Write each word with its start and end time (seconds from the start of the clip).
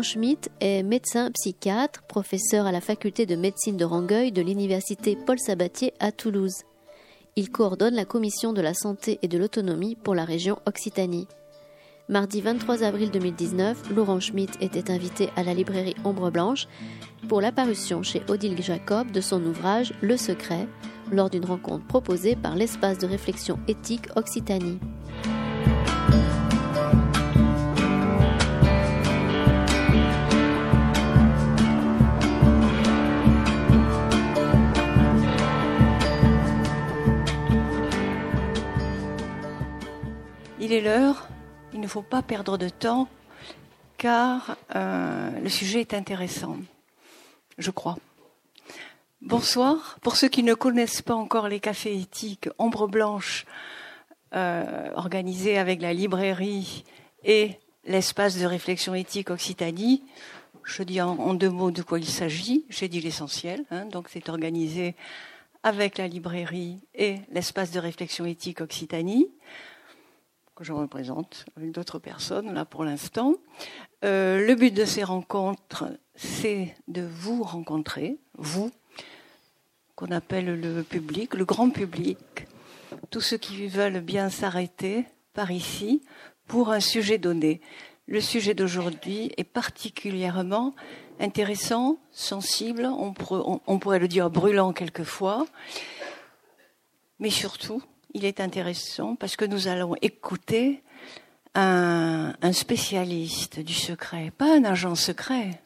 Laurent 0.00 0.12
Schmitt 0.12 0.50
est 0.60 0.82
médecin 0.82 1.30
psychiatre, 1.30 2.00
professeur 2.04 2.64
à 2.64 2.72
la 2.72 2.80
faculté 2.80 3.26
de 3.26 3.36
médecine 3.36 3.76
de 3.76 3.84
Rangueil 3.84 4.32
de 4.32 4.40
l'université 4.40 5.14
Paul 5.14 5.38
Sabatier 5.38 5.92
à 6.00 6.10
Toulouse. 6.10 6.62
Il 7.36 7.50
coordonne 7.50 7.94
la 7.94 8.06
commission 8.06 8.54
de 8.54 8.62
la 8.62 8.72
santé 8.72 9.18
et 9.20 9.28
de 9.28 9.36
l'autonomie 9.36 9.96
pour 9.96 10.14
la 10.14 10.24
région 10.24 10.58
Occitanie. 10.64 11.28
Mardi 12.08 12.40
23 12.40 12.82
avril 12.82 13.10
2019, 13.10 13.90
Laurent 13.94 14.20
Schmitt 14.20 14.56
était 14.62 14.90
invité 14.90 15.28
à 15.36 15.42
la 15.42 15.52
librairie 15.52 15.96
Ombre 16.02 16.30
Blanche 16.30 16.66
pour 17.28 17.42
l'apparition 17.42 18.02
chez 18.02 18.22
Odile 18.28 18.62
Jacob 18.62 19.10
de 19.10 19.20
son 19.20 19.44
ouvrage 19.44 19.92
Le 20.00 20.16
Secret, 20.16 20.66
lors 21.12 21.28
d'une 21.28 21.44
rencontre 21.44 21.86
proposée 21.86 22.36
par 22.36 22.56
l'espace 22.56 22.96
de 22.96 23.06
réflexion 23.06 23.58
éthique 23.68 24.06
Occitanie. 24.16 24.78
Il 40.70 40.76
est 40.76 40.82
l'heure, 40.82 41.26
il 41.72 41.80
ne 41.80 41.88
faut 41.88 42.00
pas 42.00 42.22
perdre 42.22 42.56
de 42.56 42.68
temps, 42.68 43.08
car 43.98 44.56
euh, 44.76 45.30
le 45.40 45.48
sujet 45.48 45.80
est 45.80 45.94
intéressant, 45.94 46.58
je 47.58 47.72
crois. 47.72 47.98
Bonsoir. 49.20 49.98
Pour 50.00 50.14
ceux 50.14 50.28
qui 50.28 50.44
ne 50.44 50.54
connaissent 50.54 51.02
pas 51.02 51.16
encore 51.16 51.48
les 51.48 51.58
cafés 51.58 51.98
éthiques 51.98 52.48
Ombre 52.56 52.86
Blanche, 52.86 53.46
euh, 54.36 54.92
organisés 54.94 55.58
avec 55.58 55.82
la 55.82 55.92
librairie 55.92 56.84
et 57.24 57.58
l'espace 57.84 58.38
de 58.38 58.46
réflexion 58.46 58.94
éthique 58.94 59.30
Occitanie, 59.30 60.04
je 60.62 60.84
dis 60.84 61.00
en, 61.00 61.34
deux 61.34 61.50
mots 61.50 61.72
de 61.72 61.82
quoi 61.82 61.98
il 61.98 62.06
s'agit. 62.06 62.64
J'ai 62.68 62.86
dit 62.86 63.00
l'essentiel. 63.00 63.64
Hein, 63.72 63.86
donc 63.86 64.06
c'est 64.08 64.28
organisé 64.28 64.94
avec 65.64 65.98
la 65.98 66.06
librairie 66.06 66.78
et 66.94 67.16
l'espace 67.32 67.72
de 67.72 67.80
réflexion 67.80 68.24
éthique 68.24 68.60
Occitanie 68.60 69.26
que 70.60 70.66
je 70.66 70.74
représente 70.74 71.46
avec 71.56 71.70
d'autres 71.70 71.98
personnes 71.98 72.52
là 72.52 72.66
pour 72.66 72.84
l'instant. 72.84 73.34
Euh, 74.04 74.46
le 74.46 74.54
but 74.54 74.74
de 74.74 74.84
ces 74.84 75.02
rencontres, 75.02 75.86
c'est 76.16 76.76
de 76.86 77.00
vous 77.00 77.42
rencontrer, 77.42 78.18
vous, 78.36 78.70
qu'on 79.94 80.10
appelle 80.10 80.60
le 80.60 80.82
public, 80.82 81.32
le 81.32 81.46
grand 81.46 81.70
public, 81.70 82.18
tous 83.08 83.22
ceux 83.22 83.38
qui 83.38 83.68
veulent 83.68 84.00
bien 84.00 84.28
s'arrêter 84.28 85.06
par 85.32 85.50
ici 85.50 86.02
pour 86.46 86.70
un 86.72 86.80
sujet 86.80 87.16
donné. 87.16 87.62
Le 88.06 88.20
sujet 88.20 88.52
d'aujourd'hui 88.52 89.32
est 89.38 89.44
particulièrement 89.44 90.74
intéressant, 91.20 91.98
sensible, 92.10 92.84
on, 92.84 93.14
on 93.66 93.78
pourrait 93.78 93.98
le 93.98 94.08
dire 94.08 94.28
brûlant 94.28 94.74
quelquefois, 94.74 95.46
mais 97.18 97.30
surtout 97.30 97.82
il 98.14 98.24
est 98.24 98.40
intéressant 98.40 99.16
parce 99.16 99.36
que 99.36 99.44
nous 99.44 99.68
allons 99.68 99.94
écouter 100.02 100.82
un, 101.54 102.32
spécialiste 102.52 103.60
du 103.60 103.74
secret, 103.74 104.32
pas 104.36 104.56
un 104.56 104.64
agent 104.64 104.94
secret. 104.94 105.62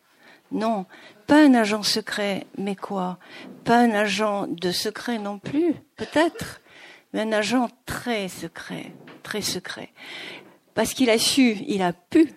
Non, 0.52 0.86
pas 1.26 1.44
un 1.44 1.54
agent 1.54 1.82
secret, 1.82 2.46
mais 2.58 2.76
quoi? 2.76 3.18
Pas 3.64 3.78
un 3.78 3.90
agent 3.90 4.46
de 4.46 4.70
secret 4.70 5.18
non 5.18 5.38
plus, 5.38 5.74
peut-être, 5.96 6.60
mais 7.12 7.22
un 7.22 7.32
agent 7.32 7.68
très 7.86 8.28
secret, 8.28 8.92
très 9.22 9.42
secret. 9.42 9.90
Parce 10.74 10.94
qu'il 10.94 11.10
a 11.10 11.18
su, 11.18 11.56
il 11.66 11.82
a 11.82 11.92
pu, 11.92 12.32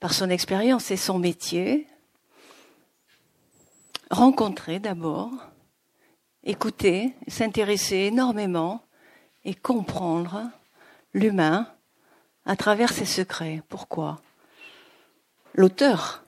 par 0.00 0.14
son 0.14 0.30
expérience 0.30 0.90
et 0.90 0.96
son 0.96 1.18
métier, 1.18 1.86
rencontrer 4.10 4.78
d'abord, 4.78 5.30
écouter, 6.44 7.14
s'intéresser 7.26 7.96
énormément 7.96 8.82
et 9.44 9.54
comprendre 9.54 10.42
l'humain 11.14 11.68
à 12.44 12.56
travers 12.56 12.92
ses 12.92 13.04
secrets. 13.04 13.62
Pourquoi? 13.68 14.20
L'auteur 15.54 16.24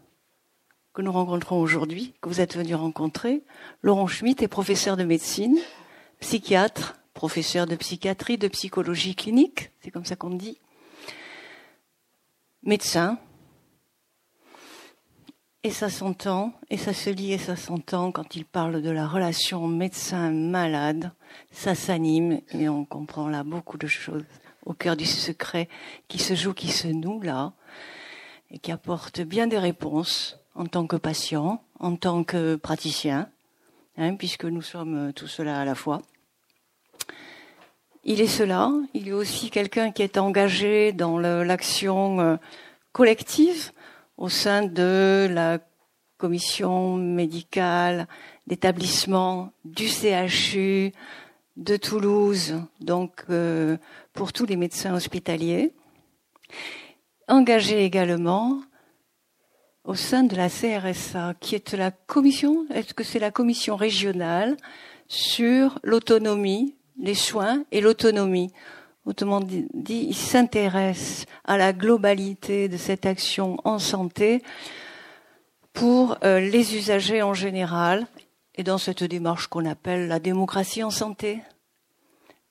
que 0.92 1.02
nous 1.02 1.12
rencontrons 1.12 1.60
aujourd'hui, 1.60 2.14
que 2.20 2.28
vous 2.28 2.40
êtes 2.40 2.56
venu 2.56 2.74
rencontrer, 2.74 3.42
Laurent 3.82 4.06
Schmitt 4.06 4.42
est 4.42 4.48
professeur 4.48 4.96
de 4.96 5.04
médecine, 5.04 5.58
psychiatre, 6.20 6.96
professeur 7.14 7.66
de 7.66 7.76
psychiatrie, 7.76 8.38
de 8.38 8.48
psychologie 8.48 9.14
clinique, 9.14 9.70
c'est 9.82 9.90
comme 9.90 10.04
ça 10.04 10.16
qu'on 10.16 10.30
dit, 10.30 10.58
médecin, 12.62 13.18
et 15.62 15.70
ça 15.70 15.90
s'entend, 15.90 16.54
et 16.70 16.78
ça 16.78 16.94
se 16.94 17.10
lit 17.10 17.32
et 17.32 17.38
ça 17.38 17.54
s'entend 17.54 18.12
quand 18.12 18.34
il 18.34 18.46
parle 18.46 18.80
de 18.80 18.90
la 18.90 19.06
relation 19.06 19.66
médecin-malade. 19.68 21.12
Ça 21.50 21.74
s'anime 21.74 22.40
et 22.52 22.68
on 22.68 22.84
comprend 22.84 23.28
là 23.28 23.44
beaucoup 23.44 23.76
de 23.76 23.86
choses 23.86 24.24
au 24.64 24.72
cœur 24.72 24.96
du 24.96 25.04
secret 25.04 25.68
qui 26.08 26.18
se 26.18 26.34
joue, 26.34 26.54
qui 26.54 26.68
se 26.68 26.88
noue 26.88 27.20
là, 27.20 27.52
et 28.50 28.58
qui 28.58 28.72
apporte 28.72 29.20
bien 29.20 29.46
des 29.46 29.58
réponses 29.58 30.38
en 30.54 30.66
tant 30.66 30.86
que 30.86 30.96
patient, 30.96 31.62
en 31.78 31.96
tant 31.96 32.24
que 32.24 32.56
praticien, 32.56 33.28
hein, 33.98 34.14
puisque 34.16 34.44
nous 34.44 34.62
sommes 34.62 35.12
tout 35.12 35.28
cela 35.28 35.60
à 35.60 35.64
la 35.64 35.74
fois. 35.74 36.00
Il 38.04 38.22
est 38.22 38.26
cela, 38.26 38.72
il 38.94 39.08
est 39.08 39.12
aussi 39.12 39.50
quelqu'un 39.50 39.92
qui 39.92 40.02
est 40.02 40.16
engagé 40.16 40.92
dans 40.92 41.18
l'action 41.18 42.18
euh, 42.20 42.36
collective, 42.92 43.72
au 44.20 44.28
sein 44.28 44.62
de 44.62 45.26
la 45.30 45.58
commission 46.18 46.96
médicale 46.96 48.06
d'établissement 48.46 49.50
du 49.64 49.88
CHU 49.88 50.92
de 51.56 51.76
Toulouse, 51.78 52.60
donc 52.80 53.24
euh, 53.30 53.78
pour 54.12 54.34
tous 54.34 54.44
les 54.44 54.56
médecins 54.56 54.94
hospitaliers, 54.94 55.72
engagé 57.28 57.82
également 57.82 58.60
au 59.84 59.94
sein 59.94 60.22
de 60.22 60.36
la 60.36 60.50
CRSA, 60.50 61.34
qui 61.40 61.54
est 61.54 61.72
la 61.72 61.90
commission, 61.90 62.66
est-ce 62.74 62.92
que 62.92 63.04
c'est 63.04 63.18
la 63.18 63.30
commission 63.30 63.74
régionale 63.74 64.58
sur 65.08 65.78
l'autonomie, 65.82 66.76
les 66.98 67.14
soins 67.14 67.64
et 67.72 67.80
l'autonomie 67.80 68.52
Autrement 69.06 69.40
dit, 69.40 69.66
il 70.08 70.14
s'intéresse 70.14 71.24
à 71.44 71.56
la 71.56 71.72
globalité 71.72 72.68
de 72.68 72.76
cette 72.76 73.06
action 73.06 73.56
en 73.64 73.78
santé 73.78 74.42
pour 75.72 76.18
euh, 76.22 76.40
les 76.40 76.76
usagers 76.76 77.22
en 77.22 77.34
général 77.34 78.06
et 78.56 78.62
dans 78.62 78.78
cette 78.78 79.04
démarche 79.04 79.46
qu'on 79.46 79.64
appelle 79.64 80.06
la 80.08 80.18
démocratie 80.18 80.82
en 80.82 80.90
santé. 80.90 81.40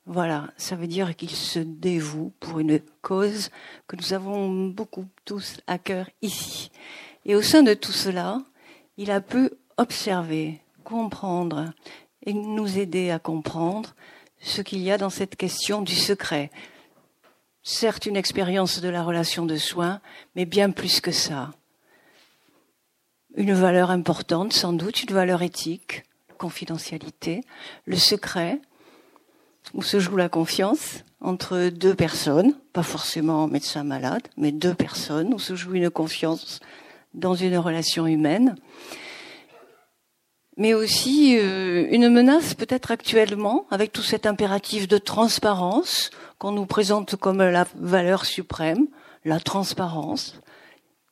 Voilà, 0.06 0.50
ça 0.58 0.76
veut 0.76 0.88
dire 0.88 1.16
qu'il 1.16 1.30
se 1.30 1.60
dévoue 1.60 2.34
pour 2.40 2.60
une 2.60 2.80
cause 3.04 3.52
que 3.88 3.96
nous 3.96 4.14
avons 4.14 4.70
beaucoup 4.70 5.06
tous 5.24 5.58
à 5.68 5.78
cœur 5.78 6.10
ici. 6.24 6.72
Et 7.26 7.36
au 7.36 7.44
sein 7.44 7.62
de 7.62 7.76
tout 7.76 7.92
cela, 7.92 8.42
il 8.98 9.12
a 9.12 9.22
pu 9.22 9.52
observer, 9.78 10.62
comprendre 10.84 11.66
et 12.26 12.34
nous 12.34 12.80
aider 12.80 13.12
à 13.12 13.20
comprendre 13.20 13.94
ce 14.40 14.62
qu'il 14.62 14.80
y 14.80 14.92
a 14.92 14.98
dans 14.98 15.10
cette 15.10 15.36
question 15.36 15.82
du 15.82 15.96
secret. 15.96 16.52
Certes, 17.64 18.06
une 18.06 18.16
expérience 18.16 18.82
de 18.82 18.90
la 18.90 19.04
relation 19.04 19.46
de 19.46 19.58
soins, 19.58 20.02
mais 20.36 20.46
bien 20.46 20.72
plus 20.72 21.02
que 21.02 21.12
ça. 21.12 21.52
Une 23.36 23.54
valeur 23.54 23.92
importante, 23.92 24.54
sans 24.54 24.74
doute, 24.74 25.04
une 25.04 25.14
valeur 25.14 25.42
éthique, 25.42 26.04
confidentialité, 26.38 27.42
le 27.86 27.98
secret, 27.98 28.60
où 29.74 29.84
se 29.84 30.00
joue 30.00 30.16
la 30.16 30.30
confiance 30.30 31.04
entre 31.22 31.70
deux 31.70 31.94
personnes, 31.94 32.54
pas 32.74 32.82
forcément 32.84 33.48
médecin 33.48 33.84
malade, 33.84 34.28
mais 34.38 34.52
deux 34.52 34.74
personnes, 34.74 35.34
où 35.34 35.40
se 35.40 35.56
joue 35.56 35.76
une 35.76 35.90
confiance 35.90 36.60
dans 37.14 37.36
une 37.36 37.58
relation 37.58 38.08
humaine 38.08 38.56
mais 40.60 40.74
aussi 40.74 41.38
euh, 41.40 41.88
une 41.90 42.10
menace 42.10 42.54
peut-être 42.54 42.92
actuellement 42.92 43.66
avec 43.72 43.94
tout 43.94 44.04
cet 44.04 44.26
impératif 44.26 44.90
de 44.90 44.98
transparence 44.98 46.12
qu'on 46.38 46.52
nous 46.52 46.66
présente 46.66 47.16
comme 47.16 47.42
la 47.42 47.66
valeur 47.76 48.26
suprême, 48.26 48.88
la 49.24 49.40
transparence, 49.40 50.36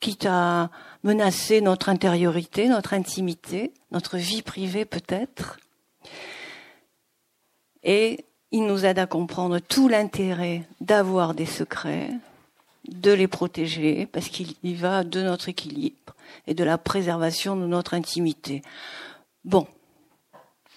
quitte 0.02 0.28
à 0.30 0.70
menacer 1.04 1.62
notre 1.62 1.88
intériorité, 1.88 2.68
notre 2.68 2.94
intimité, 2.94 3.72
notre 3.92 4.18
vie 4.18 4.42
privée 4.42 4.84
peut-être. 4.84 5.58
Et 7.84 8.26
il 8.52 8.66
nous 8.66 8.86
aide 8.86 9.00
à 9.00 9.08
comprendre 9.08 9.60
tout 9.60 9.88
l'intérêt 9.88 10.64
d'avoir 10.82 11.34
des 11.34 11.46
secrets, 11.46 12.12
de 12.90 13.14
les 13.14 13.28
protéger, 13.30 14.08
parce 14.08 14.28
qu'il 14.28 14.56
y 14.64 14.74
va 14.74 15.06
de 15.06 15.22
notre 15.22 15.48
équilibre 15.48 16.16
et 16.48 16.54
de 16.54 16.66
la 16.66 16.78
préservation 16.78 17.56
de 17.56 17.66
notre 17.66 17.94
intimité. 17.94 18.62
Bon, 19.48 19.66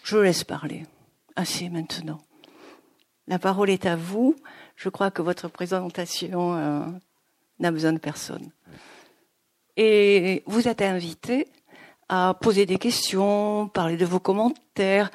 je 0.04 0.16
laisse 0.16 0.44
parler. 0.44 0.86
Assez 1.34 1.68
maintenant. 1.68 2.20
La 3.26 3.40
parole 3.40 3.68
est 3.68 3.84
à 3.84 3.96
vous. 3.96 4.36
Je 4.76 4.88
crois 4.88 5.10
que 5.10 5.22
votre 5.22 5.48
présentation 5.48 6.54
euh, 6.54 6.84
n'a 7.58 7.72
besoin 7.72 7.92
de 7.92 7.98
personne. 7.98 8.52
Et 9.76 10.44
vous 10.46 10.68
êtes 10.68 10.82
invité 10.82 11.48
à 12.08 12.36
poser 12.40 12.64
des 12.64 12.78
questions, 12.78 13.66
parler 13.66 13.96
de 13.96 14.06
vos 14.06 14.20
commentaires, 14.20 15.10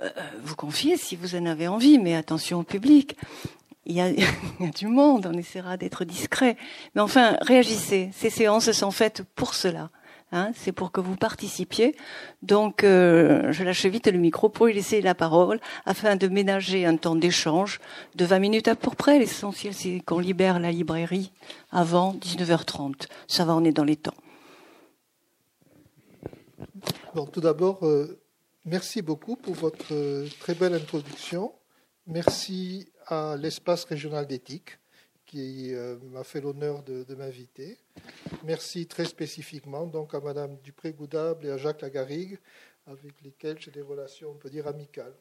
euh, 0.00 0.08
vous 0.44 0.54
confier 0.54 0.96
si 0.96 1.16
vous 1.16 1.34
en 1.34 1.46
avez 1.46 1.66
envie, 1.66 1.98
mais 1.98 2.14
attention 2.14 2.60
au 2.60 2.62
public. 2.62 3.16
Il 3.84 3.96
y 3.96 4.00
a 4.00 4.12
du 4.76 4.86
monde, 4.86 5.26
on 5.26 5.36
essaiera 5.36 5.76
d'être 5.76 6.04
discret. 6.04 6.56
Mais 6.94 7.00
enfin, 7.00 7.36
réagissez. 7.40 8.10
Ces 8.14 8.30
séances 8.30 8.70
sont 8.70 8.92
faites 8.92 9.24
pour 9.34 9.54
cela. 9.54 9.90
Hein, 10.32 10.52
c'est 10.54 10.70
pour 10.70 10.92
que 10.92 11.00
vous 11.00 11.16
participiez. 11.16 11.96
Donc, 12.42 12.84
euh, 12.84 13.50
je 13.50 13.64
lâche 13.64 13.84
vite 13.86 14.06
le 14.06 14.18
micro 14.18 14.48
pour 14.48 14.66
lui 14.66 14.74
laisser 14.74 15.00
la 15.00 15.16
parole 15.16 15.58
afin 15.86 16.14
de 16.14 16.28
ménager 16.28 16.86
un 16.86 16.96
temps 16.96 17.16
d'échange 17.16 17.80
de 18.14 18.24
20 18.24 18.38
minutes 18.38 18.68
à 18.68 18.76
peu 18.76 18.90
près. 18.92 19.18
L'essentiel, 19.18 19.74
c'est 19.74 20.00
qu'on 20.00 20.20
libère 20.20 20.60
la 20.60 20.70
librairie 20.70 21.32
avant 21.72 22.14
19h30. 22.14 23.08
Ça 23.26 23.44
va, 23.44 23.56
on 23.56 23.64
est 23.64 23.72
dans 23.72 23.84
les 23.84 23.96
temps. 23.96 24.14
Tout 27.32 27.40
d'abord, 27.40 27.84
euh, 27.84 28.20
merci 28.64 29.02
beaucoup 29.02 29.34
pour 29.34 29.54
votre 29.54 29.92
euh, 29.92 30.28
très 30.38 30.54
belle 30.54 30.74
introduction. 30.74 31.52
Merci 32.06 32.88
à 33.06 33.36
l'espace 33.36 33.84
régional 33.84 34.26
d'éthique 34.26 34.79
qui 35.30 35.72
euh, 35.74 35.96
m'a 36.10 36.24
fait 36.24 36.40
l'honneur 36.40 36.82
de, 36.82 37.14
m'inviter. 37.14 37.78
Merci 38.42 38.88
très 38.88 39.04
spécifiquement 39.04 39.86
donc 39.86 40.12
à 40.12 40.18
Madame 40.18 40.56
Dupré-Goudable 40.56 41.46
et 41.46 41.50
à 41.50 41.56
Jacques 41.56 41.82
Lagarigue, 41.82 42.36
avec 42.88 43.22
lesquels 43.22 43.56
j'ai 43.60 43.70
des 43.70 43.80
relations, 43.80 44.30
on 44.30 44.34
peut 44.34 44.50
dire, 44.50 44.66
amicales. 44.66 45.14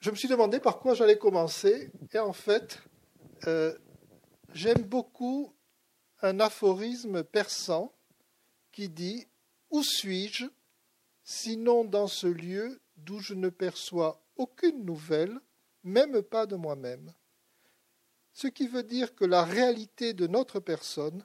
Je 0.00 0.10
me 0.10 0.16
suis 0.16 0.26
demandé 0.26 0.58
par 0.58 0.78
quoi 0.78 0.94
j'allais 0.94 1.18
commencer, 1.18 1.90
et 2.14 2.18
en 2.18 2.32
fait, 2.32 2.78
euh, 3.46 3.76
j'aime 4.54 4.80
beaucoup 4.80 5.54
un 6.22 6.40
aphorisme 6.40 7.22
persan 7.24 7.92
qui 8.72 8.88
dit 8.88 9.26
Où 9.70 9.82
suis-je, 9.82 10.46
sinon 11.24 11.84
dans 11.84 12.06
ce 12.06 12.26
lieu 12.26 12.80
d'où 12.96 13.18
je 13.18 13.34
ne 13.34 13.50
perçois 13.50 14.24
aucune 14.36 14.86
nouvelle 14.86 15.38
même 15.84 16.22
pas 16.22 16.46
de 16.46 16.56
moi-même. 16.56 17.12
Ce 18.32 18.46
qui 18.46 18.66
veut 18.66 18.82
dire 18.82 19.14
que 19.14 19.24
la 19.24 19.44
réalité 19.44 20.14
de 20.14 20.26
notre 20.26 20.60
personne 20.60 21.24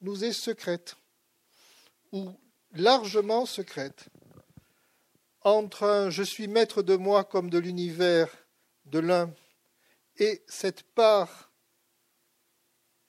nous 0.00 0.24
est 0.24 0.32
secrète, 0.32 0.96
ou 2.12 2.30
largement 2.72 3.46
secrète. 3.46 4.08
Entre 5.42 5.84
un 5.84 6.10
je 6.10 6.22
suis 6.22 6.48
maître 6.48 6.82
de 6.82 6.96
moi 6.96 7.24
comme 7.24 7.50
de 7.50 7.58
l'univers 7.58 8.28
de 8.86 8.98
l'un 8.98 9.32
et 10.16 10.42
cette 10.48 10.82
part 10.82 11.52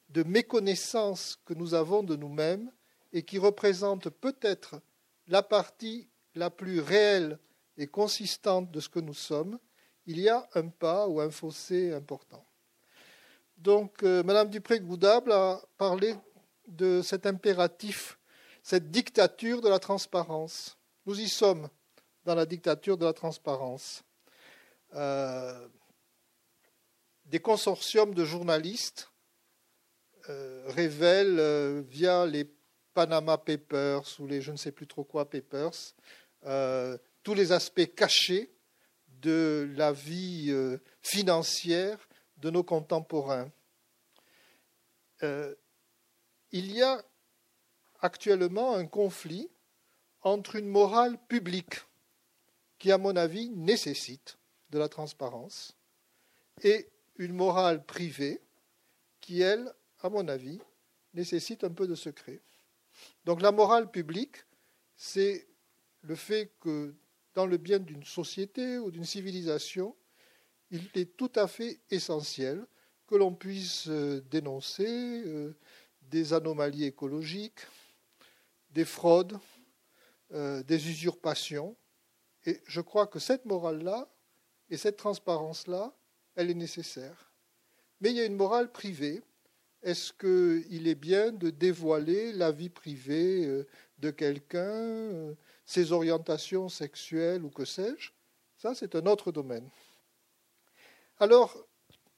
de 0.10 0.24
méconnaissance 0.24 1.38
que 1.46 1.54
nous 1.54 1.74
avons 1.74 2.04
de 2.04 2.16
nous-mêmes 2.16 2.72
et 3.14 3.24
qui 3.24 3.38
représente 3.38 4.10
peut-être 4.10 4.81
la 5.28 5.44
partie 5.44 6.10
la 6.36 6.50
plus 6.50 6.80
réelle 6.80 7.40
et 7.78 7.88
consistante 7.88 8.72
de 8.72 8.80
ce 8.80 8.90
que 8.90 9.00
nous 9.00 9.14
sommes, 9.14 9.60
il 10.10 10.20
y 10.22 10.28
a 10.28 10.50
un 10.56 10.70
pas 10.70 11.08
ou 11.08 11.22
un 11.22 11.30
fossé 11.30 11.94
important. 11.94 12.44
Donc, 13.58 14.02
euh, 14.02 14.24
Madame 14.24 14.50
Dupré-Goudable 14.50 15.32
a 15.32 15.62
parlé 15.78 16.16
de 16.68 17.04
cet 17.04 17.28
impératif, 17.28 18.18
cette 18.64 18.90
dictature 18.90 19.62
de 19.62 19.70
la 19.70 19.78
transparence. 19.78 20.80
Nous 21.06 21.20
y 21.20 21.30
sommes 21.30 21.70
dans 22.26 22.34
la 22.34 22.48
dictature 22.48 22.98
de 22.98 23.06
la 23.06 23.14
transparence. 23.14 24.04
Euh, 24.96 25.68
des 27.26 27.40
consortiums 27.40 28.16
de 28.16 28.26
journalistes 28.26 29.12
euh, 30.28 30.64
révèlent 30.70 31.82
via 31.82 32.26
les 32.26 32.52
Panama 32.96 33.38
Papers 33.38 34.20
ou 34.20 34.26
les 34.26 34.42
je 34.42 34.52
ne 34.52 34.58
sais 34.58 34.72
plus 34.72 34.88
trop 34.88 35.04
quoi 35.04 35.30
Papers 35.30 35.94
tous 37.22 37.34
les 37.34 37.52
aspects 37.52 37.94
cachés 37.94 38.50
de 39.21 39.69
la 39.75 39.92
vie 39.92 40.48
euh, 40.50 40.77
financière 41.01 41.98
de 42.38 42.50
nos 42.50 42.63
contemporains. 42.63 43.51
Euh, 45.24 45.54
il 46.51 46.71
y 46.71 46.81
a 46.81 47.04
actuellement 48.01 48.75
un 48.75 48.86
conflit 48.86 49.50
entre 50.21 50.56
une 50.56 50.68
morale 50.68 51.18
publique 51.27 51.75
qui, 52.77 52.92
à 52.92 52.98
mon 52.98 53.16
avis, 53.16 53.50
nécessite 53.50 54.38
de 54.69 54.80
la 54.80 54.88
transparence 54.88 55.75
et 56.63 56.89
une 57.18 57.33
morale 57.33 57.86
privée 57.86 58.42
qui, 59.19 59.42
elle, 59.42 59.74
à 60.01 60.10
mon 60.10 60.27
avis, 60.27 60.60
nécessite 61.13 61.63
un 61.63 61.71
peu 61.71 61.88
de 61.88 61.95
secret. 61.95 62.42
Donc 63.25 63.42
la 63.42 63.51
morale 63.51 63.92
publique, 63.92 64.38
c'est 64.95 65.48
le 66.01 66.16
fait 66.16 66.51
que 66.62 66.94
dans 67.40 67.46
le 67.46 67.56
bien 67.56 67.80
d'une 67.80 68.04
société 68.04 68.78
ou 68.80 68.92
d'une 68.92 69.06
civilisation, 69.06 69.96
il 70.72 70.90
est 70.94 71.16
tout 71.16 71.32
à 71.36 71.48
fait 71.48 71.80
essentiel 71.90 72.68
que 73.08 73.16
l'on 73.16 73.34
puisse 73.34 73.88
euh, 73.88 74.20
dénoncer 74.30 75.24
euh, 75.26 75.56
des 76.02 76.34
anomalies 76.34 76.84
écologiques, 76.84 77.62
des 78.72 78.84
fraudes, 78.84 79.40
euh, 80.34 80.64
des 80.64 80.90
usurpations. 80.90 81.78
Et 82.46 82.60
je 82.68 82.82
crois 82.82 83.08
que 83.08 83.20
cette 83.20 83.46
morale-là 83.46 84.14
et 84.70 84.76
cette 84.76 84.98
transparence-là, 84.98 85.96
elle 86.36 86.52
est 86.52 86.62
nécessaire. 86.66 87.32
Mais 88.02 88.10
il 88.10 88.18
y 88.18 88.20
a 88.20 88.26
une 88.26 88.36
morale 88.36 88.70
privée. 88.70 89.22
Est-ce 89.82 90.12
qu'il 90.12 90.90
est 90.90 91.02
bien 91.10 91.32
de 91.32 91.52
dévoiler 91.52 92.34
la 92.34 92.52
vie 92.52 92.68
privée 92.68 93.64
de 94.00 94.10
quelqu'un 94.12 95.34
ses 95.69 95.92
orientations 95.92 96.68
sexuelles 96.68 97.44
ou 97.45 97.51
que 97.51 97.63
sais-je, 97.63 98.10
ça 98.57 98.74
c'est 98.74 98.95
un 98.95 99.06
autre 99.06 99.31
domaine. 99.31 99.69
Alors, 101.19 101.56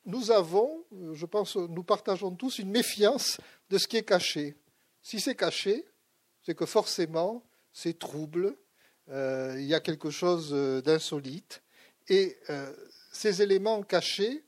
nous 0.06 0.31
avons, 0.31 0.86
je 1.12 1.25
pense, 1.25 1.57
nous 1.57 1.83
partageons 1.83 2.33
tous 2.33 2.59
une 2.59 2.71
méfiance 2.71 3.41
de 3.70 3.77
ce 3.77 3.89
qui 3.89 3.98
est 3.98 4.05
caché. 4.05 4.55
Si 5.01 5.20
c'est 5.20 5.36
caché, 5.36 5.86
c'est 6.43 6.55
que 6.55 6.65
forcément 6.65 7.43
c'est 7.74 8.00
trouble, 8.00 8.55
euh, 9.10 9.58
il 9.60 9.65
y 9.65 9.75
a 9.75 9.81
quelque 9.81 10.12
chose 10.12 10.53
d'insolite, 10.86 11.62
et 12.08 12.38
euh, 12.50 12.74
ces 13.12 13.41
éléments 13.41 13.84
cachés, 13.84 14.46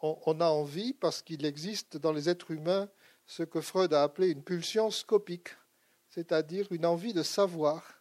on 0.00 0.40
a 0.40 0.48
envie, 0.48 0.94
parce 0.94 1.20
qu'il 1.20 1.44
existe 1.44 1.98
dans 1.98 2.12
les 2.12 2.30
êtres 2.30 2.50
humains 2.50 2.88
ce 3.26 3.42
que 3.42 3.60
Freud 3.60 3.92
a 3.92 4.02
appelé 4.02 4.30
une 4.30 4.42
pulsion 4.42 4.90
scopique 4.90 5.50
c'est-à-dire 6.14 6.70
une 6.70 6.86
envie 6.86 7.12
de 7.12 7.24
savoir, 7.24 8.00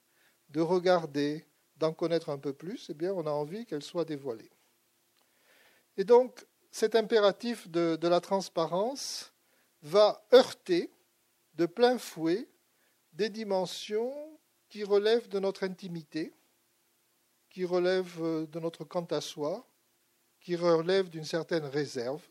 de 0.49 0.61
regarder, 0.61 1.47
d'en 1.77 1.93
connaître 1.93 2.29
un 2.29 2.37
peu 2.37 2.53
plus, 2.53 2.91
eh 2.91 2.93
bien, 2.93 3.11
on 3.11 3.25
a 3.25 3.31
envie 3.31 3.65
qu'elle 3.65 3.81
soit 3.81 4.05
dévoilée. 4.05 4.51
Et 5.97 6.03
donc, 6.03 6.45
cet 6.69 6.95
impératif 6.95 7.67
de, 7.69 7.95
de 7.95 8.07
la 8.07 8.21
transparence 8.21 9.33
va 9.81 10.23
heurter 10.31 10.91
de 11.55 11.65
plein 11.65 11.97
fouet 11.97 12.47
des 13.13 13.29
dimensions 13.29 14.13
qui 14.69 14.83
relèvent 14.83 15.27
de 15.27 15.39
notre 15.39 15.63
intimité, 15.63 16.35
qui 17.49 17.65
relèvent 17.65 18.21
de 18.21 18.59
notre 18.59 18.83
quant 18.83 19.05
à 19.05 19.21
soi, 19.21 19.67
qui 20.39 20.55
relèvent 20.55 21.09
d'une 21.09 21.25
certaine 21.25 21.65
réserve, 21.65 22.21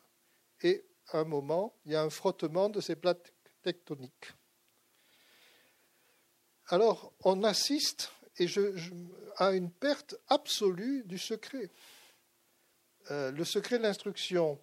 et 0.61 0.85
à 1.09 1.19
un 1.19 1.25
moment, 1.25 1.75
il 1.85 1.93
y 1.93 1.97
a 1.97 2.03
un 2.03 2.11
frottement 2.11 2.69
de 2.69 2.81
ces 2.81 2.95
plaques 2.95 3.33
tectoniques. 3.63 4.33
Alors, 6.73 7.13
on 7.23 7.45
assiste 7.45 8.11
à 9.37 9.53
une 9.53 9.71
perte 9.71 10.15
absolue 10.29 11.05
du 11.05 11.19
secret. 11.19 11.69
Euh, 13.11 13.31
le 13.31 13.45
secret 13.45 13.77
de 13.77 13.83
l'instruction, 13.83 14.59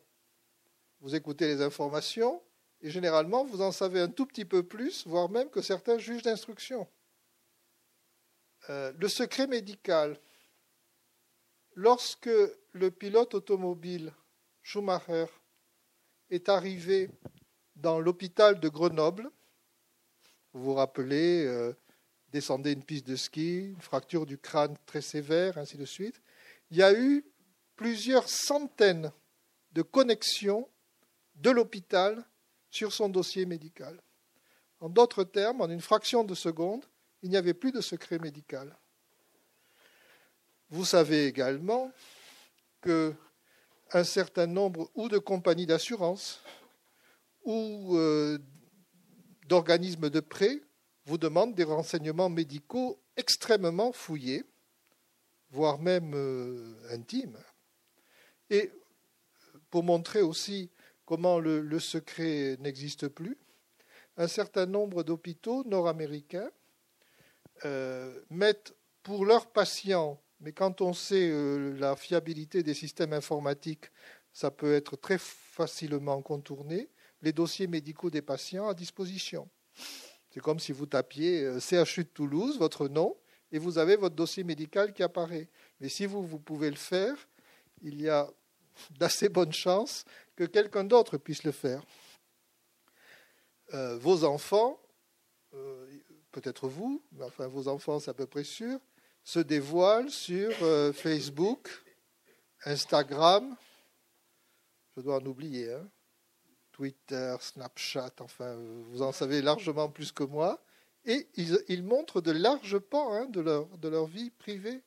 vous 1.01 1.13
écoutez 1.13 1.45
les 1.45 1.61
informations 1.61 2.41
et 2.81 2.89
généralement 2.89 3.45
vous 3.45 3.61
en 3.61 3.71
savez 3.71 3.99
un 3.99 4.07
tout 4.07 4.25
petit 4.25 4.43
peu 4.43 4.63
plus, 4.63 5.05
voire 5.05 5.29
même 5.29 5.51
que 5.51 5.61
certains 5.61 5.99
juges 5.99 6.23
d'instruction. 6.23 6.87
Euh, 8.71 8.91
le 8.97 9.07
secret 9.07 9.45
médical, 9.45 10.19
lorsque 11.75 12.31
le 12.71 12.89
pilote 12.89 13.35
automobile 13.35 14.11
Schumacher 14.63 15.27
est 16.31 16.49
arrivé 16.49 17.11
dans 17.75 17.99
l'hôpital 17.99 18.59
de 18.59 18.67
Grenoble, 18.67 19.29
vous 20.53 20.63
vous 20.63 20.73
rappelez, 20.73 21.45
euh, 21.45 21.71
descendait 22.31 22.73
une 22.73 22.83
piste 22.83 23.07
de 23.07 23.15
ski, 23.15 23.69
une 23.69 23.81
fracture 23.81 24.25
du 24.25 24.37
crâne 24.37 24.75
très 24.85 25.01
sévère, 25.01 25.57
ainsi 25.57 25.77
de 25.77 25.85
suite. 25.85 26.21
Il 26.71 26.77
y 26.77 26.83
a 26.83 26.93
eu 26.93 27.25
plusieurs 27.75 28.29
centaines 28.29 29.11
de 29.73 29.81
connexions 29.81 30.67
de 31.35 31.49
l'hôpital 31.49 32.23
sur 32.69 32.93
son 32.93 33.09
dossier 33.09 33.45
médical. 33.45 34.01
En 34.79 34.89
d'autres 34.89 35.23
termes, 35.23 35.61
en 35.61 35.69
une 35.69 35.81
fraction 35.81 36.23
de 36.23 36.35
seconde, 36.35 36.85
il 37.21 37.29
n'y 37.29 37.37
avait 37.37 37.53
plus 37.53 37.71
de 37.71 37.81
secret 37.81 38.19
médical. 38.19 38.77
Vous 40.69 40.85
savez 40.85 41.25
également 41.25 41.91
que 42.81 43.13
un 43.91 44.03
certain 44.03 44.45
nombre 44.45 44.91
ou 44.93 45.09
de 45.09 45.17
compagnies 45.17 45.65
d'assurance 45.65 46.41
ou 47.43 47.97
euh, 47.97 48.37
d'organismes 49.47 50.09
de 50.09 50.19
prêt 50.19 50.61
vous 51.09 51.17
demandent 51.17 51.55
des 51.55 51.63
renseignements 51.63 52.29
médicaux 52.29 53.01
extrêmement 53.17 53.91
fouillés, 53.91 54.43
voire 55.49 55.79
même 55.79 56.13
euh, 56.13 56.75
intimes. 56.91 57.39
Et 58.51 58.71
pour 59.71 59.83
montrer 59.83 60.21
aussi 60.21 60.69
comment 61.05 61.39
le, 61.39 61.79
secret 61.79 62.57
n'existe 62.59 63.07
plus, 63.07 63.39
un 64.17 64.27
certain 64.27 64.67
nombre 64.67 65.01
d'hôpitaux 65.01 65.63
nord-américains 65.63 66.51
euh, 67.65 68.21
mettent 68.29 68.75
pour 69.01 69.25
leurs 69.25 69.47
patients, 69.47 70.21
mais 70.41 70.51
quand 70.51 70.79
on 70.81 70.93
sait 70.93 71.29
euh, 71.31 71.75
la 71.79 71.95
fiabilité 71.95 72.61
des 72.61 72.75
systèmes 72.75 73.13
informatiques, 73.13 73.89
ça 74.31 74.51
peut 74.51 74.75
être 74.75 74.95
très 74.95 75.17
facilement 75.17 76.21
contourné, 76.21 76.87
les 77.23 77.33
dossiers 77.33 77.65
médicaux 77.65 78.11
des 78.11 78.21
patients 78.21 78.67
à 78.67 78.75
disposition. 78.75 79.49
C'est 80.29 80.41
comme 80.41 80.59
si 80.59 80.71
vous 80.71 80.85
tapiez 80.85 81.43
euh, 81.43 81.59
CHU 81.59 82.03
de 82.03 82.09
Toulouse, 82.09 82.57
votre 82.57 82.87
nom, 82.87 83.17
et 83.51 83.59
vous 83.59 83.77
avez 83.77 83.95
votre 83.95 84.15
dossier 84.15 84.43
médical 84.43 84.93
qui 84.93 85.01
apparaît. 85.01 85.49
Mais 85.79 85.89
si 85.89 86.05
vous, 86.05 86.39
pouvez 86.39 86.69
le 86.69 86.75
faire, 86.75 87.15
il 87.81 87.99
y 88.01 88.09
a 88.09 88.29
d'assez 88.91 89.27
bonnes 89.27 89.53
chances 89.53 90.05
que 90.35 90.43
quelqu'un 90.43 90.83
d'autre 90.83 91.17
puisse 91.17 91.43
le 91.43 91.51
faire. 91.51 91.83
Euh, 93.73 93.97
vos 93.97 94.23
enfants, 94.23 94.79
euh, 95.53 95.87
peut-être 96.31 96.67
vous, 96.67 97.03
mais 97.11 97.25
enfin 97.25 97.47
vos 97.47 97.67
enfants 97.67 97.99
c'est 97.99 98.11
à 98.11 98.13
peu 98.13 98.27
près 98.27 98.43
sûr, 98.43 98.79
se 99.23 99.39
dévoilent 99.39 100.09
sur 100.09 100.51
Facebook, 100.93 101.69
Instagram, 102.65 103.55
je 104.95 105.01
dois 105.01 105.17
en 105.17 105.25
oublier, 105.25 105.73
hein, 105.73 105.87
Twitter, 106.79 107.35
Snapchat, 107.41 108.13
enfin 108.21 108.55
vous 108.89 109.01
en 109.01 109.11
savez 109.11 109.41
largement 109.41 109.89
plus 109.89 110.13
que 110.13 110.23
moi, 110.23 110.63
et 111.03 111.27
ils, 111.35 111.83
montrent 111.83 112.21
de 112.21 112.31
larges 112.31 112.79
pans 112.79 113.11
hein, 113.11 113.25
de, 113.25 113.41
leur, 113.41 113.67
de 113.79 113.89
leur 113.89 114.05
vie 114.05 114.29
privée, 114.29 114.81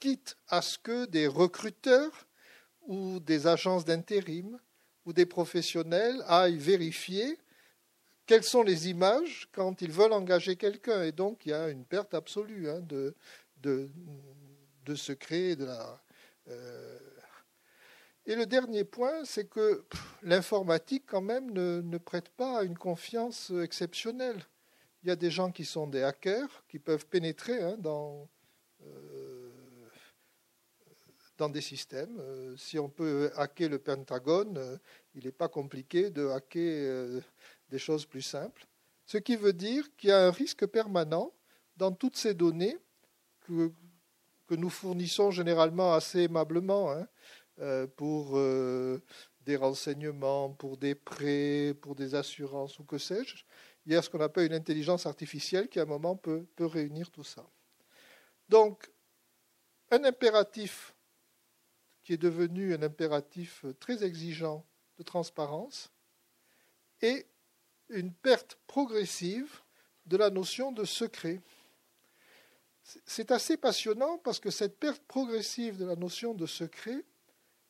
quitte 0.00 0.38
à 0.48 0.62
ce 0.62 0.78
que 0.78 1.04
des 1.04 1.26
recruteurs 1.26 2.26
ou 2.86 3.20
des 3.20 3.46
agences 3.46 3.84
d'intérim 3.84 4.58
ou 5.04 5.12
des 5.12 5.26
professionnels 5.26 6.24
aillent 6.26 6.56
vérifier 6.56 7.38
quelles 8.24 8.42
sont 8.42 8.62
les 8.62 8.88
images 8.88 9.50
quand 9.52 9.82
ils 9.82 9.92
veulent 9.92 10.14
engager 10.14 10.56
quelqu'un. 10.56 11.02
Et 11.02 11.12
donc, 11.12 11.44
il 11.44 11.50
y 11.50 11.52
a 11.52 11.68
une 11.68 11.84
perte 11.84 12.14
absolue 12.14 12.70
hein, 12.70 12.80
de, 12.80 13.14
de, 13.58 13.90
de, 14.86 14.94
secret. 14.94 15.56
De 15.56 15.66
la, 15.66 16.00
euh, 16.48 16.98
Et 18.28 18.36
le 18.36 18.44
dernier 18.44 18.84
point, 18.84 19.24
c'est 19.24 19.46
que 19.48 19.86
l'informatique, 20.22 21.04
quand 21.06 21.22
même, 21.22 21.50
ne, 21.50 21.96
prête 21.96 22.28
pas 22.28 22.58
à 22.58 22.62
une 22.62 22.76
confiance 22.76 23.50
exceptionnelle. 23.62 24.44
Il 25.02 25.08
y 25.08 25.10
a 25.10 25.16
des 25.16 25.30
gens 25.30 25.50
qui 25.50 25.64
sont 25.64 25.86
des 25.86 26.02
hackers, 26.02 26.62
qui 26.68 26.78
peuvent 26.78 27.06
pénétrer 27.06 27.62
hein, 27.62 27.76
dans, 27.78 28.28
euh, 28.84 29.50
dans 31.38 31.48
des 31.48 31.62
systèmes. 31.62 32.18
Euh, 32.20 32.54
si 32.58 32.78
on 32.78 32.90
peut 32.90 33.32
hacker 33.34 33.70
le 33.70 33.78
Pentagone, 33.78 34.58
euh, 34.58 34.76
il 35.14 35.24
n'est 35.24 35.32
pas 35.32 35.48
compliqué 35.48 36.10
de 36.10 36.28
hacker 36.28 37.22
des 37.70 37.78
choses 37.78 38.04
plus 38.04 38.20
simples. 38.20 38.66
Ce 39.06 39.16
qui 39.16 39.36
veut 39.36 39.54
dire 39.54 39.84
qu'il 39.96 40.10
y 40.10 40.12
a 40.12 40.26
un 40.26 40.30
risque 40.30 40.66
permanent 40.66 41.32
dans 41.78 41.92
toutes 41.92 42.18
ces 42.18 42.34
données 42.34 42.76
que, 43.46 43.72
que 44.46 44.54
nous 44.54 44.68
fournissons 44.68 45.30
généralement 45.30 45.94
assez 45.94 46.24
aimablement 46.24 46.92
hein, 46.92 47.08
pour 47.96 48.38
des 49.40 49.56
renseignements, 49.56 50.50
pour 50.50 50.76
des 50.76 50.94
prêts, 50.94 51.74
pour 51.80 51.94
des 51.94 52.14
assurances 52.14 52.78
ou 52.78 52.84
que 52.84 52.98
sais-je. 52.98 53.44
Il 53.86 53.92
y 53.92 53.96
a 53.96 54.02
ce 54.02 54.10
qu'on 54.10 54.20
appelle 54.20 54.46
une 54.46 54.54
intelligence 54.54 55.06
artificielle 55.06 55.68
qui 55.68 55.78
à 55.78 55.82
un 55.82 55.86
moment 55.86 56.16
peut, 56.16 56.46
peut 56.56 56.66
réunir 56.66 57.10
tout 57.10 57.24
ça. 57.24 57.48
Donc, 58.48 58.90
un 59.90 60.04
impératif 60.04 60.94
qui 62.02 62.12
est 62.12 62.18
devenu 62.18 62.74
un 62.74 62.82
impératif 62.82 63.64
très 63.80 64.04
exigeant 64.04 64.66
de 64.98 65.02
transparence, 65.02 65.90
et 67.02 67.26
une 67.88 68.12
perte 68.12 68.58
progressive 68.66 69.60
de 70.06 70.16
la 70.16 70.30
notion 70.30 70.72
de 70.72 70.84
secret. 70.84 71.40
C'est 73.04 73.30
assez 73.30 73.56
passionnant 73.56 74.18
parce 74.18 74.40
que 74.40 74.50
cette 74.50 74.78
perte 74.78 75.02
progressive 75.04 75.76
de 75.76 75.84
la 75.84 75.96
notion 75.96 76.34
de 76.34 76.46
secret, 76.46 77.04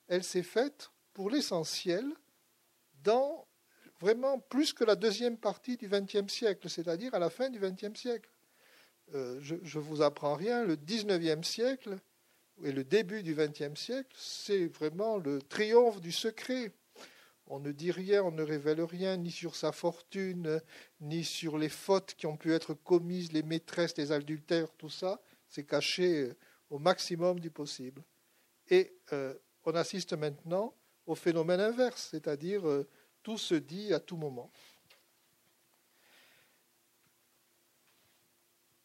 elle 0.09 0.25
s'est 0.25 0.43
faite 0.43 0.91
pour 1.13 1.31
l'essentiel 1.31 2.05
dans 3.03 3.47
vraiment 4.01 4.39
plus 4.39 4.73
que 4.73 4.85
la 4.85 4.97
deuxième 4.97 5.37
partie 5.37 5.77
du 5.77 5.89
XXe 5.89 6.33
siècle, 6.33 6.69
c'est-à-dire 6.69 7.15
à 7.15 7.19
la 7.19 7.31
fin 7.31 7.51
du 7.51 7.59
XXe 7.59 7.99
siècle. 7.99 8.31
Euh, 9.15 9.39
je 9.41 9.55
ne 9.55 9.83
vous 9.83 10.03
apprends 10.03 10.35
rien, 10.35 10.65
le 10.65 10.77
XIXe 10.77 11.47
siècle 11.47 11.99
et 12.63 12.73
le 12.73 12.85
début 12.85 13.23
du 13.23 13.35
XXe 13.35 13.79
siècle, 13.79 14.15
c'est 14.17 14.67
vraiment 14.67 15.17
le 15.17 15.41
triomphe 15.41 16.01
du 16.01 16.13
secret. 16.13 16.73
On 17.47 17.61
ne 17.61 17.73
dit 17.73 17.91
rien, 17.91 18.23
on 18.23 18.31
ne 18.31 18.43
révèle 18.43 18.83
rien, 18.83 19.17
ni 19.17 19.31
sur 19.31 19.57
sa 19.57 19.73
fortune, 19.73 20.61
ni 21.01 21.25
sur 21.25 21.57
les 21.57 21.71
fautes 21.71 22.15
qui 22.15 22.27
ont 22.27 22.37
pu 22.37 22.53
être 22.53 22.75
commises, 22.75 23.33
les 23.33 23.43
maîtresses, 23.43 23.97
les 23.97 24.13
adultères, 24.13 24.71
tout 24.77 24.91
ça, 24.91 25.21
c'est 25.49 25.65
caché 25.65 26.33
au 26.69 26.79
maximum 26.79 27.41
du 27.41 27.51
possible. 27.51 28.03
Et 28.69 28.93
euh, 29.15 29.35
on 29.69 29.75
assiste 29.75 30.15
maintenant 30.15 30.75
au 31.07 31.15
phénomène 31.15 31.61
inverse, 31.61 32.09
c'est-à-dire 32.11 32.67
euh, 32.67 32.89
tout 33.23 33.37
se 33.37 33.55
dit 33.55 33.93
à 33.93 34.01
tout 34.01 34.17
moment. 34.17 34.51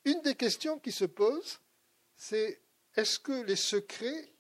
Une 0.04 0.22
des 0.22 0.36
questions 0.36 0.80
qui 0.80 0.92
se 0.92 1.06
posent, 1.06 1.60
c'est 2.18 2.62
est-ce 2.96 3.18
que 3.18 3.44
les 3.44 3.56
secrets, 3.56 4.34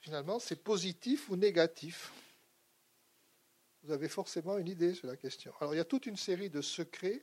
finalement, 0.00 0.38
c'est 0.38 0.56
positif 0.56 1.28
ou 1.28 1.36
négatif? 1.36 2.12
Vous 3.82 3.92
avez 3.92 4.08
forcément 4.08 4.56
une 4.56 4.68
idée 4.68 4.94
sur 4.94 5.06
la 5.06 5.16
question. 5.16 5.52
Alors, 5.60 5.74
il 5.74 5.76
y 5.76 5.80
a 5.80 5.84
toute 5.84 6.06
une 6.06 6.16
série 6.16 6.48
de 6.48 6.62
secrets 6.62 7.22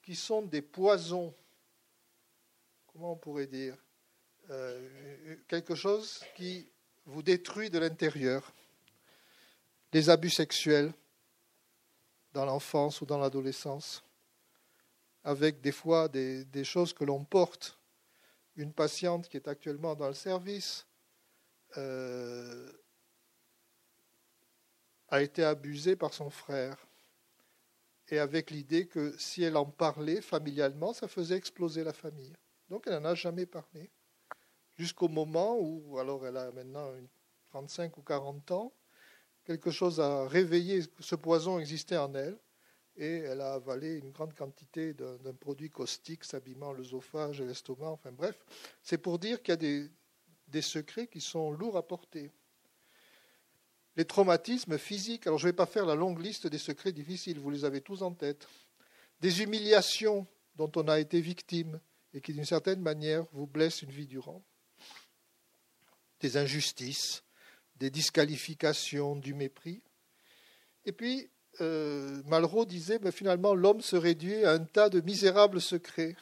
qui 0.00 0.14
sont 0.14 0.42
des 0.42 0.62
poisons. 0.62 1.34
Comment 2.86 3.14
on 3.14 3.16
pourrait 3.16 3.48
dire? 3.48 3.76
Euh, 4.50 5.36
Quelque 5.48 5.74
chose 5.74 6.22
qui 6.36 6.68
vous 7.06 7.22
détruit 7.22 7.70
de 7.70 7.78
l'intérieur. 7.78 8.52
Les 9.92 10.10
abus 10.10 10.30
sexuels 10.30 10.92
dans 12.32 12.44
l'enfance 12.44 13.00
ou 13.00 13.06
dans 13.06 13.18
l'adolescence, 13.18 14.02
avec 15.22 15.60
des 15.60 15.72
fois 15.72 16.08
des, 16.08 16.64
choses 16.64 16.92
que 16.92 17.04
l'on 17.04 17.24
porte 17.24 17.78
une 18.56 18.72
patiente 18.72 19.28
qui 19.28 19.36
est 19.36 19.48
actuellement 19.48 19.94
dans 19.94 20.08
le 20.08 20.14
service 20.14 20.86
euh, 21.76 22.72
a 25.08 25.22
été 25.22 25.44
abusée 25.44 25.96
par 25.96 26.12
son 26.12 26.30
frère 26.30 26.76
et 28.08 28.18
avec 28.18 28.50
l'idée 28.50 28.86
que 28.86 29.16
si 29.18 29.42
elle 29.42 29.56
en 29.56 29.64
parlait 29.64 30.20
familialement, 30.20 30.92
ça 30.92 31.08
faisait 31.08 31.36
exploser 31.36 31.84
la 31.84 31.92
famille. 31.92 32.34
Donc 32.68 32.84
elle 32.86 32.94
n'en 32.94 33.10
a 33.10 33.14
jamais 33.14 33.46
parlé. 33.46 33.90
Jusqu'au 34.76 35.08
moment 35.08 35.56
où, 35.58 35.98
alors 35.98 36.26
elle 36.26 36.36
a 36.36 36.50
maintenant 36.50 36.90
35 37.50 37.96
ou 37.98 38.02
40 38.02 38.50
ans, 38.50 38.72
quelque 39.44 39.70
chose 39.70 40.00
a 40.00 40.26
réveillé, 40.26 40.82
ce 40.98 41.14
poison 41.14 41.58
existait 41.58 41.96
en 41.96 42.12
elle, 42.14 42.38
et 42.96 43.18
elle 43.18 43.40
a 43.40 43.54
avalé 43.54 43.96
une 43.96 44.10
grande 44.10 44.34
quantité 44.34 44.94
d'un 44.94 45.34
produit 45.34 45.70
caustique 45.70 46.24
s'abîmant 46.24 46.72
l'œsophage 46.72 47.40
et 47.40 47.44
l'estomac. 47.44 47.90
Enfin 47.90 48.12
bref, 48.12 48.44
c'est 48.82 48.98
pour 48.98 49.18
dire 49.18 49.42
qu'il 49.42 49.52
y 49.52 49.54
a 49.54 49.56
des, 49.56 49.90
des, 50.48 50.62
secrets 50.62 51.08
qui 51.08 51.20
sont 51.20 51.50
lourds 51.50 51.76
à 51.76 51.86
porter. 51.86 52.30
Les 53.96 54.04
traumatismes 54.04 54.78
physiques, 54.78 55.26
alors 55.26 55.38
je 55.38 55.46
ne 55.46 55.52
vais 55.52 55.56
pas 55.56 55.66
faire 55.66 55.86
la 55.86 55.94
longue 55.94 56.20
liste 56.20 56.46
des 56.46 56.58
secrets 56.58 56.92
difficiles, 56.92 57.38
vous 57.38 57.50
les 57.50 57.64
avez 57.64 57.80
tous 57.80 58.02
en 58.02 58.12
tête. 58.12 58.46
Des 59.20 59.42
humiliations 59.42 60.26
dont 60.56 60.70
on 60.76 60.86
a 60.88 61.00
été 61.00 61.20
victime 61.20 61.80
et 62.12 62.20
qui 62.20 62.32
d'une 62.32 62.44
certaine 62.44 62.80
manière 62.80 63.24
vous 63.32 63.46
blessent 63.46 63.82
une 63.82 63.90
vie 63.90 64.06
durant. 64.06 64.44
Des 66.24 66.38
injustices, 66.38 67.22
des 67.76 67.90
disqualifications, 67.90 69.14
du 69.14 69.34
mépris. 69.34 69.82
Et 70.86 70.92
puis 70.92 71.28
euh, 71.60 72.22
Malraux 72.24 72.64
disait 72.64 72.98
mais 73.02 73.12
finalement 73.12 73.54
l'homme 73.54 73.82
se 73.82 73.94
réduit 73.94 74.42
à 74.42 74.52
un 74.52 74.64
tas 74.64 74.88
de 74.88 75.02
misérables 75.02 75.60
secrets. 75.60 76.16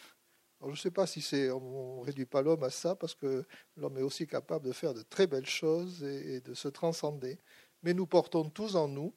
je 0.60 0.66
ne 0.66 0.74
sais 0.74 0.90
pas 0.90 1.06
si 1.06 1.24
on 1.52 2.00
ne 2.00 2.04
réduit 2.04 2.26
pas 2.26 2.42
l'homme 2.42 2.64
à 2.64 2.70
ça 2.70 2.96
parce 2.96 3.14
que 3.14 3.44
l'homme 3.76 3.96
est 3.96 4.02
aussi 4.02 4.26
capable 4.26 4.66
de 4.66 4.72
faire 4.72 4.92
de 4.92 5.02
très 5.02 5.28
belles 5.28 5.46
choses 5.46 6.02
et, 6.02 6.40
de 6.40 6.52
se 6.52 6.66
transcender. 6.66 7.38
Mais 7.84 7.94
nous 7.94 8.08
portons 8.08 8.50
tous 8.50 8.74
en 8.74 8.88
nous 8.88 9.14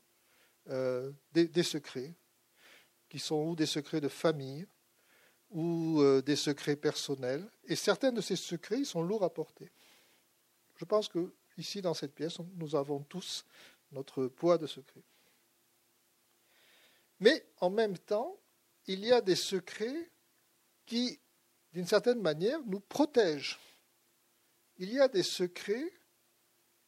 euh, 0.70 1.12
des, 1.34 1.63
secrets 1.63 2.13
qui 3.10 3.18
sont 3.18 3.44
ou 3.44 3.56
des 3.56 3.65
secrets 3.65 4.01
de 4.01 4.08
famille 4.08 4.68
ou 5.50 6.00
euh, 6.01 6.22
des 6.22 6.36
secrets 6.36 6.75
personnels. 6.75 7.50
Et 7.63 7.75
certains 7.75 8.12
de 8.12 8.22
ces 8.22 8.36
secrets 8.36 8.84
sont 8.84 9.01
lourds 9.01 9.24
à 9.24 9.34
porter. 9.34 9.72
Je 10.75 10.86
pense 10.86 11.08
qu'il 11.08 11.29
ici 11.58 11.82
dans 11.82 11.94
cette 11.94 12.13
pièce, 12.13 12.38
nous 12.55 12.75
avons 12.75 13.00
tous 13.00 13.46
notre 13.91 14.27
poids 14.27 14.58
de 14.58 14.67
secret. 14.67 15.03
Mais 17.20 17.46
en 17.62 17.70
même 17.70 17.98
temps, 17.98 18.38
il 18.88 19.05
y 19.05 19.12
a 19.12 19.22
des 19.22 19.36
secrets 19.36 20.12
qui, 20.86 21.20
d'une 21.74 21.88
certaine 21.88 22.22
manière, 22.22 22.60
nous 22.65 22.82
protègent. 22.82 23.60
Il 24.77 24.91
y 24.91 25.00
a 25.00 25.08
des 25.08 25.24
secrets 25.24 25.91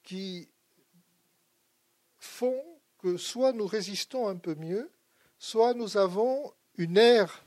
qui 0.04 0.50
font 2.18 2.64
que 3.00 3.16
soit 3.18 3.54
nous 3.54 3.68
résistons 3.68 4.28
un 4.28 4.36
peu 4.36 4.56
mieux, 4.56 4.92
soit 5.40 5.74
nous 5.74 5.98
avons 5.98 6.54
une 6.76 6.98
aire, 6.98 7.46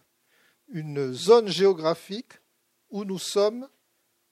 une 0.68 1.12
zone 1.12 1.49
géographique 1.49 2.32
où 2.88 3.04
nous 3.04 3.18
sommes, 3.18 3.68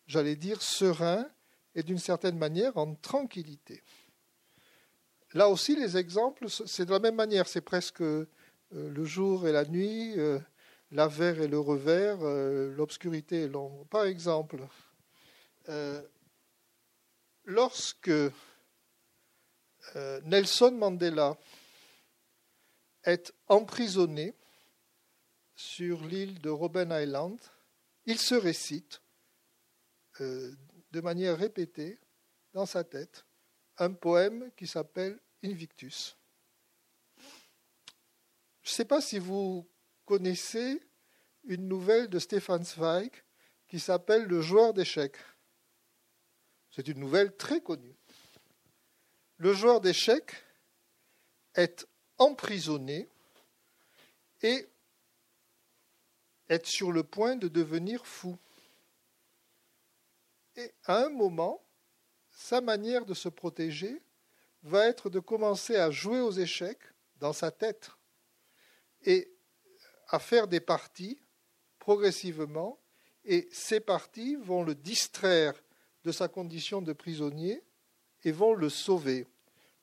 j'allais 0.06 0.36
dire, 0.36 0.62
sereins 0.62 1.28
et 1.74 1.82
d'une 1.82 1.98
certaine 1.98 2.38
manière 2.38 2.76
en 2.76 2.94
tranquillité. 2.94 3.82
Là 5.34 5.48
aussi, 5.48 5.76
les 5.76 5.96
exemples, 5.96 6.48
c'est 6.48 6.86
de 6.86 6.90
la 6.90 6.98
même 7.00 7.14
manière, 7.14 7.48
c'est 7.48 7.60
presque 7.60 8.00
euh, 8.00 8.26
le 8.72 9.04
jour 9.04 9.46
et 9.46 9.52
la 9.52 9.64
nuit, 9.64 10.18
euh, 10.18 10.38
l'avers 10.90 11.40
et 11.40 11.48
le 11.48 11.58
revers, 11.58 12.18
euh, 12.22 12.74
l'obscurité 12.74 13.42
et 13.42 13.48
l'ombre. 13.48 13.84
Par 13.86 14.04
exemple, 14.04 14.58
lorsque 17.44 18.10
Nelson 20.24 20.72
Mandela 20.72 21.36
est 23.04 23.34
emprisonné 23.48 24.34
sur 25.54 26.02
l'île 26.06 26.40
de 26.40 26.48
Robben 26.48 26.90
Island, 26.90 27.38
il 28.06 28.18
se 28.18 28.34
récite 28.34 29.02
de 30.90 31.00
manière 31.00 31.36
répétée 31.36 31.98
dans 32.52 32.66
sa 32.66 32.84
tête 32.84 33.24
un 33.78 33.92
poème 33.92 34.50
qui 34.56 34.66
s'appelle 34.66 35.18
Invictus. 35.44 36.16
Je 38.62 38.70
ne 38.70 38.74
sais 38.74 38.84
pas 38.84 39.00
si 39.00 39.18
vous 39.18 39.66
connaissez 40.04 40.82
une 41.44 41.68
nouvelle 41.68 42.08
de 42.08 42.18
Stefan 42.18 42.64
Zweig 42.64 43.10
qui 43.66 43.78
s'appelle 43.78 44.24
Le 44.24 44.40
joueur 44.40 44.74
d'échecs. 44.74 45.16
C'est 46.70 46.88
une 46.88 46.98
nouvelle 46.98 47.36
très 47.36 47.60
connue. 47.60 47.96
Le 49.36 49.52
joueur 49.52 49.80
d'échecs 49.80 50.34
est 51.54 51.86
emprisonné 52.18 53.08
et 54.42 54.68
est 56.48 56.66
sur 56.66 56.92
le 56.92 57.04
point 57.04 57.36
de 57.36 57.48
devenir 57.48 58.06
fou. 58.06 58.36
Et 60.58 60.72
à 60.86 61.04
un 61.04 61.08
moment, 61.08 61.64
sa 62.32 62.60
manière 62.60 63.06
de 63.06 63.14
se 63.14 63.28
protéger 63.28 64.02
va 64.64 64.88
être 64.88 65.08
de 65.08 65.20
commencer 65.20 65.76
à 65.76 65.92
jouer 65.92 66.18
aux 66.18 66.32
échecs 66.32 66.82
dans 67.20 67.32
sa 67.32 67.52
tête 67.52 67.90
et 69.04 69.32
à 70.08 70.18
faire 70.18 70.48
des 70.48 70.58
parties 70.58 71.22
progressivement. 71.78 72.80
Et 73.24 73.48
ces 73.52 73.78
parties 73.78 74.34
vont 74.34 74.64
le 74.64 74.74
distraire 74.74 75.54
de 76.02 76.10
sa 76.10 76.26
condition 76.26 76.82
de 76.82 76.92
prisonnier 76.92 77.62
et 78.24 78.32
vont 78.32 78.54
le 78.54 78.68
sauver. 78.68 79.28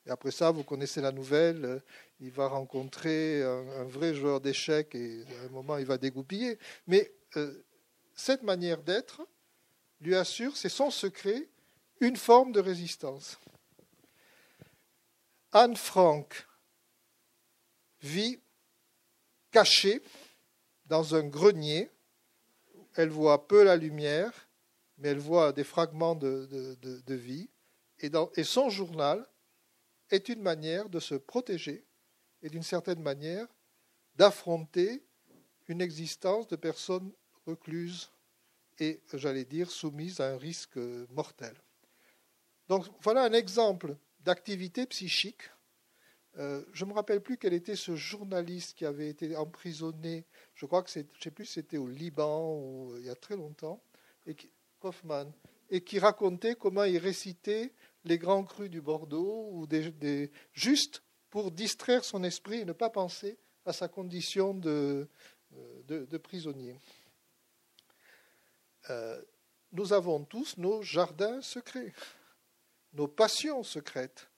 Et 0.04 0.10
après 0.10 0.30
ça, 0.30 0.50
vous 0.50 0.62
connaissez 0.62 1.00
la 1.00 1.10
nouvelle, 1.10 1.82
il 2.20 2.30
va 2.30 2.48
rencontrer 2.48 3.42
un, 3.42 3.84
vrai 3.84 4.14
joueur 4.14 4.42
d'échecs 4.42 4.94
et 4.94 5.24
à 5.40 5.46
un 5.46 5.48
moment, 5.48 5.78
il 5.78 5.86
va 5.86 5.96
dégoupiller. 5.96 6.58
Mais 6.86 7.14
euh, 7.36 7.64
cette 8.14 8.42
manière 8.42 8.82
d'être 8.82 9.26
lui 10.00 10.14
assure, 10.14 10.56
c'est 10.56 10.68
son 10.68 10.90
secret, 10.90 11.48
une 12.00 12.16
forme 12.16 12.52
de 12.52 12.60
résistance. 12.60 13.38
Anne 15.52 15.76
Frank 15.76 16.46
vit 18.00 18.38
cachée 19.50 20.02
dans 20.86 21.14
un 21.14 21.24
grenier. 21.24 21.90
Elle 22.94 23.08
voit 23.08 23.46
peu 23.46 23.64
la 23.64 23.76
lumière, 23.76 24.48
mais 24.98 25.08
elle 25.08 25.18
voit 25.18 25.52
des 25.52 25.64
fragments 25.64 26.14
de, 26.14 27.14
vie. 27.14 27.48
Et, 28.00 28.10
et 28.36 28.44
son 28.44 28.68
journal 28.68 29.26
est 30.10 30.28
une 30.28 30.42
manière 30.42 30.88
de 30.88 31.00
se 31.00 31.14
protéger 31.14 31.86
et 32.42 32.48
d'une 32.48 32.62
certaine 32.62 33.02
manière 33.02 33.46
d'affronter 34.14 35.02
une 35.68 35.80
existence 35.80 36.46
de 36.48 36.56
personnes 36.56 37.12
recluses 37.46 38.10
et, 38.80 39.00
j'allais 39.14 39.44
dire, 39.44 39.70
soumise 39.70 40.20
à 40.20 40.32
un 40.32 40.36
risque 40.36 40.78
mortel. 41.10 41.54
Donc 42.68 42.84
voilà 43.00 43.24
un 43.24 43.32
exemple 43.32 43.96
d'activité 44.20 44.86
psychique. 44.86 45.50
Euh, 46.38 46.62
je 46.72 46.84
ne 46.84 46.90
me 46.90 46.94
rappelle 46.94 47.22
plus 47.22 47.38
quel 47.38 47.54
était 47.54 47.76
ce 47.76 47.96
journaliste 47.96 48.76
qui 48.76 48.84
avait 48.84 49.08
été 49.08 49.36
emprisonné, 49.36 50.26
je 50.54 50.66
crois 50.66 50.82
que 50.82 50.90
c'est, 50.90 51.06
je 51.16 51.22
sais 51.22 51.30
plus 51.30 51.46
c'était 51.46 51.78
au 51.78 51.86
Liban 51.86 52.58
ou 52.58 52.94
il 52.98 53.06
y 53.06 53.08
a 53.08 53.14
très 53.14 53.36
longtemps, 53.36 53.82
et 54.26 54.34
qui, 54.34 54.50
et 55.70 55.80
qui 55.80 55.98
racontait 55.98 56.54
comment 56.54 56.84
il 56.84 56.98
récitait 56.98 57.72
les 58.04 58.18
grands 58.18 58.44
crus 58.44 58.68
du 58.68 58.82
Bordeaux, 58.82 59.48
ou 59.52 59.66
des, 59.66 60.30
juste 60.52 61.02
pour 61.30 61.50
distraire 61.50 62.04
son 62.04 62.22
esprit 62.22 62.60
et 62.60 62.64
ne 62.66 62.72
pas 62.72 62.90
penser 62.90 63.38
à 63.64 63.72
sa 63.72 63.88
condition 63.88 64.52
de, 64.52 65.08
euh, 65.54 66.06
de 66.06 66.18
prisonnier. 66.18 66.78
Euh, 68.90 69.20
nous 69.72 69.92
avons 69.92 70.24
tous 70.24 70.56
nos 70.58 70.82
jardins 70.82 71.40
secrets, 71.42 71.92
nos 72.92 73.08
passions 73.08 73.62
secrètes, 73.62 74.28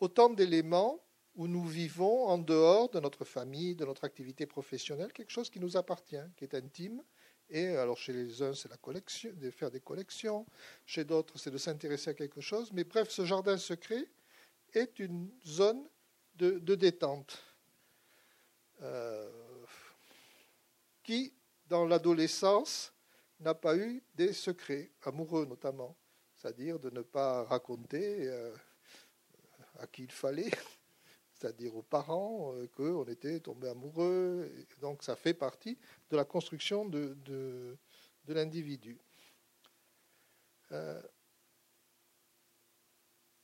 autant 0.00 0.30
d'éléments 0.30 1.00
où 1.36 1.48
nous 1.48 1.64
vivons 1.64 2.26
en 2.26 2.38
dehors 2.38 2.90
de 2.90 3.00
notre 3.00 3.24
famille, 3.24 3.74
de 3.74 3.84
notre 3.84 4.04
activité 4.04 4.46
professionnelle, 4.46 5.12
quelque 5.12 5.30
chose 5.30 5.50
qui 5.50 5.58
nous 5.58 5.76
appartient, 5.76 6.22
qui 6.36 6.44
est 6.44 6.54
intime. 6.54 7.02
Et 7.50 7.68
alors 7.68 7.98
chez 7.98 8.12
les 8.12 8.40
uns, 8.42 8.54
c'est 8.54 8.68
la 8.68 8.76
collection, 8.76 9.30
de 9.34 9.50
faire 9.50 9.70
des 9.70 9.80
collections, 9.80 10.46
chez 10.86 11.04
d'autres, 11.04 11.38
c'est 11.38 11.50
de 11.50 11.58
s'intéresser 11.58 12.10
à 12.10 12.14
quelque 12.14 12.40
chose. 12.40 12.70
Mais 12.72 12.84
bref, 12.84 13.10
ce 13.10 13.24
jardin 13.24 13.56
secret 13.56 14.06
est 14.72 14.98
une 14.98 15.30
zone 15.46 15.84
de, 16.36 16.74
détente 16.74 17.38
euh, 18.82 19.30
qui, 21.02 21.32
dans 21.68 21.86
l'adolescence, 21.86 22.92
n'a 23.40 23.54
pas 23.54 23.76
eu 23.76 24.02
des 24.14 24.32
secrets, 24.32 24.90
amoureux 25.02 25.46
notamment, 25.46 25.96
c'est-à-dire 26.34 26.78
de 26.78 26.90
ne 26.90 27.02
pas 27.02 27.44
raconter 27.44 28.28
euh, 28.28 28.54
à 29.78 29.86
qui 29.86 30.04
il 30.04 30.12
fallait, 30.12 30.50
c'est-à-dire 31.32 31.74
aux 31.76 31.82
parents, 31.82 32.54
euh, 32.54 32.66
qu'on 32.68 33.04
était 33.04 33.40
tombé 33.40 33.68
amoureux. 33.68 34.50
donc 34.80 35.02
ça 35.02 35.16
fait 35.16 35.34
partie 35.34 35.78
de 36.10 36.16
la 36.16 36.24
construction 36.24 36.84
de, 36.84 37.76
l'individu. 38.28 38.98
Euh, 40.72 41.02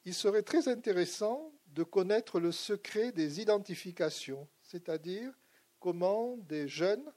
il 0.04 0.14
serait 0.14 0.42
très 0.42 0.68
intéressant 0.68 1.52
de 1.66 1.82
connaître 1.82 2.40
le 2.40 2.52
secret 2.52 3.12
des 3.12 3.40
identifications, 3.40 4.48
c'est-à-dire 4.62 5.32
comment 5.78 6.36
des 6.38 6.66
jeunes 6.66 7.12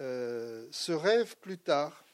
euh, 0.00 0.66
se 0.72 0.92
rêvent 0.92 1.36
plus 1.36 1.58
tard. 1.58 2.04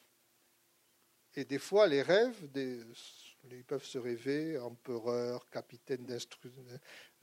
Et 1.35 1.45
des 1.45 1.59
fois, 1.59 1.87
les 1.87 2.03
rêves, 2.03 2.37
ils 2.55 3.65
peuvent 3.65 3.85
se 3.85 3.99
rêver 3.99 4.59
empereur, 4.59 5.49
capitaine 5.49 6.07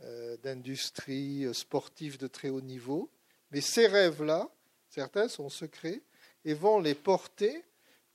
euh, 0.02 0.38
d'industrie, 0.38 1.46
euh, 1.46 1.54
sportif 1.54 2.18
de 2.18 2.28
très 2.28 2.50
haut 2.50 2.62
niveau. 2.62 3.12
Mais 3.52 3.62
ces 3.62 3.86
rêves-là, 3.88 4.50
certains 4.90 5.28
sont 5.28 5.50
secrets 5.50 6.02
et 6.44 6.54
vont 6.54 6.80
les 6.80 6.96
porter 6.96 7.64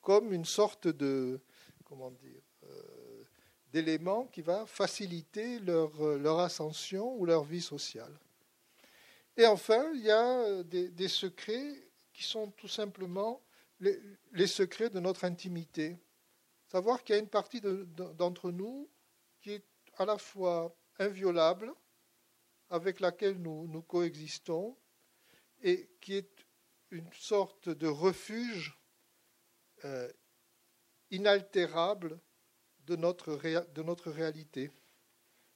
comme 0.00 0.32
une 0.32 0.46
sorte 0.46 0.88
de, 0.88 1.40
comment 1.84 2.10
dire, 2.10 2.42
d'élément 3.72 4.26
qui 4.26 4.42
va 4.42 4.66
faciliter 4.66 5.60
leur, 5.60 6.40
ascension 6.40 7.14
ou 7.16 7.24
leur 7.24 7.44
vie 7.44 7.62
sociale. 7.62 8.12
Et 9.36 9.46
enfin, 9.46 9.92
il 9.94 10.02
y 10.02 10.10
a 10.10 10.62
des 10.64 11.08
secrets 11.08 11.91
qui 12.22 12.28
sont 12.28 12.52
tout 12.52 12.68
simplement 12.68 13.42
les, 13.80 14.46
secrets 14.46 14.90
de 14.90 15.00
notre 15.00 15.24
intimité. 15.24 15.98
Savoir 16.68 17.02
qu'il 17.02 17.16
y 17.16 17.18
a 17.18 17.20
une 17.20 17.28
partie 17.28 17.60
d'entre 17.60 18.52
nous 18.52 18.88
qui 19.40 19.50
est 19.54 19.64
à 19.96 20.04
la 20.04 20.18
fois 20.18 20.72
inviolable, 21.00 21.72
avec 22.70 23.00
laquelle 23.00 23.38
nous, 23.42 23.66
nous 23.66 23.82
coexistons, 23.82 24.76
et 25.62 25.90
qui 26.00 26.14
est 26.14 26.46
une 26.92 27.12
sorte 27.12 27.68
de 27.68 27.88
refuge 27.88 28.78
euh, 29.84 30.08
inaltérable 31.10 32.20
de 32.86 32.94
notre, 32.94 33.36
de 33.74 33.82
notre 33.82 34.12
réalité. 34.12 34.70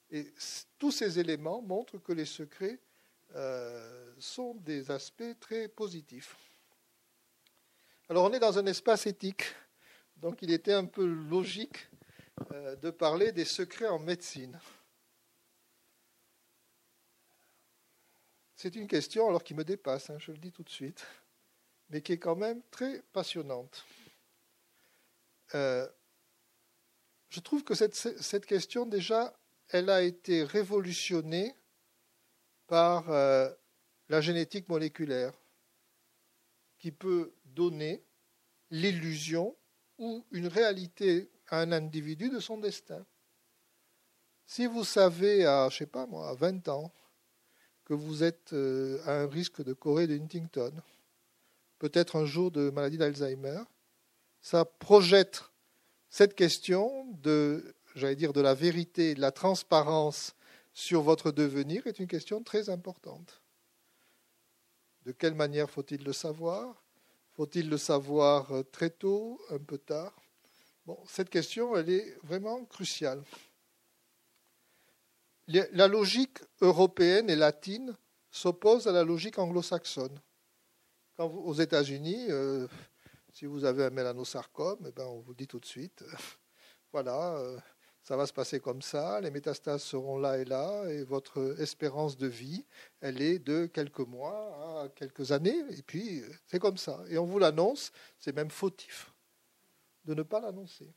Et 0.09 0.33
tous 0.77 0.91
ces 0.91 1.17
éléments 1.17 1.61
montrent 1.61 1.97
que 1.97 2.11
les 2.11 2.25
secrets 2.25 2.81
euh, 3.35 4.13
sont 4.19 4.55
des 4.55 4.91
aspects 4.91 5.39
très 5.39 5.69
positifs. 5.69 6.46
Alors 8.09 8.23
on 8.23 8.31
est 8.31 8.39
dans 8.39 8.57
un 8.57 8.65
espace 8.67 9.05
éthique, 9.05 9.43
donc 10.15 10.41
il 10.41 10.51
était 10.51 10.71
un 10.71 10.85
peu 10.85 11.05
logique 11.05 11.89
euh, 12.53 12.77
de 12.77 12.89
parler 12.89 13.33
des 13.33 13.43
secrets 13.43 13.87
en 13.87 13.99
médecine. 13.99 14.57
C'est 18.55 18.77
une 18.77 18.87
question 18.87 19.27
alors 19.27 19.43
qui 19.43 19.53
me 19.53 19.65
dépasse, 19.65 20.09
hein, 20.09 20.17
je 20.19 20.31
le 20.31 20.37
dis 20.37 20.53
tout 20.53 20.63
de 20.63 20.69
suite, 20.69 21.05
mais 21.89 22.01
qui 22.01 22.13
est 22.13 22.17
quand 22.17 22.37
même 22.37 22.61
très 22.71 23.01
passionnante. 23.11 23.85
Euh, 25.53 25.85
je 27.27 27.41
trouve 27.41 27.65
que 27.65 27.75
cette, 27.75 27.93
cette, 27.93 28.45
question, 28.45 28.85
déjà, 28.85 29.37
elle 29.67 29.89
a 29.89 30.01
été 30.01 30.45
révolutionnée 30.45 31.53
par 32.67 33.09
euh, 33.09 33.51
la 34.07 34.21
génétique 34.21 34.69
moléculaire, 34.69 35.33
qui 36.79 36.91
peut 36.91 37.33
donner 37.57 38.03
l'illusion 38.69 39.55
ou 39.97 40.23
une 40.31 40.47
réalité 40.47 41.31
à 41.47 41.61
un 41.61 41.71
individu 41.71 42.29
de 42.29 42.39
son 42.39 42.59
destin. 42.59 43.03
Si 44.45 44.67
vous 44.67 44.83
savez 44.83 45.45
à, 45.45 45.67
je 45.69 45.77
sais 45.77 45.87
pas 45.87 46.05
moi, 46.05 46.29
à 46.29 46.35
20 46.35 46.67
ans, 46.69 46.93
que 47.83 47.93
vous 47.93 48.23
êtes 48.23 48.53
euh, 48.53 49.01
à 49.05 49.21
un 49.23 49.27
risque 49.27 49.63
de 49.63 49.73
Corée 49.73 50.07
de 50.07 50.15
Huntington, 50.15 50.73
peut-être 51.79 52.15
un 52.15 52.25
jour 52.25 52.51
de 52.51 52.69
maladie 52.69 52.97
d'Alzheimer, 52.97 53.63
ça 54.41 54.63
projette 54.65 55.43
cette 56.09 56.35
question 56.35 57.05
de, 57.23 57.75
j'allais 57.95 58.15
dire, 58.15 58.33
de 58.33 58.41
la 58.41 58.53
vérité, 58.53 59.15
de 59.15 59.21
la 59.21 59.31
transparence 59.31 60.35
sur 60.73 61.01
votre 61.01 61.31
devenir 61.31 61.87
est 61.87 61.99
une 61.99 62.07
question 62.07 62.43
très 62.43 62.69
importante. 62.69 63.41
De 65.05 65.11
quelle 65.11 65.33
manière 65.33 65.69
faut-il 65.69 66.03
le 66.03 66.13
savoir? 66.13 66.86
Faut-il 67.37 67.69
le 67.69 67.77
savoir 67.77 68.51
euh, 68.51 68.63
très 68.63 68.89
tôt, 68.89 69.39
un 69.51 69.59
peu 69.59 69.77
tard? 69.77 70.11
Cette 71.05 71.29
question, 71.29 71.77
elle 71.77 71.91
est 71.91 72.17
vraiment 72.23 72.65
cruciale. 72.65 73.23
La 75.47 75.87
logique 75.87 76.39
européenne 76.61 77.29
et 77.29 77.35
latine 77.35 77.95
s'oppose 78.31 78.87
à 78.87 78.91
la 78.91 79.03
logique 79.03 79.37
anglo-saxonne. 79.37 80.19
Aux 81.19 81.53
États-Unis, 81.53 82.25
euh, 82.29 82.67
si 83.31 83.45
vous 83.45 83.65
avez 83.65 83.85
un 83.85 83.91
mélanosarcome, 83.91 84.85
eh 84.87 84.91
ben, 84.91 85.05
on 85.05 85.19
vous 85.19 85.35
dit 85.35 85.47
tout 85.47 85.59
de 85.59 85.65
suite, 85.65 86.03
voilà, 86.91 87.37
euh, 87.37 87.59
ça 88.07 88.15
va 88.15 88.25
se 88.25 88.31
passer 88.31 88.61
comme 88.61 88.81
ça, 88.81 89.19
les 89.19 89.29
métastases 89.29 89.83
seront 89.83 90.17
là 90.17 90.37
et 90.37 90.45
là, 90.45 90.85
et 90.85 91.03
votre 91.03 91.59
espérance 91.59 92.15
de 92.15 92.27
vie, 92.27 92.65
elle 93.01 93.21
est 93.21 93.37
de 93.37 93.65
quelques 93.65 93.99
mois 93.99 94.83
à 94.83 94.87
quelques 94.95 95.33
années, 95.33 95.61
et 95.77 95.81
puis 95.81 96.23
c'est 96.45 96.57
comme 96.57 96.77
ça. 96.77 97.03
Et 97.09 97.17
on 97.17 97.25
vous 97.25 97.37
l'annonce, 97.37 97.91
c'est 98.17 98.33
même 98.33 98.49
fautif 98.49 99.11
de 100.05 100.13
ne 100.13 100.23
pas 100.23 100.39
l'annoncer. 100.39 100.87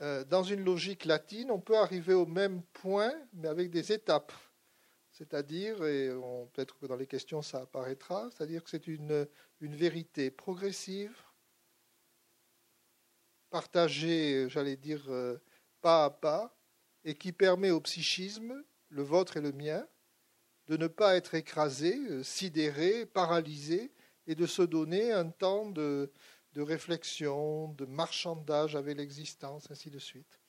Euh, 0.00 0.24
dans 0.24 0.44
une 0.44 0.64
logique 0.64 1.04
latine, 1.04 1.50
on 1.50 1.60
peut 1.60 1.76
arriver 1.76 2.14
au 2.14 2.24
même 2.24 2.62
point, 2.72 3.12
mais 3.34 3.48
avec 3.48 3.70
des 3.70 3.92
étapes. 3.92 4.32
C'est-à-dire, 5.10 5.84
et 5.84 6.08
peut-être 6.54 6.78
que 6.78 6.86
dans 6.86 6.96
les 6.96 7.06
questions 7.06 7.42
ça 7.42 7.58
apparaîtra, 7.58 8.30
c'est-à-dire 8.30 8.64
que 8.64 8.70
c'est 8.70 8.86
une, 8.86 9.28
une 9.60 9.76
vérité 9.76 10.30
progressive, 10.30 11.14
partagée, 13.54 14.48
j'allais 14.48 14.76
dire, 14.76 15.04
euh, 15.10 15.38
pas 15.80 16.06
à 16.06 16.10
pas, 16.10 16.58
et 17.04 17.14
qui 17.14 17.30
permet 17.30 17.70
au 17.70 17.80
psychisme, 17.80 18.64
le 18.88 19.02
vôtre 19.04 19.36
et 19.36 19.40
le 19.40 19.52
mien, 19.52 19.86
de 20.66 20.76
ne 20.76 20.88
pas 20.88 21.14
être 21.14 21.36
écrasé, 21.36 21.96
euh, 22.10 22.24
sidéré, 22.24 23.06
paralysé, 23.06 23.92
et 24.26 24.34
de 24.34 24.46
se 24.46 24.62
donner 24.62 25.12
un 25.12 25.28
temps 25.30 25.70
de, 25.70 26.10
de 26.54 26.62
réflexion, 26.62 27.68
de 27.74 27.84
marchandage 27.84 28.74
avec 28.74 28.96
l'existence, 28.96 29.70
ainsi 29.70 29.88
de 29.88 30.00
suite. 30.00 30.40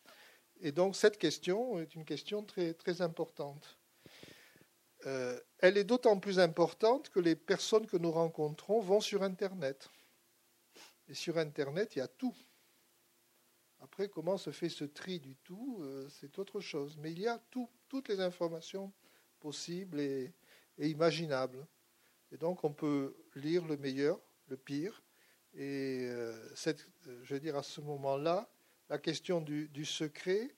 Et 0.59 0.71
donc 0.71 0.95
cette 0.95 1.19
question 1.19 1.77
est 1.77 1.93
une 1.93 2.05
question 2.05 2.43
très, 2.43 2.73
très 2.73 3.03
importante. 3.03 3.77
Euh, 5.05 5.39
elle 5.59 5.77
est 5.77 5.83
d'autant 5.83 6.19
plus 6.19 6.39
importante 6.39 7.11
que 7.11 7.19
les 7.19 7.35
personnes 7.35 7.85
que 7.85 7.97
nous 7.97 8.11
rencontrons 8.11 8.79
vont 8.79 8.99
sur 8.99 9.21
Internet. 9.21 9.91
Et 11.07 11.13
sur 11.13 11.37
Internet, 11.37 11.95
il 11.95 11.99
y 11.99 12.01
a 12.01 12.07
tout. 12.07 12.35
Comment 14.13 14.37
se 14.37 14.51
fait 14.51 14.69
ce 14.69 14.83
tri 14.83 15.19
du 15.19 15.35
tout, 15.37 15.79
euh, 15.81 16.07
c'est 16.09 16.37
autre 16.37 16.59
chose. 16.59 16.97
Mais 16.99 17.11
il 17.11 17.19
y 17.19 17.27
a 17.27 17.39
tout, 17.49 17.69
toutes 17.87 18.09
les 18.09 18.19
informations 18.19 18.91
possibles 19.39 19.99
et, 19.99 20.33
imaginables. 20.77 21.65
Et 22.31 22.37
donc, 22.37 22.63
on 22.63 22.73
peut 22.73 23.15
lire 23.35 23.65
le 23.65 23.77
meilleur, 23.77 24.19
le 24.47 24.57
pire, 24.57 25.01
et 25.53 26.07
euh, 26.09 26.53
cette, 26.55 26.85
je 27.23 27.33
veux 27.33 27.39
dire, 27.39 27.55
à 27.55 27.63
ce 27.63 27.79
moment-là, 27.79 28.49
la 28.89 28.97
question 28.97 29.39
du, 29.39 29.85
secret, 29.85 30.53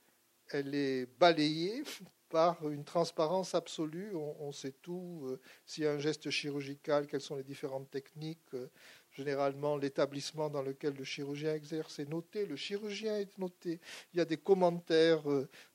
elle 0.49 0.73
est 0.73 1.05
balayée 1.19 1.83
par 2.29 2.69
une 2.69 2.83
transparence 2.83 3.55
absolue. 3.55 4.15
On, 4.15 4.51
sait 4.51 4.73
tout. 4.81 5.23
Euh, 5.25 5.39
s'il 5.65 5.83
y 5.83 5.87
a 5.87 5.91
un 5.91 5.99
geste 5.99 6.29
chirurgical, 6.29 7.07
quelles 7.07 7.21
sont 7.21 7.35
les 7.35 7.43
différentes 7.43 7.89
techniques. 7.89 8.53
Euh, 8.53 8.67
généralement, 9.11 9.77
l'établissement 9.77 10.49
dans 10.49 10.61
lequel 10.61 10.93
le 10.93 11.03
chirurgien 11.03 11.55
exerce 11.55 11.99
est 11.99 12.09
noté. 12.09 12.45
Le 12.45 12.55
chirurgien 12.55 13.17
est 13.17 13.37
noté. 13.37 13.79
Il 14.13 14.17
y 14.17 14.21
a 14.21 14.25
des 14.25 14.37
commentaires, 14.37 15.23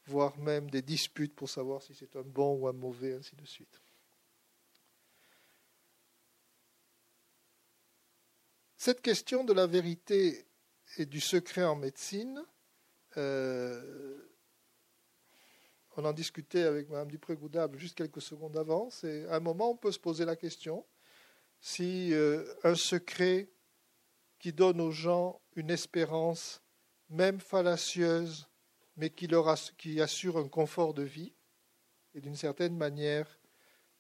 voire 0.07 0.37
même 0.38 0.71
des 0.71 0.83
disputes 0.83 1.35
pour 1.35 1.49
savoir 1.49 1.83
si 1.83 1.95
c'est 1.95 2.15
un 2.17 2.23
bon 2.23 2.57
ou 2.57 2.69
un 2.69 2.73
mauvais, 2.73 3.15
ainsi 3.15 3.35
de 3.35 3.45
suite. 3.45 3.83
Cette 8.85 9.01
question 9.01 9.45
de 9.45 9.53
la 9.53 9.69
vérité 9.69 10.45
et 10.97 11.07
du 11.07 11.21
secret 11.21 11.62
en 11.62 11.77
médecine, 11.77 12.45
euh, 13.17 14.19
on 15.96 16.05
en 16.05 16.12
discutait 16.12 16.62
avec 16.62 16.88
Mme 16.88 17.09
Dupré-Goudable 17.09 17.78
juste 17.78 17.96
quelques 17.96 18.22
secondes 18.22 18.57
avant. 18.57 18.90
C'est 18.90 19.26
à 19.28 19.37
un 19.37 19.40
moment, 19.40 19.70
on 19.70 19.76
peut 19.76 19.92
se 19.92 19.98
poser 19.98 20.24
la 20.24 20.37
question 20.37 20.85
si 21.61 22.12
euh, 22.12 22.44
un 22.64 22.74
secret 22.74 23.48
qui 24.38 24.52
donne 24.52 24.81
aux 24.81 24.90
gens 24.90 25.40
une 25.55 25.70
espérance, 25.70 26.61
même 27.09 27.38
fallacieuse, 27.38 28.48
mais 28.96 29.11
qui, 29.11 29.28
leur 29.28 29.48
assure 29.48 30.37
un 30.37 30.48
confort 30.48 30.92
de 30.94 31.02
vie 31.02 31.35
et 32.14 32.20
d'une 32.20 32.37
certaine 32.37 32.76
manière 32.76 33.38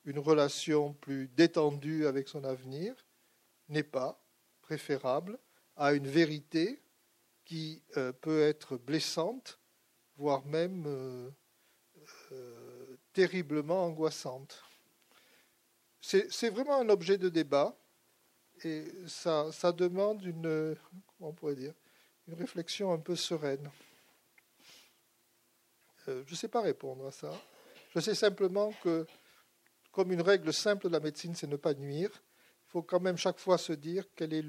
une 0.04 0.18
relation 0.18 0.94
plus 0.94 1.28
détendue 1.28 2.06
avec 2.06 2.28
son 2.28 2.42
avenir, 2.42 2.94
n'est 3.68 3.84
pas 3.84 4.24
préférable 4.60 5.38
à 5.76 5.92
une 5.92 6.08
vérité 6.08 6.82
qui 7.44 7.82
euh, 7.96 8.12
peut 8.12 8.42
être 8.42 8.76
blessante, 8.76 9.60
voire 10.16 10.44
même 10.44 10.84
euh, 10.86 11.30
euh, 12.32 12.96
terriblement 13.12 13.84
angoissante. 13.84 14.62
C'est 16.00 16.50
vraiment 16.50 16.80
un 16.80 16.88
objet 16.88 17.16
de 17.16 17.28
débat 17.28 17.76
et 18.64 18.84
ça, 19.06 19.50
demande 19.72 20.24
une, 20.24 20.76
réflexion 22.28 22.92
un 22.92 22.98
peu 22.98 23.14
sereine. 23.14 23.70
je 26.06 26.12
ne 26.28 26.34
sais 26.34 26.48
pas 26.48 26.60
répondre 26.60 27.06
à 27.06 27.12
ça. 27.12 27.30
Je 27.94 28.00
sais 28.00 28.14
simplement 28.14 28.72
que, 28.82 29.06
comme 29.92 30.10
une 30.10 30.22
règle 30.22 30.52
simple 30.52 30.88
de 30.88 30.92
la 30.92 31.00
médecine, 31.00 31.34
c'est 31.36 31.46
ne 31.46 31.56
pas 31.56 31.74
nuire, 31.74 32.10
faut 32.66 32.82
quand 32.82 33.00
même 33.00 33.18
chaque 33.18 33.38
fois 33.38 33.58
se 33.58 33.72
dire 33.74 34.06
quel 34.16 34.32
est 34.32 34.44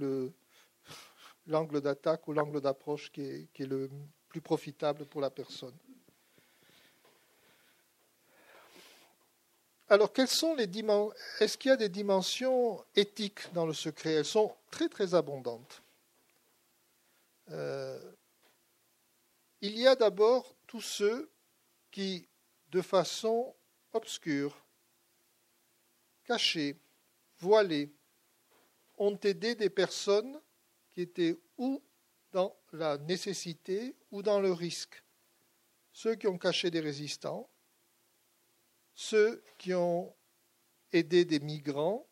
l'angle 1.45 1.81
d'attaque 1.81 2.27
ou 2.27 2.33
l'angle 2.33 2.61
d'approche 2.61 3.11
qui 3.11 3.21
est 3.21 3.59
le 3.59 3.89
plus 4.27 4.41
profitable 4.41 5.05
pour 5.05 5.21
la 5.21 5.29
personne. 5.29 5.77
Alors, 9.89 10.13
quelles 10.13 10.29
sont 10.29 10.55
les 10.55 10.67
dimensions 10.67 11.13
Est-ce 11.39 11.57
qu'il 11.57 11.69
y 11.69 11.73
a 11.73 11.77
des 11.77 11.89
dimensions 11.89 12.83
éthiques 12.95 13.51
dans 13.53 13.65
le 13.65 13.73
secret? 13.73 14.13
Elles 14.13 14.25
sont 14.25 14.55
très 14.71 14.89
très 14.89 15.13
abondantes. 15.13 15.81
Euh, 17.51 17.99
il 19.61 19.77
y 19.77 19.87
a 19.87 19.95
d'abord 19.95 20.55
tous 20.67 20.81
ceux 20.81 21.29
qui, 21.91 22.27
de 22.69 22.81
façon 22.81 23.53
obscure, 23.91 24.55
cachée, 26.25 26.75
voilée, 27.39 27.91
ont 28.97 29.17
aidé 29.23 29.55
des 29.55 29.69
personnes 29.69 30.39
qui 30.91 31.01
étaient 31.01 31.37
ou 31.57 31.81
dans 32.31 32.55
la 32.71 32.97
nécessité 32.97 33.95
ou 34.11 34.23
dans 34.23 34.39
le 34.39 34.51
risque. 34.51 35.03
Ceux 35.91 36.15
qui 36.15 36.27
ont 36.27 36.37
caché 36.37 36.71
des 36.71 36.79
résistants, 36.79 37.49
ceux 38.95 39.43
qui 39.57 39.73
ont 39.73 40.13
aidé 40.91 41.25
des 41.25 41.39
migrants, 41.39 42.07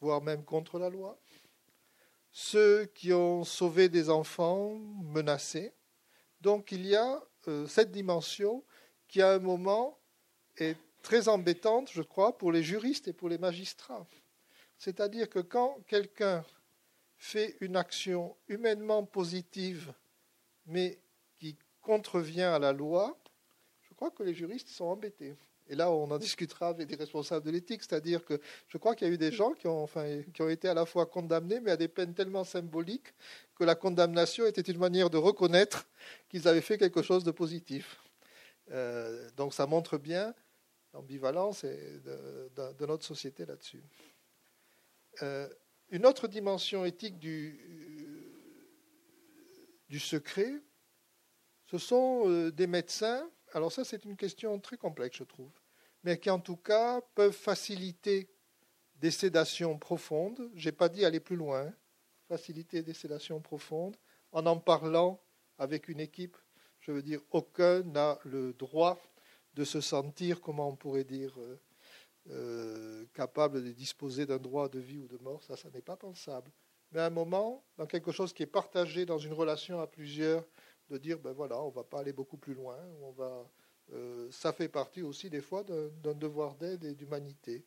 voire 0.00 0.22
même 0.22 0.44
contre 0.44 0.78
la 0.78 0.88
loi, 0.88 1.18
ceux 2.32 2.86
qui 2.86 3.12
ont 3.12 3.44
sauvé 3.44 3.88
des 3.88 4.10
enfants 4.10 4.74
menacés. 5.02 5.72
Donc 6.40 6.72
il 6.72 6.86
y 6.86 6.96
a 6.96 7.22
euh, 7.48 7.66
cette 7.66 7.90
dimension 7.90 8.64
qui 9.08 9.20
à 9.22 9.32
un 9.32 9.38
moment 9.38 9.98
est 10.56 10.76
très 11.02 11.28
embêtante, 11.28 11.90
je 11.92 12.02
crois, 12.02 12.36
pour 12.36 12.52
les 12.52 12.62
juristes 12.62 13.08
et 13.08 13.12
pour 13.12 13.28
les 13.28 13.38
magistrats. 13.38 14.06
C'est-à-dire 14.78 15.28
que 15.28 15.40
quand 15.40 15.78
quelqu'un 15.86 16.44
fait 17.16 17.56
une 17.60 17.76
action 17.76 18.36
humainement 18.48 19.04
positive, 19.04 19.92
mais 20.66 20.98
contrevient 21.80 22.42
à 22.42 22.58
la 22.58 22.72
loi, 22.72 23.18
je 23.82 23.94
crois 23.94 24.10
que 24.10 24.22
les 24.22 24.34
juristes 24.34 24.68
sont 24.68 24.84
embêtés. 24.84 25.34
Et 25.70 25.76
là, 25.76 25.88
on 25.90 26.10
en 26.10 26.18
discutera 26.18 26.68
avec 26.68 26.88
des 26.88 26.96
responsables 26.96 27.46
de 27.46 27.52
l'éthique, 27.52 27.82
c'est-à-dire 27.82 28.24
que 28.24 28.40
je 28.66 28.76
crois 28.76 28.96
qu'il 28.96 29.06
y 29.06 29.10
a 29.10 29.14
eu 29.14 29.18
des 29.18 29.30
gens 29.30 29.52
qui 29.52 29.68
ont, 29.68 29.86
été 30.48 30.68
à 30.68 30.74
la 30.74 30.84
fois 30.84 31.06
condamnés, 31.06 31.60
mais 31.60 31.70
à 31.70 31.76
des 31.76 31.86
peines 31.86 32.12
tellement 32.12 32.42
symboliques 32.42 33.14
que 33.54 33.62
la 33.62 33.76
condamnation 33.76 34.46
était 34.46 34.62
une 34.62 34.78
manière 34.78 35.10
de 35.10 35.16
reconnaître 35.16 35.86
qu'ils 36.28 36.48
avaient 36.48 36.60
fait 36.60 36.76
quelque 36.76 37.02
chose 37.02 37.22
de 37.22 37.30
positif. 37.30 38.00
Euh, 38.72 39.30
donc 39.36 39.54
ça 39.54 39.66
montre 39.66 39.96
bien 39.96 40.34
l'ambivalence 40.92 41.64
de, 41.64 42.50
de, 42.56 42.86
notre 42.86 43.04
société 43.04 43.46
là-dessus. 43.46 43.84
Euh, 45.22 45.48
une 45.90 46.04
autre 46.04 46.26
dimension 46.26 46.84
éthique 46.84 47.20
du, 47.20 47.60
du 49.88 50.00
secret, 50.00 50.52
ce 51.66 51.78
sont 51.78 52.24
euh, 52.26 52.50
des 52.50 52.66
médecins. 52.66 53.30
Alors 53.52 53.70
ça, 53.70 53.84
c'est 53.84 54.04
une 54.04 54.16
question 54.16 54.58
très 54.58 54.76
complexe, 54.76 55.18
je 55.18 55.24
trouve, 55.24 55.50
mais 56.02 56.18
qui 56.18 56.30
en 56.30 56.40
tout 56.40 56.56
cas 56.56 57.00
peuvent 57.14 57.32
faciliter 57.32 58.28
des 58.96 59.10
sédations 59.10 59.78
profondes. 59.78 60.50
Je 60.54 60.68
n'ai 60.68 60.72
pas 60.72 60.88
dit 60.88 61.04
aller 61.04 61.20
plus 61.20 61.36
loin. 61.36 61.72
Faciliter 62.28 62.82
des 62.82 62.94
sédations 62.94 63.40
profondes 63.40 63.96
en 64.32 64.46
en 64.46 64.58
parlant 64.58 65.20
avec 65.58 65.88
une 65.88 66.00
équipe. 66.00 66.36
Je 66.80 66.92
veux 66.92 67.02
dire, 67.02 67.20
aucun 67.30 67.82
n'a 67.82 68.18
le 68.24 68.52
droit 68.52 68.98
de 69.54 69.64
se 69.64 69.80
sentir, 69.80 70.40
comment 70.40 70.68
on 70.68 70.76
pourrait 70.76 71.04
dire, 71.04 71.38
euh, 71.40 71.60
euh, 72.30 73.04
capable 73.12 73.62
de 73.64 73.72
disposer 73.72 74.26
d'un 74.26 74.38
droit 74.38 74.68
de 74.68 74.78
vie 74.78 74.98
ou 74.98 75.08
de 75.08 75.18
mort. 75.18 75.42
Ça, 75.42 75.56
ça 75.56 75.68
n'est 75.70 75.82
pas 75.82 75.96
pensable 75.96 76.50
mais 76.92 77.00
à 77.00 77.06
un 77.06 77.10
moment, 77.10 77.64
dans 77.76 77.86
quelque 77.86 78.10
chose 78.10 78.32
qui 78.32 78.42
est 78.42 78.46
partagé 78.46 79.06
dans 79.06 79.18
une 79.18 79.32
relation 79.32 79.80
à 79.80 79.86
plusieurs, 79.86 80.44
de 80.88 80.98
dire, 80.98 81.18
ben 81.20 81.32
voilà, 81.32 81.62
on 81.62 81.68
ne 81.68 81.74
va 81.74 81.84
pas 81.84 82.00
aller 82.00 82.12
beaucoup 82.12 82.36
plus 82.36 82.54
loin, 82.54 82.76
on 83.02 83.12
va, 83.12 83.48
euh, 83.92 84.30
ça 84.30 84.52
fait 84.52 84.68
partie 84.68 85.02
aussi 85.02 85.30
des 85.30 85.40
fois 85.40 85.64
d'un 85.64 86.14
devoir 86.14 86.54
d'aide 86.54 86.84
et 86.84 86.94
d'humanité. 86.94 87.64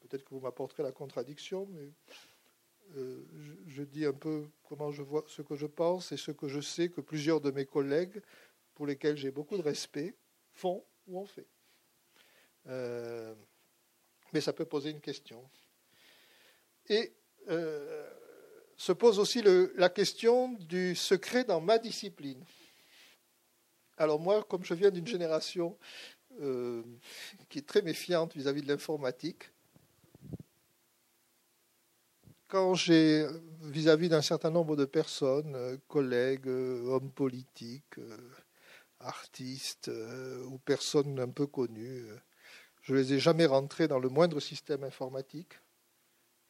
Peut-être 0.00 0.24
que 0.24 0.30
vous 0.34 0.40
m'apporterez 0.40 0.82
la 0.82 0.92
contradiction, 0.92 1.66
mais 1.70 1.90
euh, 2.96 3.24
je, 3.66 3.82
dis 3.82 4.04
un 4.04 4.12
peu 4.12 4.46
comment 4.68 4.92
je 4.92 5.02
vois 5.02 5.24
ce 5.26 5.40
que 5.40 5.56
je 5.56 5.66
pense 5.66 6.12
et 6.12 6.16
ce 6.18 6.30
que 6.30 6.48
je 6.48 6.60
sais 6.60 6.90
que 6.90 7.00
plusieurs 7.00 7.40
de 7.40 7.50
mes 7.50 7.64
collègues, 7.64 8.20
pour 8.74 8.86
lesquels 8.86 9.16
j'ai 9.16 9.30
beaucoup 9.30 9.56
de 9.56 9.62
respect, 9.62 10.14
font 10.52 10.84
ou 11.06 11.20
ont 11.20 11.26
fait. 11.26 11.46
Euh, 12.66 13.34
mais 14.32 14.40
ça 14.40 14.52
peut 14.52 14.66
poser 14.66 14.90
une 14.90 15.00
question. 15.00 15.42
Et 16.88 17.14
se 18.76 18.92
pose 18.92 19.18
aussi 19.18 19.42
la 19.76 19.88
question 19.88 20.52
du 20.54 20.94
secret 20.94 21.44
dans 21.44 21.60
ma 21.60 21.78
discipline. 21.78 22.42
Alors 23.96 24.18
moi, 24.18 24.42
comme 24.44 24.64
je 24.64 24.74
viens 24.74 24.90
d'une 24.90 25.06
génération 25.06 25.78
euh, 26.40 26.82
qui 27.48 27.58
est 27.58 27.66
très 27.66 27.82
méfiante 27.82 28.34
vis-à-vis 28.34 28.62
de 28.62 28.68
l'informatique, 28.68 29.52
quand 32.48 32.74
j'ai, 32.74 33.26
vis-à-vis 33.62 34.08
d'un 34.08 34.22
certain 34.22 34.50
nombre 34.50 34.76
de 34.76 34.84
personnes, 34.84 35.54
euh, 35.54 35.76
collègues, 35.86 36.48
euh, 36.48 36.86
hommes 36.88 37.10
politiques, 37.10 38.00
artistes 39.00 39.90
ou 40.46 40.58
personnes 40.58 41.20
un 41.20 41.28
peu 41.28 41.46
connues, 41.46 42.06
je 42.82 42.94
ne 42.94 42.98
les 42.98 43.14
ai 43.14 43.18
jamais 43.18 43.46
rentrés 43.46 43.86
dans 43.86 43.98
le 43.98 44.08
moindre 44.08 44.40
système 44.40 44.82
informatique, 44.82 45.60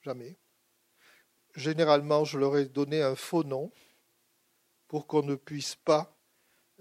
jamais. 0.02 0.36
Généralement, 1.56 2.24
je 2.24 2.38
leur 2.38 2.56
ai 2.56 2.66
donné 2.66 3.02
un 3.02 3.16
faux 3.16 3.44
nom 3.44 3.72
pour 4.86 5.06
qu'on 5.06 5.22
ne 5.22 5.34
puisse 5.34 5.74
pas, 5.74 6.13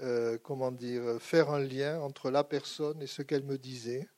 euh, 0.04 0.38
comment 0.44 0.72
dire, 0.72 1.02
faire 1.22 1.50
un 1.50 1.62
lien 1.62 2.02
entre 2.02 2.30
la 2.30 2.44
personne 2.44 3.02
et 3.02 3.08
ce 3.08 3.22
qu'elle 3.22 3.44
me 3.44 3.58
disait, 3.58 4.10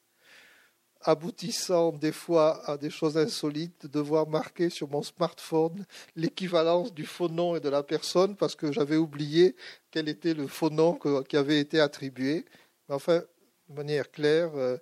aboutissant 1.02 1.91
des 1.91 2.12
fois 2.12 2.67
à 2.67 2.78
des 2.78 2.89
choses 2.89 3.17
insolites, 3.17 3.84
de 3.84 3.88
devoir 3.88 4.28
marquer 4.28 4.71
sur 4.71 4.89
mon 4.89 5.04
smartphone 5.04 5.86
l'équivalence 6.15 6.91
du 6.91 7.06
faux 7.06 7.30
nom 7.30 7.56
et 7.56 7.60
de 7.60 7.69
la 7.69 7.84
personne 7.84 8.36
parce 8.36 8.56
que 8.56 8.71
j'avais 8.71 8.98
oublié 8.98 9.56
quel 9.91 10.10
était 10.10 10.34
le 10.34 10.48
faux 10.48 10.71
nom 10.71 11.00
qui 11.30 11.38
avait 11.38 11.60
été 11.60 11.80
attribué. 11.80 12.45
Mais 12.89 12.95
enfin, 12.95 13.21
de 13.69 13.76
manière 13.76 14.10
claire, 14.10 14.56
euh, 14.56 14.78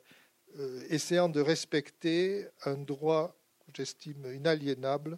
euh, 0.58 0.86
essayant 0.90 1.28
de 1.28 1.42
respecter 1.42 2.48
un 2.64 2.76
droit 2.76 3.36
que 3.66 3.72
j'estime 3.74 4.34
inaliénable 4.34 5.18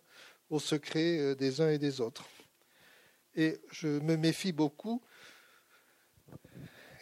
au 0.50 0.60
secret 0.60 1.36
des 1.36 1.62
uns 1.62 1.70
et 1.70 1.78
des 1.78 2.02
autres. 2.02 2.26
Et 3.36 3.60
je 3.70 3.88
me 3.88 4.16
méfie 4.16 4.54
beaucoup, 4.54 5.02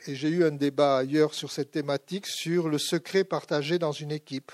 et 0.06 0.16
j'ai 0.16 0.30
eu 0.30 0.44
un 0.44 0.52
débat 0.52 0.98
ailleurs 0.98 1.34
sur 1.34 1.52
cette 1.52 1.72
thématique, 1.72 2.28
sur 2.28 2.70
le 2.70 2.78
secret 2.78 3.24
partagé 3.24 3.80
dans 3.80 3.92
une 3.92 4.12
équipe. 4.12 4.52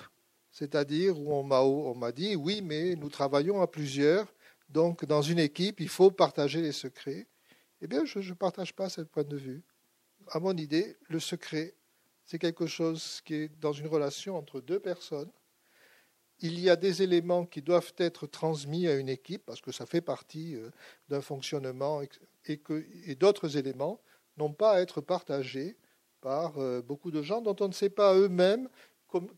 C'est-à-dire 0.51 1.19
où 1.19 1.33
on 1.33 1.95
m'a 1.95 2.11
dit, 2.11 2.35
oui, 2.35 2.61
mais 2.61 2.95
nous 2.95 3.09
travaillons 3.09 3.61
à 3.61 3.67
plusieurs, 3.67 4.33
donc 4.69 5.05
dans 5.05 5.21
une 5.21 5.39
équipe, 5.39 5.79
il 5.79 5.89
faut 5.89 6.11
partager 6.11 6.61
les 6.61 6.71
secrets. 6.71 7.27
Eh 7.81 7.87
bien, 7.87 8.05
je 8.05 8.19
ne 8.19 8.33
partage 8.33 8.73
pas 8.73 8.89
ce 8.89 9.01
point 9.01 9.23
de 9.23 9.37
vue. 9.37 9.63
À 10.27 10.39
mon 10.39 10.55
idée, 10.57 10.97
le 11.07 11.19
secret, 11.19 11.75
c'est 12.25 12.39
quelque 12.39 12.67
chose 12.67 13.21
qui 13.25 13.35
est 13.35 13.59
dans 13.59 13.73
une 13.73 13.87
relation 13.87 14.37
entre 14.37 14.61
deux 14.61 14.79
personnes 14.79 15.31
il 16.41 16.59
y 16.59 16.69
a 16.69 16.75
des 16.75 17.01
éléments 17.01 17.45
qui 17.45 17.61
doivent 17.61 17.93
être 17.97 18.27
transmis 18.27 18.87
à 18.87 18.95
une 18.95 19.09
équipe 19.09 19.45
parce 19.45 19.61
que 19.61 19.71
ça 19.71 19.85
fait 19.85 20.01
partie 20.01 20.55
euh, 20.55 20.69
d'un 21.09 21.21
fonctionnement 21.21 22.01
et, 22.01 22.09
et 23.05 23.15
d'autres 23.15 23.57
éléments 23.57 23.99
n'ont 24.39 24.53
pas 24.53 24.73
à 24.73 24.81
être 24.81 25.01
partagés 25.01 25.77
par 26.21 26.57
euh, 26.59 26.81
beaucoup 26.81 27.11
de 27.11 27.21
gens 27.21 27.41
dont 27.41 27.55
on 27.59 27.67
ne 27.67 27.73
sait 27.73 27.89
pas 27.89 28.15
eux-mêmes 28.15 28.69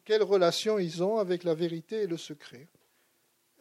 quelle 0.04 0.24
relation 0.24 0.80
ils 0.80 1.02
ont 1.02 1.18
avec 1.18 1.44
la 1.44 1.54
vérité 1.54 2.04
et 2.04 2.08
le 2.08 2.18
secret. 2.18 2.68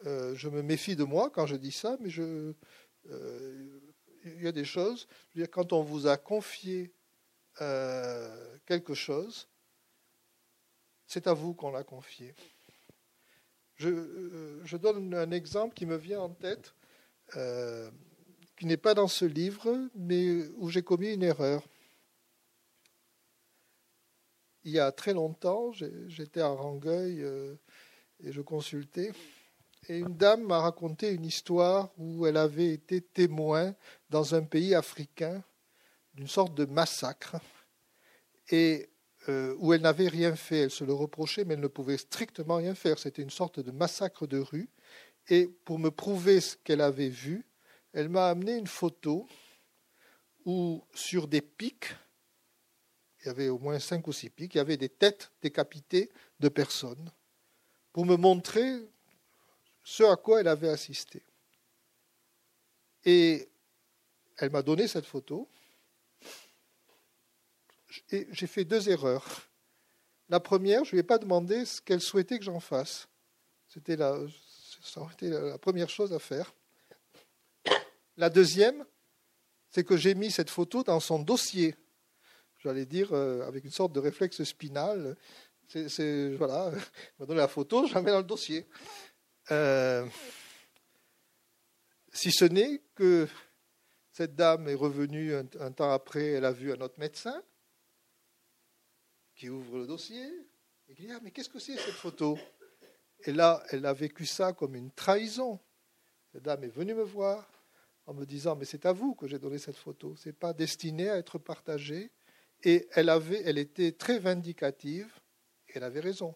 Euh, 0.05 0.35
je 0.35 0.49
me 0.49 0.61
méfie 0.61 0.95
de 0.95 1.05
moi 1.05 1.29
quand 1.29 1.45
je 1.45 1.55
dis 1.55 1.71
ça, 1.71 1.95
mais 2.01 2.09
je, 2.09 2.53
il 4.25 4.41
y 4.41 4.47
a 4.47 4.51
des 4.51 4.65
choses. 4.65 5.07
Je 5.29 5.39
veux 5.39 5.45
dire, 5.45 5.51
quand 5.51 5.71
on 5.71 5.81
vous 5.81 6.07
a 6.07 6.17
confié 6.17 6.93
quelque 8.65 8.93
chose, 8.93 9.47
c'est 11.07 11.27
à 11.27 11.33
vous 11.33 11.53
qu'on 11.53 11.71
l'a 11.71 11.83
confié. 11.83 12.33
Euh, 13.83 14.61
je, 14.63 14.77
donne 14.77 15.13
un 15.13 15.31
exemple 15.31 15.73
qui 15.73 15.85
me 15.85 15.95
vient 15.95 16.21
en 16.21 16.29
tête, 16.29 16.73
euh, 17.35 17.89
qui 18.61 18.67
n'est 18.67 18.77
pas 18.77 18.93
dans 18.93 19.07
ce 19.07 19.25
livre, 19.25 19.89
mais 19.95 20.47
où 20.57 20.69
j'ai 20.69 20.83
commis 20.83 21.15
une 21.15 21.23
erreur. 21.23 21.67
Il 24.63 24.71
y 24.71 24.77
a 24.77 24.91
très 24.91 25.15
longtemps, 25.15 25.71
j'étais 25.71 26.41
à 26.41 26.49
Rangueil 26.49 27.23
euh, 27.23 27.55
et 28.23 28.31
je 28.31 28.39
consultais. 28.39 29.13
Et 29.89 29.97
une 29.97 30.15
dame 30.15 30.43
m'a 30.43 30.59
raconté 30.59 31.09
une 31.11 31.25
histoire 31.25 31.89
où 31.97 32.27
elle 32.27 32.37
avait 32.37 32.69
été 32.69 33.01
témoin 33.01 33.73
dans 34.11 34.35
un 34.35 34.43
pays 34.43 34.75
africain 34.75 35.43
d'une 36.13 36.27
sorte 36.27 36.53
de 36.53 36.65
massacre. 36.65 37.37
Et 38.51 38.91
euh, 39.27 39.55
où 39.57 39.73
elle 39.73 39.81
n'avait 39.81 40.07
rien 40.07 40.35
fait. 40.35 40.59
Elle 40.59 40.69
se 40.69 40.83
le 40.83 40.93
reprochait, 40.93 41.45
mais 41.45 41.55
elle 41.55 41.61
ne 41.61 41.67
pouvait 41.67 41.97
strictement 41.97 42.57
rien 42.57 42.75
faire. 42.75 42.99
C'était 42.99 43.23
une 43.23 43.31
sorte 43.31 43.59
de 43.59 43.71
massacre 43.71 44.27
de 44.27 44.37
rue. 44.37 44.69
Et 45.29 45.47
pour 45.47 45.79
me 45.79 45.89
prouver 45.89 46.41
ce 46.41 46.57
qu'elle 46.57 46.81
avait 46.81 47.09
vu, 47.09 47.43
elle 47.93 48.09
m'a 48.09 48.29
amené 48.29 48.55
une 48.57 48.67
photo 48.67 49.27
où, 50.45 50.83
sur 50.93 51.27
des 51.27 51.41
pics, 51.41 51.93
il 53.19 53.27
y 53.27 53.29
avait 53.29 53.49
au 53.49 53.59
moins 53.59 53.79
cinq 53.79 54.07
ou 54.07 54.13
six 54.13 54.29
pics, 54.29 54.55
il 54.55 54.57
y 54.57 54.61
avait 54.61 54.77
des 54.77 54.89
têtes 54.89 55.31
décapitées 55.41 56.09
de 56.39 56.49
personnes, 56.49 57.11
pour 57.93 58.05
me 58.05 58.15
montrer 58.15 58.89
ce 59.83 60.03
à 60.03 60.15
quoi 60.15 60.41
elle 60.41 60.47
avait 60.47 60.69
assisté. 60.69 61.21
Et 63.03 63.49
elle 64.37 64.51
m'a 64.51 64.61
donné 64.61 64.87
cette 64.87 65.05
photo, 65.05 65.47
j'ai 68.09 68.47
fait 68.47 68.63
deux 68.63 68.89
erreurs. 68.89 69.47
La 70.29 70.39
première, 70.39 70.85
je 70.85 70.91
ne 70.91 70.93
lui 70.93 70.99
ai 70.99 71.03
pas 71.03 71.17
demandé 71.17 71.65
ce 71.65 71.81
qu'elle 71.81 71.99
souhaitait 71.99 72.39
que 72.39 72.45
j'en 72.45 72.61
fasse. 72.61 73.07
C'était 73.67 73.97
la, 73.97 74.17
la 75.21 75.57
première 75.57 75.89
chose 75.89 76.13
à 76.13 76.19
faire. 76.19 76.53
La 78.21 78.29
deuxième, 78.29 78.85
c'est 79.71 79.83
que 79.83 79.97
j'ai 79.97 80.13
mis 80.13 80.29
cette 80.29 80.51
photo 80.51 80.83
dans 80.83 80.99
son 80.99 81.17
dossier. 81.17 81.75
J'allais 82.59 82.85
dire 82.85 83.11
euh, 83.13 83.47
avec 83.47 83.63
une 83.63 83.71
sorte 83.71 83.93
de 83.93 83.99
réflexe 83.99 84.43
spinal. 84.43 85.17
Voilà, 86.37 86.71
m'a 87.19 87.25
donné 87.25 87.39
la 87.39 87.47
photo, 87.47 87.87
je 87.87 87.95
la 87.95 88.01
mets 88.03 88.11
dans 88.11 88.19
le 88.19 88.23
dossier. 88.23 88.67
Euh, 89.49 90.05
si 92.13 92.31
ce 92.31 92.45
n'est 92.45 92.83
que 92.93 93.27
cette 94.11 94.35
dame 94.35 94.67
est 94.67 94.75
revenue 94.75 95.33
un, 95.33 95.71
temps 95.71 95.91
après, 95.91 96.27
elle 96.27 96.45
a 96.45 96.51
vu 96.51 96.71
un 96.71 96.79
autre 96.79 96.99
médecin, 96.99 97.41
qui 99.33 99.49
ouvre 99.49 99.79
le 99.79 99.87
dossier 99.87 100.29
et 100.89 100.93
qui 100.93 101.07
dit 101.07 101.11
Ah, 101.11 101.19
mais 101.23 101.31
qu'est-ce 101.31 101.49
que 101.49 101.57
c'est 101.57 101.75
cette 101.75 101.95
photo? 101.95 102.37
Et 103.23 103.31
là, 103.31 103.63
elle 103.69 103.83
a 103.83 103.93
vécu 103.93 104.27
ça 104.27 104.53
comme 104.53 104.75
une 104.75 104.91
trahison. 104.91 105.59
Cette 106.31 106.43
dame 106.43 106.65
est 106.65 106.75
venue 106.75 106.93
me 106.93 107.01
voir 107.01 107.47
en 108.11 108.13
me 108.13 108.25
disant 108.25 108.57
mais 108.57 108.65
c'est 108.65 108.85
à 108.85 108.91
vous 108.91 109.15
que 109.15 109.25
j'ai 109.25 109.39
donné 109.39 109.57
cette 109.57 109.77
photo, 109.77 110.15
c'est 110.17 110.37
pas 110.37 110.51
destiné 110.51 111.09
à 111.09 111.17
être 111.17 111.39
partagé. 111.39 112.11
Et 112.63 112.87
elle 112.91 113.07
avait, 113.07 113.41
elle 113.45 113.57
était 113.57 113.93
très 113.93 114.19
vindicative 114.19 115.09
et 115.69 115.71
elle 115.75 115.83
avait 115.85 116.01
raison. 116.01 116.35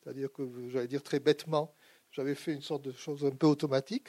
C'est-à-dire 0.00 0.32
que 0.32 0.42
j'allais 0.70 0.88
dire 0.88 1.02
très 1.02 1.20
bêtement, 1.20 1.74
j'avais 2.10 2.34
fait 2.34 2.54
une 2.54 2.62
sorte 2.62 2.82
de 2.82 2.92
chose 2.92 3.26
un 3.26 3.30
peu 3.30 3.46
automatique 3.46 4.08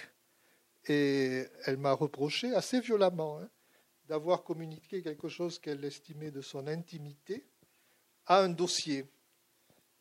et 0.88 1.44
elle 1.66 1.76
m'a 1.76 1.92
reproché 1.92 2.56
assez 2.56 2.80
violemment 2.80 3.40
hein, 3.40 3.50
d'avoir 4.06 4.44
communiqué 4.44 5.02
quelque 5.02 5.28
chose 5.28 5.60
qu'elle 5.60 5.84
estimait 5.84 6.32
de 6.32 6.42
son 6.42 6.68
intimité 6.68 7.46
à 8.26 8.40
un 8.40 8.50
dossier 8.50 9.06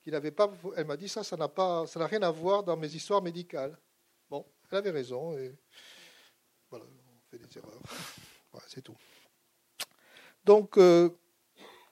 qui 0.03 0.13
n'avait 0.13 0.31
pas. 0.31 0.53
Elle 0.77 0.87
m'a 0.87 0.97
dit 0.97 1.09
ça, 1.09 1.25
ça 1.25 1.37
n'a 1.37 1.49
pas, 1.49 1.85
ça 1.89 1.99
n'a 1.99 2.07
rien 2.07 2.23
à 2.23 2.31
voir 2.31 2.63
dans 2.63 2.77
mes 2.77 2.95
histoires 2.95 3.23
médicales. 3.23 3.77
Bon, 4.31 4.47
elle 4.71 4.79
avait 4.79 4.91
raison 4.93 5.37
voilà, 6.71 6.85
on 6.85 7.31
fait 7.31 7.39
des 7.39 7.59
erreurs. 7.59 7.81
Voilà, 8.53 8.67
c'est 8.69 8.83
tout. 8.83 8.97
Donc, 10.45 10.79
euh, 10.79 11.11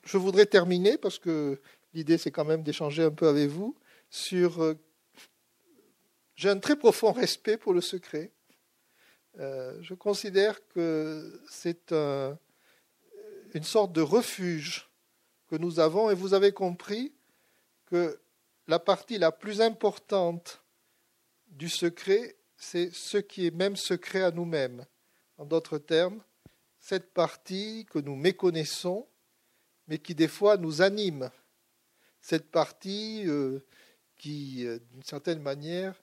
je 0.04 0.16
voudrais 0.16 0.46
terminer 0.46 0.96
parce 0.98 1.18
que 1.18 1.60
l'idée 1.92 2.18
c'est 2.18 2.30
quand 2.30 2.44
même 2.44 2.62
d'échanger 2.62 3.02
un 3.02 3.10
peu 3.10 3.28
avec 3.28 3.48
vous 3.48 3.76
sur. 4.10 4.62
Euh, 4.62 4.74
j'ai 6.36 6.50
un 6.50 6.58
très 6.58 6.76
profond 6.76 7.12
respect 7.12 7.56
pour 7.56 7.72
le 7.72 7.80
secret. 7.80 8.32
Euh, 9.38 9.76
je 9.82 9.94
considère 9.94 10.66
que 10.68 11.40
c'est 11.48 11.92
un, 11.92 12.38
une 13.54 13.64
sorte 13.64 13.92
de 13.92 14.00
refuge 14.00 14.88
que 15.48 15.56
nous 15.56 15.80
avons 15.80 16.10
et 16.10 16.14
vous 16.14 16.34
avez 16.34 16.52
compris 16.52 17.12
que 17.86 18.20
la 18.66 18.78
partie 18.78 19.18
la 19.18 19.32
plus 19.32 19.60
importante 19.60 20.62
du 21.48 21.68
secret, 21.68 22.36
c'est 22.56 22.92
ce 22.92 23.18
qui 23.18 23.46
est 23.46 23.54
même 23.54 23.76
secret 23.76 24.22
à 24.22 24.30
nous-mêmes. 24.30 24.84
En 25.38 25.44
d'autres 25.44 25.78
termes, 25.78 26.22
cette 26.78 27.12
partie 27.12 27.86
que 27.90 27.98
nous 27.98 28.16
méconnaissons, 28.16 29.06
mais 29.88 29.98
qui 29.98 30.14
des 30.14 30.28
fois 30.28 30.56
nous 30.56 30.82
anime. 30.82 31.30
Cette 32.20 32.50
partie 32.50 33.24
euh, 33.26 33.60
qui, 34.16 34.66
euh, 34.66 34.78
d'une 34.92 35.02
certaine 35.02 35.40
manière, 35.40 36.00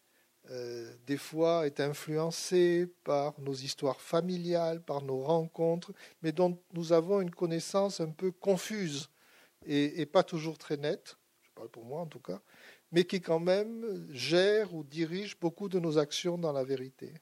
euh, 0.50 0.94
des 1.06 1.18
fois 1.18 1.68
est 1.68 1.80
influencée 1.80 2.88
par 3.04 3.40
nos 3.40 3.54
histoires 3.54 4.02
familiales, 4.02 4.84
par 4.84 5.02
nos 5.04 5.22
rencontres, 5.22 5.94
mais 6.22 6.32
dont 6.32 6.60
nous 6.74 6.94
avons 6.94 7.22
une 7.22 7.32
connaissance 7.32 8.02
un 8.02 8.10
peu 8.10 8.32
confuse 8.32 9.10
et, 9.68 10.08
pas 10.08 10.24
toujours 10.24 10.58
très 10.58 10.78
nette, 10.78 11.18
je 11.44 11.50
parle 11.54 11.70
pour 11.70 11.86
moi 11.86 12.02
en 12.02 12.08
tout 12.08 12.20
cas, 12.20 12.42
mais 12.92 13.06
qui 13.06 13.22
quand 13.22 13.40
même 13.40 14.08
gère 14.12 14.74
ou 14.74 14.84
dirige 14.84 15.40
beaucoup 15.40 15.70
de 15.70 15.80
nos 15.80 15.98
actions 15.98 16.38
dans 16.38 16.52
la 16.52 16.64
vérité, 16.64 17.14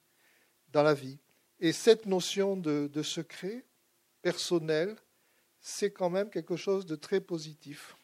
dans 0.69 0.84
la 0.84 0.93
vie. 0.93 1.19
Et 1.60 1.73
cette 1.73 2.05
notion 2.05 2.58
de, 2.58 3.03
secret 3.03 3.65
personnel, 4.21 4.95
c'est 5.60 5.91
quand 5.91 6.10
même 6.10 6.29
quelque 6.29 6.55
chose 6.55 6.86
de 6.86 6.95
très 6.95 7.21
positif. 7.21 7.95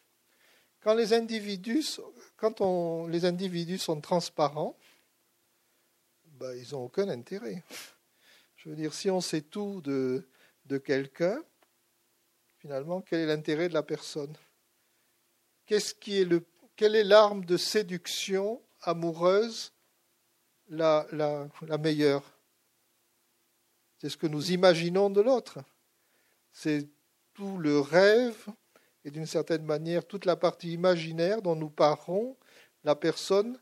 Quand 0.80 0.94
les 0.94 1.12
individus, 1.12 2.00
quand 2.36 2.60
on, 2.60 3.08
les 3.08 3.24
individus 3.24 3.78
sont 3.78 4.00
transparents, 4.00 4.78
ben, 6.24 6.54
ils 6.54 6.72
n'ont 6.72 6.84
aucun 6.84 7.08
intérêt. 7.08 7.64
Je 8.56 8.68
veux 8.68 8.76
dire, 8.76 8.94
si 8.94 9.10
on 9.10 9.20
sait 9.20 9.40
tout 9.40 9.80
de, 9.80 10.28
de 10.66 10.78
quelqu'un, 10.78 11.42
finalement, 12.58 13.00
quel 13.00 13.20
est 13.20 13.26
l'intérêt 13.26 13.68
de 13.68 13.74
la 13.74 13.82
personne? 13.82 14.34
Qu'est-ce 15.64 15.94
qui 15.94 16.20
est 16.20 16.24
le, 16.24 16.44
Quelle 16.76 16.94
est 16.94 17.04
l'arme 17.04 17.46
de 17.46 17.56
séduction 17.56 18.60
amoureuse 18.82 19.72
la, 20.68 21.06
meilleure? 21.80 22.22
C'est 23.96 24.10
ce 24.10 24.18
que 24.18 24.26
nous 24.26 24.52
imaginons 24.52 25.08
de 25.08 25.22
l'autre. 25.22 25.58
C'est 26.52 26.86
tout 27.32 27.56
le 27.56 27.80
rêve 27.80 28.46
et 29.06 29.10
d'une 29.10 29.24
certaine 29.24 29.64
manière 29.64 30.04
toute 30.04 30.26
la 30.26 30.36
partie 30.36 30.74
imaginaire 30.74 31.40
dont 31.40 31.56
nous 31.56 31.70
parlons 31.70 32.36
la 32.84 32.94
personne 32.94 33.58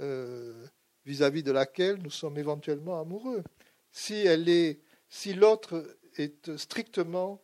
euh, 0.00 0.66
vis-à-vis 1.06 1.44
de 1.44 1.52
laquelle 1.52 2.02
nous 2.02 2.10
sommes 2.10 2.36
éventuellement 2.36 3.00
amoureux. 3.00 3.44
Si 3.92 4.14
elle 4.14 4.48
est, 4.48 4.80
si 5.08 5.34
l'autre 5.34 5.96
est 6.16 6.56
strictement, 6.56 7.40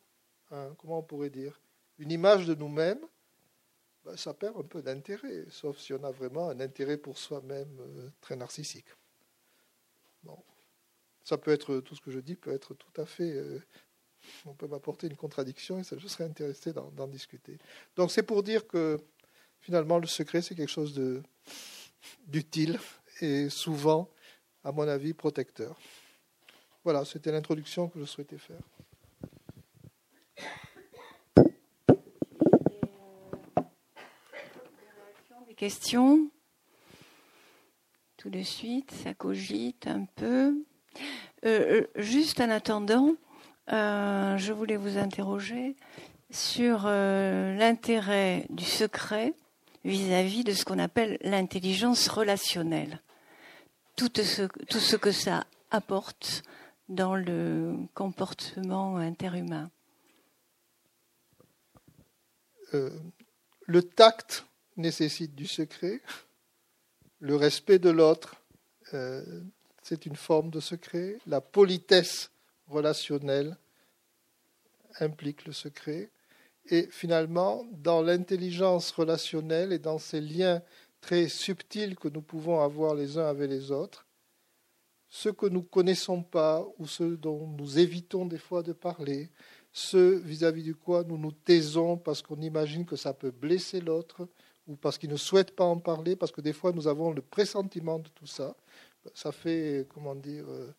comment 0.48 0.98
on 0.98 1.02
pourrait 1.02 1.30
dire, 1.30 1.60
une 1.98 2.10
image 2.10 2.46
de 2.46 2.54
nous-mêmes, 2.54 3.06
ben, 4.06 4.16
ça 4.16 4.32
perd 4.34 4.56
un 4.56 4.62
peu 4.62 4.82
d'intérêt, 4.82 5.44
sauf 5.50 5.78
si 5.78 5.92
on 5.92 6.04
a 6.04 6.12
vraiment 6.12 6.48
un 6.48 6.60
intérêt 6.60 6.96
pour 6.96 7.18
soi-même 7.18 7.76
euh, 7.80 8.08
très 8.20 8.36
narcissique. 8.36 8.86
Bon. 10.22 10.38
Ça 11.24 11.36
peut 11.36 11.50
être, 11.50 11.80
tout 11.80 11.96
ce 11.96 12.00
que 12.00 12.12
je 12.12 12.20
dis 12.20 12.36
peut 12.36 12.52
être 12.52 12.74
tout 12.74 13.00
à 13.00 13.04
fait, 13.04 13.32
euh, 13.32 13.58
on 14.44 14.54
peut 14.54 14.68
m'apporter 14.68 15.08
une 15.08 15.16
contradiction 15.16 15.80
et 15.80 15.82
ça, 15.82 15.98
je 15.98 16.06
serais 16.06 16.22
intéressé 16.22 16.72
d'en 16.72 17.08
discuter. 17.08 17.58
Donc 17.96 18.12
c'est 18.12 18.22
pour 18.22 18.44
dire 18.44 18.68
que 18.68 18.96
finalement 19.58 19.98
le 19.98 20.06
secret 20.06 20.40
c'est 20.40 20.54
quelque 20.54 20.70
chose 20.70 20.94
d'utile 22.28 22.78
et 23.20 23.50
souvent, 23.50 24.08
à 24.62 24.70
mon 24.70 24.86
avis, 24.86 25.14
protecteur. 25.14 25.76
Voilà, 26.84 27.04
c'était 27.04 27.32
l'introduction 27.32 27.88
que 27.88 27.98
je 27.98 28.04
souhaitais 28.04 28.38
faire. 28.38 28.62
Des 35.56 35.68
questions 35.68 36.30
Tout 38.18 38.28
de 38.28 38.42
suite, 38.42 38.90
ça 38.90 39.14
cogite 39.14 39.86
un 39.86 40.04
peu. 40.04 40.62
Euh, 41.46 41.80
euh, 41.80 41.86
juste 41.96 42.42
en 42.42 42.50
attendant, 42.50 43.14
euh, 43.72 44.36
je 44.36 44.52
voulais 44.52 44.76
vous 44.76 44.98
interroger 44.98 45.74
sur 46.30 46.84
l'intérêt 46.84 48.44
du 48.50 48.64
secret 48.64 49.32
vis 49.84 50.12
à 50.12 50.24
-vis 50.24 50.44
de 50.44 50.52
ce 50.52 50.66
qu'on 50.66 50.78
appelle 50.78 51.16
l'intelligence 51.22 52.08
relationnelle 52.08 53.00
tout 53.96 54.12
ce, 54.14 54.96
que 54.96 55.12
ça 55.12 55.46
apporte 55.70 56.42
dans 56.90 57.14
le 57.14 57.76
comportement 57.94 58.98
interhumain. 58.98 59.70
Le 62.72 63.82
tact 63.82 64.44
nécessite 64.76 65.34
du 65.34 65.46
secret, 65.46 66.00
le 67.20 67.36
respect 67.36 67.78
de 67.78 67.90
l'autre, 67.90 68.36
euh, 68.94 69.22
c'est 69.82 70.06
une 70.06 70.16
forme 70.16 70.50
de 70.50 70.60
secret, 70.60 71.18
la 71.26 71.40
politesse 71.40 72.30
relationnelle 72.68 73.56
implique 75.00 75.46
le 75.46 75.52
secret, 75.52 76.10
et 76.68 76.88
finalement, 76.90 77.64
dans 77.72 78.02
l'intelligence 78.02 78.90
relationnelle 78.90 79.72
et 79.72 79.78
dans 79.78 79.98
ces 79.98 80.20
liens 80.20 80.62
très 81.00 81.28
subtils 81.28 81.96
que 81.96 82.08
nous 82.08 82.22
pouvons 82.22 82.60
avoir 82.60 82.94
les 82.94 83.18
uns 83.18 83.26
avec 83.26 83.48
les 83.48 83.70
autres, 83.70 84.06
ceux 85.08 85.32
que 85.32 85.46
nous 85.46 85.60
ne 85.60 85.66
connaissons 85.66 86.22
pas 86.22 86.66
ou 86.78 86.86
ceux 86.86 87.16
dont 87.16 87.46
nous 87.46 87.78
évitons 87.78 88.26
des 88.26 88.38
fois 88.38 88.62
de 88.62 88.72
parler, 88.72 89.30
ceux 89.72 90.16
vis-à-vis 90.16 90.62
du 90.62 90.74
quoi 90.74 91.04
nous 91.04 91.18
nous 91.18 91.32
taisons 91.32 91.96
parce 91.96 92.22
qu'on 92.22 92.40
imagine 92.40 92.84
que 92.84 92.96
ça 92.96 93.14
peut 93.14 93.30
blesser 93.30 93.80
l'autre 93.80 94.28
ou 94.66 94.76
parce 94.76 94.98
qu'il 94.98 95.10
ne 95.10 95.16
souhaite 95.16 95.54
pas 95.54 95.64
en 95.64 95.78
parler, 95.78 96.16
parce 96.16 96.32
que 96.32 96.40
des 96.40 96.52
fois 96.52 96.72
nous 96.72 96.88
avons 96.88 97.12
le 97.12 97.22
pressentiment 97.22 97.98
de 97.98 98.08
tout 98.08 98.26
ça. 98.26 98.56
Ça 99.14 99.30
fait, 99.30 99.86
comment 99.94 100.14
dire, 100.14 100.44
euh, 100.48 100.72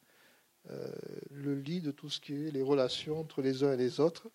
euh, 0.70 0.92
le 1.32 1.56
lit 1.56 1.82
de 1.82 1.92
tout 1.92 2.10
ce 2.10 2.20
qui 2.20 2.34
est 2.34 2.52
les 2.52 2.62
relations 2.62 3.20
entre 3.20 3.42
les 3.42 3.64
uns 3.64 3.74
et 3.74 3.78
les 3.78 4.00
autres, 4.00 4.28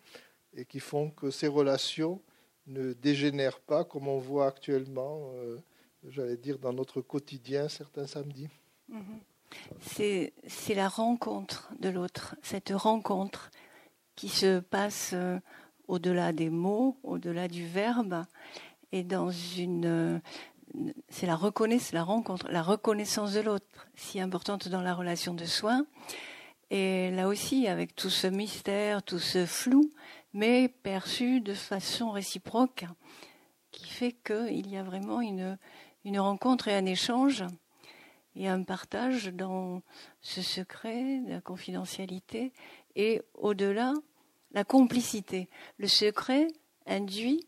et 0.54 0.64
qui 0.64 0.80
font 0.80 1.10
que 1.10 1.30
ces 1.30 1.48
relations 1.48 2.20
ne 2.66 2.94
dégénèrent 2.94 3.60
pas 3.60 3.84
comme 3.84 4.08
on 4.08 4.18
voit 4.18 4.46
actuellement. 4.46 5.32
Euh, 5.34 5.58
j'allais 6.08 6.36
dire, 6.36 6.58
dans 6.58 6.72
notre 6.72 7.00
quotidien 7.00 7.68
certains 7.68 8.06
samedis. 8.06 8.48
Mhm. 8.88 9.20
C'est 9.80 10.32
la 10.74 10.88
rencontre 10.88 11.70
de 11.78 11.90
l'autre, 11.90 12.36
cette 12.42 12.70
rencontre 12.70 13.50
qui 14.16 14.30
se 14.30 14.60
passe 14.60 15.14
au-delà 15.88 16.32
des 16.32 16.48
mots, 16.48 16.96
au-delà 17.02 17.48
du 17.48 17.66
verbe, 17.66 18.24
et 18.92 19.02
dans 19.02 19.30
une. 19.30 19.86
Euh, 19.86 20.18
c'est 21.08 21.26
la 21.26 21.36
reconnaissance, 21.36 21.92
la 21.92 22.02
rencontre, 22.02 22.48
la 22.50 22.62
reconnaissance 22.62 23.32
de 23.34 23.40
l'autre, 23.40 23.66
si 23.94 24.20
importante 24.20 24.68
dans 24.68 24.80
la 24.80 24.94
relation 24.94 25.34
de 25.34 25.44
soins. 25.44 25.84
Et 26.70 27.10
là 27.10 27.28
aussi, 27.28 27.68
avec 27.68 27.94
tout 27.94 28.08
ce 28.08 28.26
mystère, 28.26 29.02
tout 29.02 29.18
ce 29.18 29.44
flou, 29.44 29.90
mais 30.32 30.68
perçu 30.68 31.40
de 31.42 31.52
façon 31.52 32.10
réciproque, 32.10 32.86
qui 33.70 33.86
fait 33.86 34.12
qu'il 34.24 34.70
y 34.70 34.78
a 34.78 34.82
vraiment 34.82 35.20
une, 35.20 35.58
une 36.06 36.18
rencontre 36.18 36.68
et 36.68 36.74
un 36.74 36.86
échange 36.86 37.44
et 38.34 38.48
un 38.48 38.62
partage 38.62 39.26
dans 39.26 39.82
ce 40.22 40.40
secret, 40.40 41.20
la 41.26 41.42
confidentialité 41.42 42.52
et 42.96 43.20
au-delà, 43.34 43.92
la 44.52 44.64
complicité. 44.64 45.48
Le 45.76 45.86
secret 45.86 46.48
induit 46.86 47.46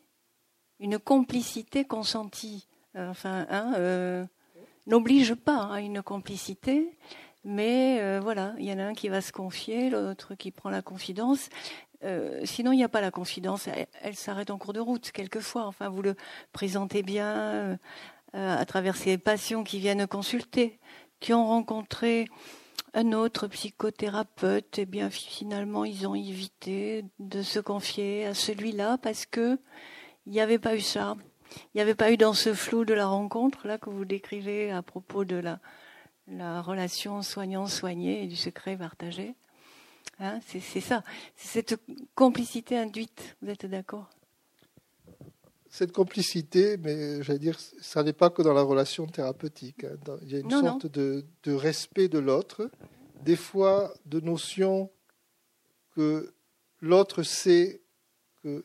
une 0.81 0.99
complicité 0.99 1.85
consentie. 1.85 2.66
Euh, 2.97 3.11
enfin, 3.11 3.47
hein, 3.51 3.75
euh, 3.77 4.25
n'oblige 4.87 5.35
pas 5.35 5.72
à 5.72 5.81
une 5.81 6.03
complicité, 6.03 6.97
Mais 7.47 7.99
euh, 8.01 8.20
voilà, 8.22 8.55
il 8.59 8.64
y 8.64 8.72
en 8.72 8.79
a 8.79 8.85
un 8.85 8.95
qui 8.95 9.09
va 9.09 9.20
se 9.20 9.33
confier, 9.33 9.91
l'autre 9.91 10.35
qui 10.35 10.51
prend 10.51 10.70
la 10.70 10.83
confidence. 10.83 11.49
Sinon, 12.45 12.72
il 12.72 12.77
n'y 12.77 12.85
a 12.85 12.89
pas 12.91 13.01
la 13.01 13.11
confidence. 13.11 13.66
Elle, 14.03 14.14
s'arrête 14.14 14.51
en 14.51 14.59
cours 14.59 14.75
de 14.75 14.81
route, 14.81 15.11
quelquefois. 15.11 15.66
Enfin, 15.66 15.89
vous 15.89 16.03
le 16.03 16.16
présentez 16.53 17.03
bien 17.03 17.79
à 18.35 18.64
travers 18.66 18.95
ces 18.95 19.16
patients 19.16 19.64
qui 19.64 19.79
viennent 19.79 20.07
consulter, 20.07 20.79
qui 21.18 21.33
ont 21.33 21.47
rencontré 21.47 22.27
un 22.93 23.12
autre 23.12 23.47
psychothérapeute. 23.49 24.79
Et 24.79 24.83
eh 24.83 24.87
bien, 24.87 25.09
finalement, 25.09 25.87
ils 25.87 26.07
ont 26.07 26.14
évité 26.14 27.07
de 27.20 27.41
se 27.41 27.59
confier 27.59 28.27
à 28.27 28.35
celui-là 28.35 28.99
parce 28.99 29.25
que 29.25 29.59
il 30.27 30.33
n'y 30.33 30.41
avait 30.41 30.59
pas 30.59 30.77
eu 30.77 30.81
ça. 30.81 31.16
Il 31.57 31.77
n'y 31.77 31.81
avait 31.81 31.95
pas 31.95 32.11
eu 32.11 32.16
dans 32.16 32.35
ce 32.35 32.55
flou 32.55 32.85
de 32.85 32.95
la 32.95 33.07
rencontre 33.07 33.66
là 33.66 33.79
que 33.79 33.91
vous 33.91 34.05
décrivez 34.05 34.70
à 34.70 34.83
propos 34.83 35.25
de 35.25 35.37
la 35.37 35.61
la 36.29 36.62
relation 36.62 37.22
soignant-soigné 37.22 38.25
et 38.25 38.27
du 38.27 38.37
secret 38.37 38.77
partagé. 38.77 39.35
Hein, 40.20 40.41
c'est 40.47 40.81
ça, 40.81 41.03
c'est 41.35 41.66
cette 41.66 41.81
complicité 42.14 42.79
induite, 42.79 43.37
vous 43.43 43.51
êtes 43.51 43.66
d'accord? 43.66 44.09
Cette 45.68 45.91
complicité, 45.91 46.77
mais 46.77 47.20
j'allais 47.22 47.41
dire, 47.41 47.59
ça 47.59 48.05
n'est 48.05 48.12
pas 48.12 48.31
que 48.31 48.43
dans 48.43 48.53
la 48.55 48.62
relation 48.62 49.07
thérapeutique. 49.07 49.83
Hein. 49.83 50.18
Il 50.22 50.31
y 50.31 50.37
a 50.37 50.39
une 50.39 50.51
sorte 50.51 50.87
De, 50.87 51.25
de, 51.43 51.53
respect 51.53 52.07
de 52.07 52.20
l'autre, 52.20 52.70
des 53.22 53.35
fois 53.35 53.93
de 54.07 54.20
notion 54.20 54.93
que 55.97 56.33
l'autre 56.81 57.25
sait 57.25 57.83
que 58.43 58.62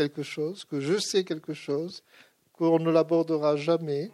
quelque 0.00 0.22
chose, 0.22 0.64
que 0.64 0.80
je 0.80 0.98
sais 0.98 1.24
quelque 1.24 1.52
chose, 1.52 2.02
qu'on 2.54 2.78
ne 2.78 2.90
l'abordera 2.90 3.56
jamais, 3.56 4.10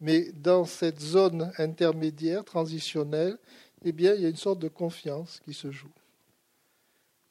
mais 0.00 0.32
dans 0.32 0.64
cette 0.64 0.98
zone 0.98 1.52
intermédiaire, 1.58 2.42
transitionnelle, 2.42 3.36
eh 3.84 3.92
bien, 3.92 4.14
il 4.14 4.22
y 4.22 4.24
a 4.24 4.30
une 4.30 4.36
sorte 4.36 4.60
de 4.60 4.68
confiance 4.68 5.40
qui 5.44 5.52
se 5.52 5.70
joue. 5.70 5.92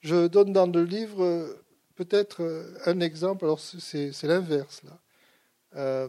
Je 0.01 0.27
donne 0.27 0.53
dans 0.53 0.67
le 0.67 0.83
livre 0.83 1.57
peut-être 1.95 2.75
un 2.85 2.99
exemple, 2.99 3.45
alors 3.45 3.59
c'est 3.59 4.23
l'inverse 4.23 4.83
là. 4.83 4.99
Euh, 5.75 6.07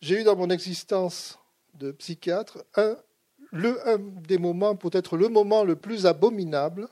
j'ai 0.00 0.20
eu 0.20 0.24
dans 0.24 0.34
mon 0.34 0.50
existence 0.50 1.38
de 1.74 1.92
psychiatre 1.92 2.64
le, 3.52 3.88
un 3.88 3.98
des 3.98 4.38
moments, 4.38 4.74
peut-être 4.74 5.16
le 5.16 5.28
moment 5.28 5.62
le 5.62 5.76
plus 5.76 6.06
abominable, 6.06 6.88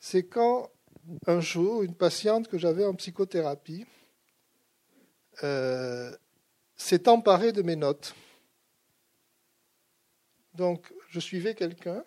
c'est 0.00 0.22
quand 0.22 0.70
un 1.26 1.40
jour, 1.40 1.82
une 1.82 1.94
patiente 1.94 2.48
que 2.48 2.58
j'avais 2.58 2.84
en 2.84 2.94
psychothérapie, 2.94 3.86
euh, 5.42 6.14
s'est 6.76 7.08
emparé 7.08 7.52
de 7.52 7.62
mes 7.62 7.76
notes. 7.76 8.14
Donc, 10.54 10.92
je 11.10 11.20
suivais 11.20 11.54
quelqu'un 11.54 12.02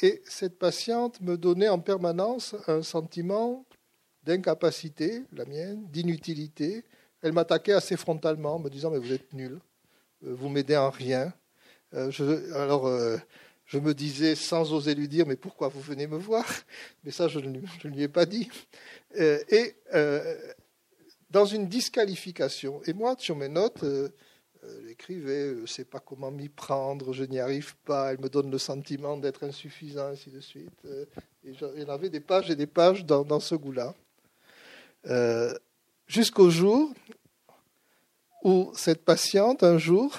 et 0.00 0.22
cette 0.24 0.58
patiente 0.58 1.20
me 1.20 1.36
donnait 1.36 1.68
en 1.68 1.80
permanence 1.80 2.54
un 2.68 2.82
sentiment 2.82 3.66
d'incapacité, 4.22 5.24
la 5.32 5.44
mienne, 5.44 5.86
d'inutilité. 5.90 6.84
Elle 7.22 7.32
m'attaquait 7.32 7.72
assez 7.72 7.96
frontalement, 7.96 8.58
me 8.58 8.70
disant 8.70 8.90
Mais 8.90 8.98
vous 8.98 9.12
êtes 9.12 9.32
nul, 9.32 9.58
euh, 10.24 10.34
vous 10.34 10.48
m'aidez 10.48 10.76
en 10.76 10.90
rien. 10.90 11.32
Euh, 11.94 12.10
alors, 12.54 12.86
je 13.68 13.78
me 13.78 13.94
disais, 13.94 14.34
sans 14.34 14.72
oser 14.72 14.94
lui 14.94 15.06
dire 15.06 15.26
Mais 15.26 15.36
pourquoi 15.36 15.68
vous 15.68 15.80
venez 15.80 16.08
me 16.08 16.18
voir? 16.18 16.44
Mais 17.04 17.12
ça, 17.12 17.28
je 17.28 17.38
ne, 17.38 17.60
lui 17.84 18.02
ai 18.02 18.08
pas 18.08 18.26
dit. 18.26 18.50
et 19.14 19.76
dans 21.30 21.44
une 21.44 21.68
disqualification. 21.68 22.80
Et 22.86 22.92
moi, 22.92 23.14
sur 23.18 23.36
mes 23.36 23.48
notes, 23.48 23.82
euh, 23.84 24.08
euh, 24.64 24.80
j'écrivais, 24.86 25.54
je 25.54 25.60
ne 25.60 25.66
sais 25.66 25.84
pas 25.84 26.00
comment 26.00 26.30
m'y 26.30 26.48
prendre, 26.48 27.12
je 27.12 27.24
n'y 27.24 27.38
arrive 27.38 27.76
pas, 27.84 28.12
elle 28.12 28.20
me 28.20 28.28
donne 28.28 28.50
le 28.50 28.58
sentiment 28.58 29.16
d'être 29.16 29.44
insuffisant, 29.44 30.08
ainsi 30.08 30.30
de 30.30 30.40
suite. 30.40 30.84
Euh, 30.86 31.04
et 31.44 31.52
il 31.52 31.82
y 31.82 31.84
en 31.84 31.88
avait 31.88 32.10
des 32.10 32.20
pages 32.20 32.50
et 32.50 32.56
des 32.56 32.66
pages 32.66 33.04
dans 33.04 33.40
ce 33.40 33.54
goût-là. 33.54 33.94
Jusqu'au 36.06 36.50
jour 36.50 36.92
où 38.42 38.72
cette 38.74 39.04
patiente, 39.04 39.62
un 39.62 39.78
jour, 39.78 40.16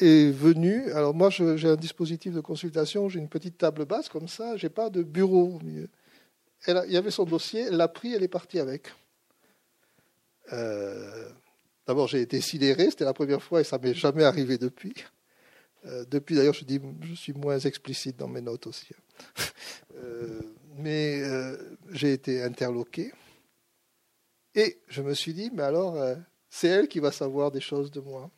est 0.00 0.30
venue. 0.30 0.90
Alors 0.92 1.14
moi, 1.14 1.30
j'ai 1.30 1.68
un 1.68 1.76
dispositif 1.76 2.32
de 2.32 2.40
consultation, 2.40 3.08
j'ai 3.08 3.18
une 3.18 3.28
petite 3.28 3.58
table 3.58 3.84
basse 3.84 4.08
comme 4.08 4.28
ça, 4.28 4.56
j'ai 4.56 4.68
pas 4.68 4.90
de 4.90 5.02
bureau. 5.02 5.58
Elle 6.66 6.82
il 6.86 6.92
y 6.92 6.96
avait 6.96 7.10
son 7.10 7.24
dossier, 7.24 7.62
elle 7.62 7.76
l'a 7.76 7.88
pris, 7.88 8.14
elle 8.14 8.22
est 8.22 8.28
partie 8.28 8.58
avec. 8.58 8.92
Euh, 10.52 11.28
d'abord, 11.86 12.08
j'ai 12.08 12.20
été 12.20 12.40
sidéré, 12.40 12.90
c'était 12.90 13.04
la 13.04 13.14
première 13.14 13.42
fois 13.42 13.60
et 13.60 13.64
ça 13.64 13.78
m'est 13.78 13.94
jamais 13.94 14.24
arrivé 14.24 14.58
depuis. 14.58 14.94
Euh, 15.86 16.04
depuis, 16.10 16.34
d'ailleurs, 16.34 16.54
je, 16.54 16.64
je 17.02 17.14
suis 17.14 17.32
moins 17.32 17.58
explicite 17.58 18.16
dans 18.16 18.28
mes 18.28 18.40
notes 18.40 18.66
aussi. 18.66 18.88
Euh, 19.98 20.42
mais 20.76 21.22
j'ai 21.90 22.12
été 22.12 22.42
interloqué. 22.42 23.10
Et 24.54 24.78
je 24.88 25.00
me 25.00 25.14
suis 25.14 25.32
dit, 25.32 25.50
mais 25.54 25.62
alors, 25.62 25.96
c'est 26.50 26.68
elle 26.68 26.86
qui 26.86 26.98
va 26.98 27.12
savoir 27.12 27.50
des 27.50 27.62
choses 27.62 27.90
de 27.90 28.00
moi. 28.00 28.30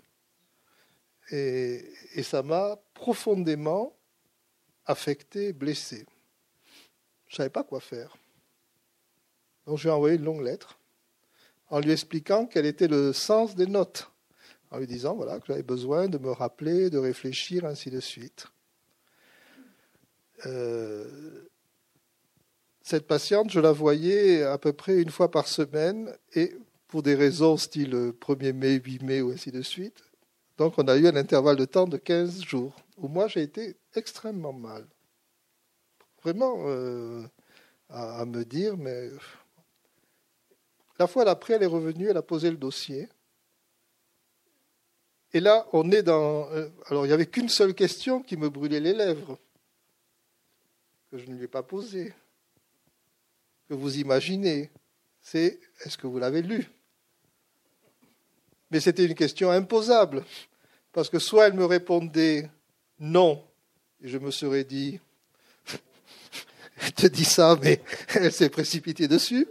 Et, 1.30 1.84
ça 2.22 2.42
m'a 2.42 2.78
profondément 2.94 3.96
affecté, 4.86 5.52
blessé. 5.52 6.06
Je 7.26 7.34
ne 7.34 7.36
savais 7.36 7.50
pas 7.50 7.64
quoi 7.64 7.80
faire. 7.80 8.16
Donc, 9.66 9.78
je 9.78 9.84
lui 9.84 9.90
ai 9.90 9.92
envoyé 9.92 10.16
une 10.16 10.24
longue 10.24 10.42
lettre 10.42 10.78
en 11.70 11.80
lui 11.80 11.92
expliquant 11.92 12.46
quel 12.46 12.66
était 12.66 12.88
le 12.88 13.12
sens 13.12 13.54
des 13.54 13.66
notes, 13.66 14.10
en 14.70 14.78
lui 14.78 14.86
disant 14.86 15.14
voilà, 15.14 15.38
que 15.38 15.46
j'avais 15.46 15.62
besoin 15.62 16.08
de 16.08 16.18
me 16.18 16.30
rappeler, 16.30 16.90
de 16.90 16.98
réfléchir, 16.98 17.64
ainsi 17.64 17.90
de 17.90 18.00
suite. 18.00 18.46
Euh, 20.46 21.48
cette 22.82 23.06
patiente, 23.06 23.50
je 23.50 23.60
la 23.60 23.72
voyais 23.72 24.42
à 24.42 24.56
peu 24.56 24.72
près 24.72 25.02
une 25.02 25.10
fois 25.10 25.30
par 25.30 25.46
semaine, 25.46 26.16
et 26.34 26.56
pour 26.86 27.02
des 27.02 27.14
raisons 27.14 27.58
style 27.58 28.14
1er 28.18 28.54
mai, 28.54 28.80
8 28.82 29.02
mai 29.02 29.20
ou 29.20 29.30
ainsi 29.30 29.52
de 29.52 29.60
suite. 29.60 30.07
Donc 30.58 30.74
on 30.76 30.88
a 30.88 30.96
eu 30.96 31.06
un 31.06 31.14
intervalle 31.14 31.56
de 31.56 31.64
temps 31.64 31.86
de 31.86 31.96
15 31.96 32.42
jours, 32.42 32.74
où 32.96 33.06
moi 33.06 33.28
j'ai 33.28 33.42
été 33.42 33.76
extrêmement 33.94 34.52
mal. 34.52 34.84
Vraiment 36.22 36.56
euh, 36.66 37.22
à, 37.88 38.24
me 38.26 38.44
dire, 38.44 38.76
mais 38.76 39.08
la 40.98 41.06
fois 41.06 41.24
d'après, 41.24 41.54
elle 41.54 41.62
est 41.62 41.66
revenue, 41.66 42.08
elle 42.08 42.16
a 42.16 42.22
posé 42.22 42.50
le 42.50 42.56
dossier. 42.56 43.08
Et 45.32 45.38
là, 45.38 45.68
on 45.72 45.92
est 45.92 46.02
dans. 46.02 46.50
Euh, 46.50 46.68
alors, 46.86 47.04
il 47.04 47.08
n'y 47.08 47.14
avait 47.14 47.26
qu'une 47.26 47.48
seule 47.48 47.74
question 47.74 48.20
qui 48.20 48.36
me 48.36 48.50
brûlait 48.50 48.80
les 48.80 48.94
lèvres, 48.94 49.38
que 51.10 51.18
je 51.18 51.26
ne 51.26 51.36
lui 51.36 51.44
ai 51.44 51.48
pas 51.48 51.62
posée, 51.62 52.12
que 53.68 53.74
vous 53.74 53.98
imaginez. 53.98 54.70
C'est 55.20 55.60
est-ce 55.84 55.96
que 55.96 56.08
vous 56.08 56.18
l'avez 56.18 56.42
lu? 56.42 56.68
Mais 58.70 58.80
c'était 58.80 59.06
une 59.06 59.14
question 59.14 59.50
imposable, 59.50 60.24
parce 60.92 61.08
que 61.08 61.18
soit 61.18 61.46
elle 61.46 61.54
me 61.54 61.64
répondait 61.64 62.50
non, 63.00 63.42
et 64.02 64.08
je 64.08 64.18
me 64.18 64.30
serais 64.30 64.64
dit, 64.64 65.00
je 66.78 66.90
te 66.90 67.06
dis 67.06 67.24
ça, 67.24 67.56
mais 67.62 67.80
elle 68.14 68.32
s'est 68.32 68.50
précipitée 68.50 69.08
dessus. 69.08 69.46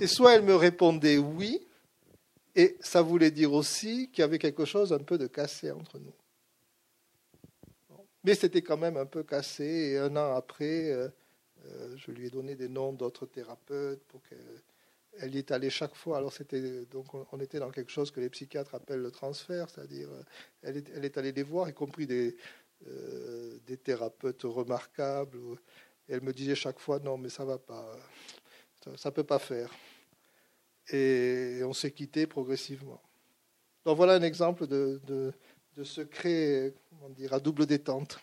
Et 0.00 0.06
soit 0.06 0.34
elle 0.34 0.42
me 0.42 0.54
répondait 0.54 1.18
oui, 1.18 1.60
et 2.54 2.76
ça 2.80 3.02
voulait 3.02 3.30
dire 3.30 3.52
aussi 3.52 4.08
qu'il 4.10 4.22
y 4.22 4.24
avait 4.24 4.38
quelque 4.38 4.64
chose 4.64 4.92
un 4.92 4.98
peu 4.98 5.18
de 5.18 5.26
cassé 5.26 5.70
entre 5.70 5.98
nous. 5.98 6.14
Mais 8.24 8.34
c'était 8.34 8.62
quand 8.62 8.76
même 8.76 8.96
un 8.96 9.06
peu 9.06 9.22
cassé, 9.22 9.64
et 9.64 9.98
un 9.98 10.16
an 10.16 10.36
après, 10.36 10.90
euh, 10.90 11.08
euh, 11.66 11.96
je 11.96 12.10
lui 12.10 12.26
ai 12.26 12.30
donné 12.30 12.54
des 12.54 12.68
noms 12.68 12.92
d'autres 12.92 13.26
thérapeutes 13.26 14.02
pour 14.08 14.22
qu'elle 14.22 14.62
y 15.26 15.38
est 15.38 15.50
allée 15.50 15.70
chaque 15.70 15.94
fois. 15.94 16.18
Alors 16.18 16.32
c'était 16.32 16.84
donc 16.86 17.06
on 17.32 17.40
était 17.40 17.58
dans 17.58 17.70
quelque 17.70 17.90
chose 17.90 18.10
que 18.10 18.20
les 18.20 18.30
psychiatres 18.30 18.74
appellent 18.74 19.02
le 19.02 19.10
transfert, 19.10 19.68
c'est-à-dire 19.70 20.08
euh, 20.10 20.22
elle 20.62 20.76
est, 20.76 20.88
elle 20.94 21.10
allée 21.16 21.32
les 21.32 21.42
voir, 21.42 21.68
y 21.68 21.74
compris 21.74 22.06
des, 22.06 22.36
des 23.66 23.76
thérapeutes 23.76 24.42
remarquables. 24.44 25.38
Elle 26.08 26.22
me 26.22 26.32
disait 26.32 26.54
chaque 26.54 26.78
fois 26.78 26.98
non, 27.00 27.18
mais 27.18 27.28
ça 27.28 27.44
va 27.44 27.58
pas, 27.58 27.98
ça 28.96 29.10
peut 29.10 29.24
pas 29.24 29.38
faire 29.38 29.70
et 30.90 31.60
on 31.64 31.72
s'est 31.72 31.90
quitté 31.90 32.26
progressivement. 32.26 33.00
Donc 33.84 33.96
voilà 33.96 34.14
un 34.14 34.22
exemple 34.22 34.66
de, 34.66 35.00
de, 35.06 35.84
secret 35.84 36.74
on 37.02 37.08
dire, 37.10 37.32
à 37.32 37.40
double 37.40 37.66
détente. 37.66 38.18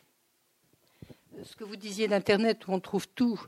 Ce 1.43 1.55
que 1.55 1.63
vous 1.63 1.75
disiez 1.75 2.07
d'Internet 2.07 2.67
où 2.67 2.73
on 2.73 2.79
trouve 2.79 3.07
tout, 3.09 3.41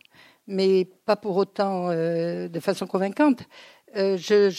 mais 0.48 0.88
pas 1.06 1.16
pour 1.16 1.38
autant 1.38 1.90
euh, 1.90 2.48
de 2.48 2.60
façon 2.60 2.88
convaincante. 2.88 3.44
Euh, 3.96 4.18
j'ai 4.18 4.52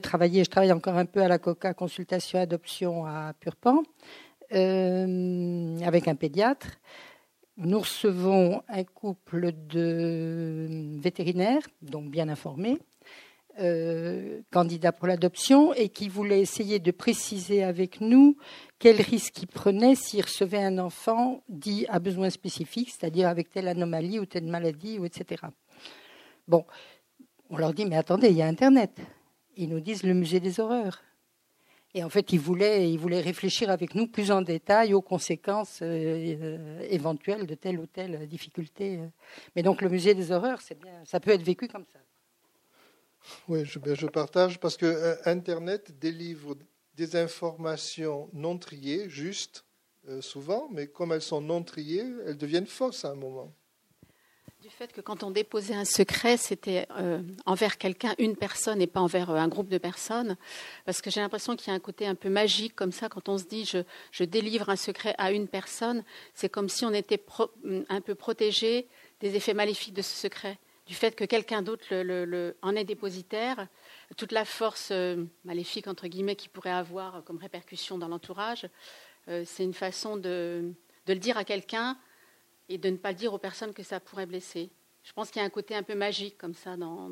travaillé, 0.00 0.44
je 0.44 0.50
travaille 0.50 0.72
encore 0.72 0.96
un 0.96 1.06
peu 1.06 1.22
à 1.22 1.28
la 1.28 1.38
COCA 1.38 1.74
Consultation 1.74 2.38
Adoption 2.38 3.06
à 3.06 3.32
Purpan 3.38 3.82
euh, 4.52 5.78
avec 5.84 6.06
un 6.08 6.14
pédiatre 6.14 6.68
nous 7.62 7.80
recevons 7.80 8.62
un 8.68 8.84
couple 8.84 9.52
de 9.52 10.96
vétérinaires, 10.98 11.62
donc 11.82 12.10
bien 12.10 12.28
informés, 12.28 12.78
euh, 13.60 14.40
candidat 14.50 14.92
pour 14.92 15.06
l'adoption 15.06 15.74
et 15.74 15.90
qui 15.90 16.08
voulait 16.08 16.40
essayer 16.40 16.78
de 16.78 16.90
préciser 16.90 17.62
avec 17.62 18.00
nous 18.00 18.36
quel 18.80 19.00
risque 19.00 19.42
il 19.42 19.46
prenait 19.46 19.94
s'il 19.94 20.22
recevait 20.22 20.64
un 20.64 20.78
enfant 20.78 21.44
dit 21.48 21.86
à 21.90 21.98
besoin 21.98 22.30
spécifique, 22.30 22.90
c'est-à-dire 22.90 23.28
avec 23.28 23.50
telle 23.50 23.68
anomalie 23.68 24.18
ou 24.18 24.24
telle 24.24 24.46
maladie, 24.46 24.98
ou 24.98 25.04
etc. 25.04 25.42
Bon, 26.48 26.64
on 27.50 27.58
leur 27.58 27.74
dit, 27.74 27.84
mais 27.84 27.96
attendez, 27.96 28.28
il 28.28 28.36
y 28.36 28.42
a 28.42 28.46
Internet. 28.46 28.98
Ils 29.56 29.68
nous 29.68 29.80
disent 29.80 30.02
le 30.02 30.14
musée 30.14 30.40
des 30.40 30.60
horreurs. 30.60 31.02
Et 31.92 32.02
en 32.02 32.08
fait, 32.08 32.32
ils 32.32 32.40
voulaient, 32.40 32.90
ils 32.90 32.98
voulaient 32.98 33.20
réfléchir 33.20 33.68
avec 33.68 33.94
nous 33.94 34.06
plus 34.06 34.30
en 34.30 34.40
détail 34.40 34.94
aux 34.94 35.02
conséquences 35.02 35.80
euh, 35.82 36.80
éventuelles 36.88 37.46
de 37.46 37.54
telle 37.54 37.80
ou 37.80 37.86
telle 37.86 38.26
difficulté. 38.28 39.00
Mais 39.54 39.62
donc, 39.62 39.82
le 39.82 39.90
musée 39.90 40.14
des 40.14 40.32
horreurs, 40.32 40.62
c'est 40.62 40.80
bien, 40.80 41.04
ça 41.04 41.20
peut 41.20 41.32
être 41.32 41.42
vécu 41.42 41.68
comme 41.68 41.84
ça. 41.92 41.98
Oui, 43.46 43.66
je, 43.66 43.78
ben, 43.78 43.94
partage 44.08 44.58
parce 44.58 44.78
que 44.78 44.86
euh, 44.86 45.16
Internet 45.26 45.98
délivre 45.98 46.56
des 47.00 47.16
informations 47.16 48.28
non 48.34 48.58
triées, 48.58 49.08
justes, 49.08 49.64
euh, 50.08 50.20
souvent, 50.20 50.68
mais 50.70 50.86
comme 50.86 51.12
elles 51.12 51.22
sont 51.22 51.40
non 51.40 51.62
triées, 51.62 52.04
elles 52.26 52.36
deviennent 52.36 52.66
fausses 52.66 53.06
à 53.06 53.10
un 53.10 53.14
moment. 53.14 53.54
Du 54.60 54.68
fait 54.68 54.92
que 54.92 55.00
quand 55.00 55.22
on 55.22 55.30
déposait 55.30 55.74
un 55.74 55.86
secret, 55.86 56.36
c'était 56.36 56.86
euh, 56.98 57.22
envers 57.46 57.78
quelqu'un, 57.78 58.14
une 58.18 58.36
personne, 58.36 58.82
et 58.82 58.86
pas 58.86 59.00
envers 59.00 59.30
un 59.30 59.48
groupe 59.48 59.70
de 59.70 59.78
personnes, 59.78 60.36
parce 60.84 61.00
que 61.00 61.10
j'ai 61.10 61.20
l'impression 61.20 61.56
qu'il 61.56 61.68
y 61.68 61.70
a 61.70 61.74
un 61.74 61.80
côté 61.80 62.06
un 62.06 62.14
peu 62.14 62.28
magique 62.28 62.76
comme 62.76 62.92
ça, 62.92 63.08
quand 63.08 63.30
on 63.30 63.38
se 63.38 63.44
dit 63.44 63.64
je, 63.64 63.78
je 64.12 64.24
délivre 64.24 64.68
un 64.68 64.76
secret 64.76 65.14
à 65.16 65.32
une 65.32 65.48
personne, 65.48 66.04
c'est 66.34 66.50
comme 66.50 66.68
si 66.68 66.84
on 66.84 66.92
était 66.92 67.24
un 67.88 68.00
peu 68.02 68.14
protégé 68.14 68.86
des 69.20 69.36
effets 69.36 69.54
maléfiques 69.54 69.94
de 69.94 70.02
ce 70.02 70.14
secret 70.14 70.58
du 70.90 70.96
fait 70.96 71.14
que 71.14 71.24
quelqu'un 71.24 71.62
d'autre 71.62 71.86
le, 71.92 72.56
en 72.62 72.74
est 72.74 72.82
dépositaire, 72.82 73.68
toute 74.16 74.32
la 74.32 74.44
force 74.44 74.88
euh, 74.90 75.24
maléfique, 75.44 75.86
entre 75.86 76.06
guillemets, 76.08 76.36
qu'il 76.36 76.50
pourrait 76.50 76.70
avoir 76.70 77.22
comme 77.24 77.38
répercussion 77.38 77.98
dans 77.98 78.08
l'entourage, 78.08 78.68
euh, 79.28 79.44
c'est 79.46 79.64
une 79.64 79.74
façon 79.74 80.16
de, 80.16 80.72
le 81.06 81.14
dire 81.16 81.36
à 81.36 81.44
quelqu'un 81.44 81.98
et 82.68 82.78
de 82.78 82.90
ne 82.90 82.96
pas 82.96 83.10
le 83.10 83.16
dire 83.16 83.32
aux 83.32 83.38
personnes 83.38 83.72
que 83.72 83.82
ça 83.82 84.00
pourrait 84.00 84.26
blesser. 84.26 84.70
Je 85.02 85.12
pense 85.12 85.30
qu'il 85.30 85.40
y 85.40 85.42
a 85.42 85.46
un 85.46 85.50
côté 85.50 85.74
un 85.74 85.82
peu 85.82 85.94
magique 85.94 86.36
comme 86.38 86.54
ça 86.54 86.76
dans, 86.76 87.10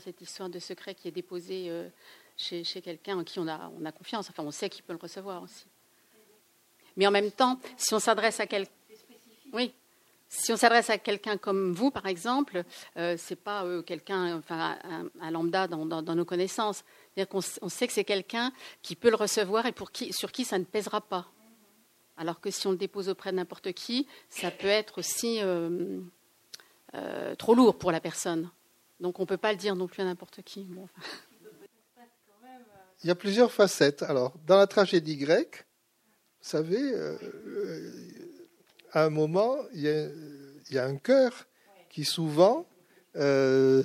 cette 0.00 0.20
histoire 0.20 0.50
de 0.50 0.58
secret 0.58 0.94
qui 0.94 1.08
est 1.08 1.12
déposé 1.12 1.70
euh, 1.70 1.88
chez, 2.36 2.62
quelqu'un 2.82 3.18
en 3.18 3.24
qui 3.24 3.38
on 3.38 3.48
a, 3.48 3.72
on 3.78 3.84
a 3.84 3.92
confiance. 3.92 4.28
Enfin, 4.28 4.42
on 4.42 4.50
sait 4.50 4.68
qu'il 4.68 4.84
peut 4.84 4.92
le 4.92 4.98
recevoir 4.98 5.42
aussi. 5.42 5.66
Mais 6.96 7.06
en 7.06 7.10
même 7.10 7.30
temps, 7.30 7.58
si 7.76 7.94
on 7.94 7.98
s'adresse 7.98 8.40
à 8.40 8.46
quelqu'un... 8.46 8.72
Oui, 9.52 9.72
si 10.28 10.52
on 10.52 10.56
s'adresse 10.56 10.90
à 10.90 10.98
quelqu'un 10.98 11.38
comme 11.38 11.72
vous, 11.72 11.90
par 11.90 12.06
exemple, 12.06 12.64
euh, 12.96 13.16
ce 13.16 13.32
n'est 13.32 13.40
pas 13.40 13.64
euh, 13.64 13.82
quelqu'un, 13.82 14.36
enfin, 14.36 14.78
un, 15.20 15.30
lambda 15.30 15.66
dans, 15.66 16.02
nos 16.02 16.24
connaissances. 16.24 16.84
C'est-à-dire 17.14 17.28
qu'on 17.28 17.40
on 17.62 17.68
sait 17.68 17.86
que 17.86 17.92
c'est 17.94 18.04
quelqu'un 18.04 18.52
qui 18.82 18.94
peut 18.94 19.08
le 19.08 19.16
recevoir 19.16 19.66
et 19.66 19.72
pour 19.72 19.90
qui, 19.90 20.12
sur 20.12 20.30
qui 20.30 20.44
ça 20.44 20.58
ne 20.58 20.64
pèsera 20.64 21.00
pas. 21.00 21.28
Alors 22.18 22.40
que 22.40 22.50
si 22.50 22.66
on 22.66 22.72
le 22.72 22.76
dépose 22.76 23.08
auprès 23.08 23.30
de 23.30 23.36
n'importe 23.36 23.72
qui, 23.72 24.06
ça 24.28 24.50
peut 24.50 24.66
être 24.66 24.98
aussi 24.98 25.38
euh, 25.40 26.00
trop 27.38 27.54
lourd 27.54 27.78
pour 27.78 27.92
la 27.92 28.00
personne. 28.00 28.50
Donc 29.00 29.20
on 29.20 29.22
ne 29.22 29.28
peut 29.28 29.36
pas 29.36 29.52
le 29.52 29.58
dire 29.58 29.76
non 29.76 29.86
plus 29.86 30.02
à 30.02 30.04
n'importe 30.04 30.42
qui. 30.42 30.68
Il 33.04 33.06
y 33.06 33.10
a 33.10 33.14
plusieurs 33.14 33.52
facettes. 33.52 34.02
Alors, 34.02 34.34
dans 34.46 34.58
la 34.58 34.66
tragédie 34.66 35.16
grecque, 35.16 35.64
vous 36.40 36.48
savez, 36.48 36.92
à 38.92 39.04
un 39.04 39.10
moment, 39.10 39.56
il 39.72 39.82
y 40.70 40.78
a, 40.78 40.84
un 40.84 40.96
cœur 40.96 41.46
qui 41.88 42.04
souvent 42.04 42.66
euh, 43.16 43.82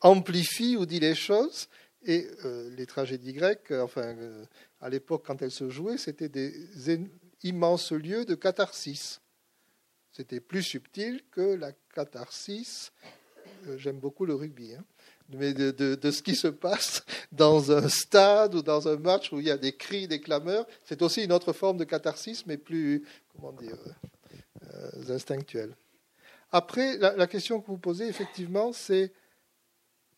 amplifie 0.00 0.76
ou 0.76 0.86
dit 0.86 1.00
les 1.00 1.14
choses. 1.14 1.68
Et 2.04 2.28
euh, 2.44 2.70
les 2.76 2.86
tragédies 2.86 3.32
grecques, 3.32 3.72
enfin, 3.72 4.16
euh, 4.16 4.44
à 4.80 4.88
l'époque, 4.88 5.24
quand 5.26 5.42
elles 5.42 5.50
se 5.50 5.68
jouaient, 5.68 5.98
c'était 5.98 6.28
des 6.28 6.54
immenses 7.42 7.92
lieux 7.92 8.24
de 8.24 8.36
catharsis. 8.36 9.20
C'était 10.12 10.40
plus 10.40 10.62
subtil 10.62 11.22
que 11.30 11.54
la 11.54 11.72
catharsis. 11.94 12.92
J'aime 13.76 13.98
beaucoup 13.98 14.24
le 14.24 14.34
rugby. 14.34 14.74
Hein, 14.74 14.84
mais 15.28 15.52
de, 15.52 16.10
ce 16.10 16.22
qui 16.22 16.34
se 16.34 16.48
passe 16.48 17.04
dans 17.32 17.70
un 17.70 17.88
stade 17.88 18.54
ou 18.54 18.62
dans 18.62 18.88
un 18.88 18.96
match 18.96 19.32
où 19.32 19.40
il 19.40 19.46
y 19.46 19.50
a 19.50 19.58
des 19.58 19.76
cris, 19.76 20.08
des 20.08 20.20
clameurs. 20.20 20.66
C'est 20.84 21.02
aussi 21.02 21.24
une 21.24 21.32
autre 21.32 21.52
forme 21.52 21.76
de 21.76 21.84
catharsis, 21.84 22.46
mais 22.46 22.56
plus, 22.56 23.06
comment 23.34 23.52
dire, 23.52 23.76
euh, 24.62 25.14
instinctuelle. 25.14 25.76
Après, 26.50 26.96
la, 26.96 27.14
la, 27.14 27.26
question 27.26 27.60
que 27.60 27.66
vous 27.66 27.78
posez, 27.78 28.08
effectivement, 28.08 28.72
c'est 28.72 29.12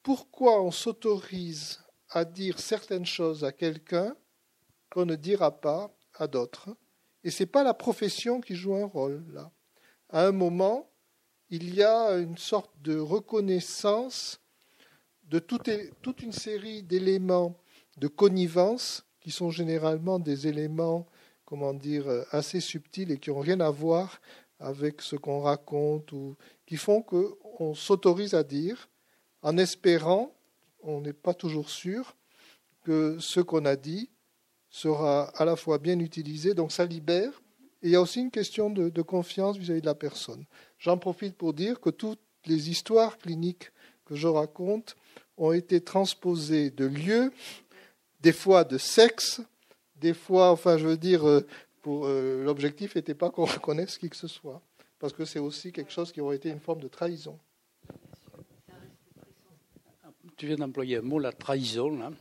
pourquoi 0.02 0.62
on 0.62 0.70
s'autorise 0.70 1.80
à 2.08 2.24
dire 2.24 2.58
certaines 2.60 3.06
choses 3.06 3.44
à 3.44 3.52
quelqu'un 3.52 4.16
qu'on 4.90 5.06
ne 5.06 5.16
dira 5.16 5.60
pas 5.60 5.92
à 6.14 6.28
d'autres? 6.28 6.76
Et 7.24 7.30
ce 7.30 7.42
n'est 7.42 7.48
pas 7.48 7.64
la 7.64 7.74
profession 7.74 8.40
qui 8.40 8.54
joue 8.54 8.74
un 8.74 8.86
rôle 8.86 9.24
là. 9.32 9.50
À 10.08 10.26
un 10.26 10.32
moment, 10.32 10.90
il 11.50 11.74
y 11.74 11.82
a 11.82 12.12
une 12.12 12.38
sorte 12.38 12.70
de 12.80 12.98
reconnaissance 12.98 14.40
de 15.30 15.38
toute, 15.38 16.22
une 16.22 16.32
série 16.32 16.82
d'éléments 16.82 17.56
de 17.98 18.08
connivence 18.08 19.06
qui 19.20 19.30
sont 19.30 19.50
généralement 19.50 20.18
des 20.18 20.48
éléments, 20.48 21.06
comment 21.44 21.72
dire, 21.72 22.04
assez 22.32 22.60
subtils 22.60 23.12
et 23.12 23.18
qui 23.18 23.30
n'ont 23.30 23.38
rien 23.38 23.60
à 23.60 23.70
voir 23.70 24.20
avec 24.58 25.00
ce 25.00 25.14
qu'on 25.14 25.40
raconte 25.40 26.10
ou 26.12 26.36
qui 26.66 26.76
font 26.76 27.00
qu'on 27.00 27.74
s'autorise 27.74 28.34
à 28.34 28.42
dire, 28.42 28.88
en 29.42 29.56
espérant, 29.56 30.34
on 30.82 31.00
n'est 31.00 31.12
pas 31.12 31.34
toujours 31.34 31.70
sûr, 31.70 32.16
que 32.82 33.18
ce 33.20 33.40
qu'on 33.40 33.66
a 33.66 33.76
dit 33.76 34.10
sera 34.68 35.28
à 35.36 35.44
la 35.44 35.54
fois 35.54 35.78
bien 35.78 35.98
utilisé, 36.00 36.54
donc 36.54 36.72
ça 36.72 36.84
libère. 36.86 37.40
Et 37.82 37.88
il 37.88 37.90
y 37.90 37.96
a 37.96 38.00
aussi 38.00 38.20
une 38.20 38.30
question 38.30 38.68
de, 38.68 39.02
confiance 39.02 39.56
vis 39.56 39.70
à 39.70 39.74
-vis 39.74 39.80
de 39.80 39.86
la 39.86 39.94
personne. 39.94 40.44
J'en 40.78 40.98
profite 40.98 41.36
pour 41.36 41.54
dire 41.54 41.80
que 41.80 41.90
toutes 41.90 42.20
les 42.46 42.68
histoires 42.68 43.16
cliniques 43.18 43.70
que 44.04 44.16
je 44.16 44.26
raconte 44.26 44.96
ont 45.40 45.52
été 45.52 45.80
transposés 45.80 46.70
de 46.70 46.84
lieux, 46.84 47.32
des 48.20 48.32
fois 48.32 48.62
de 48.64 48.78
sexe, 48.78 49.40
des 49.96 50.14
fois, 50.14 50.50
enfin 50.50 50.76
je 50.76 50.86
veux 50.86 50.98
dire, 50.98 51.26
euh, 51.26 51.46
euh, 51.86 52.44
l'objectif 52.44 52.94
n'était 52.94 53.14
pas 53.14 53.30
qu'on 53.30 53.44
reconnaisse 53.46 53.98
qui 53.98 54.10
que 54.10 54.16
ce 54.16 54.28
soit, 54.28 54.62
parce 54.98 55.12
que 55.12 55.24
c'est 55.24 55.38
aussi 55.38 55.72
quelque 55.72 55.92
chose 55.92 56.12
qui 56.12 56.20
aurait 56.20 56.36
été 56.36 56.50
une 56.50 56.60
forme 56.60 56.80
de 56.80 56.88
trahison. 56.88 57.38
Tu 60.36 60.46
viens 60.46 60.56
d'employer 60.56 60.96
un 60.96 61.02
mot, 61.02 61.18
la 61.18 61.32
trahison. 61.32 62.14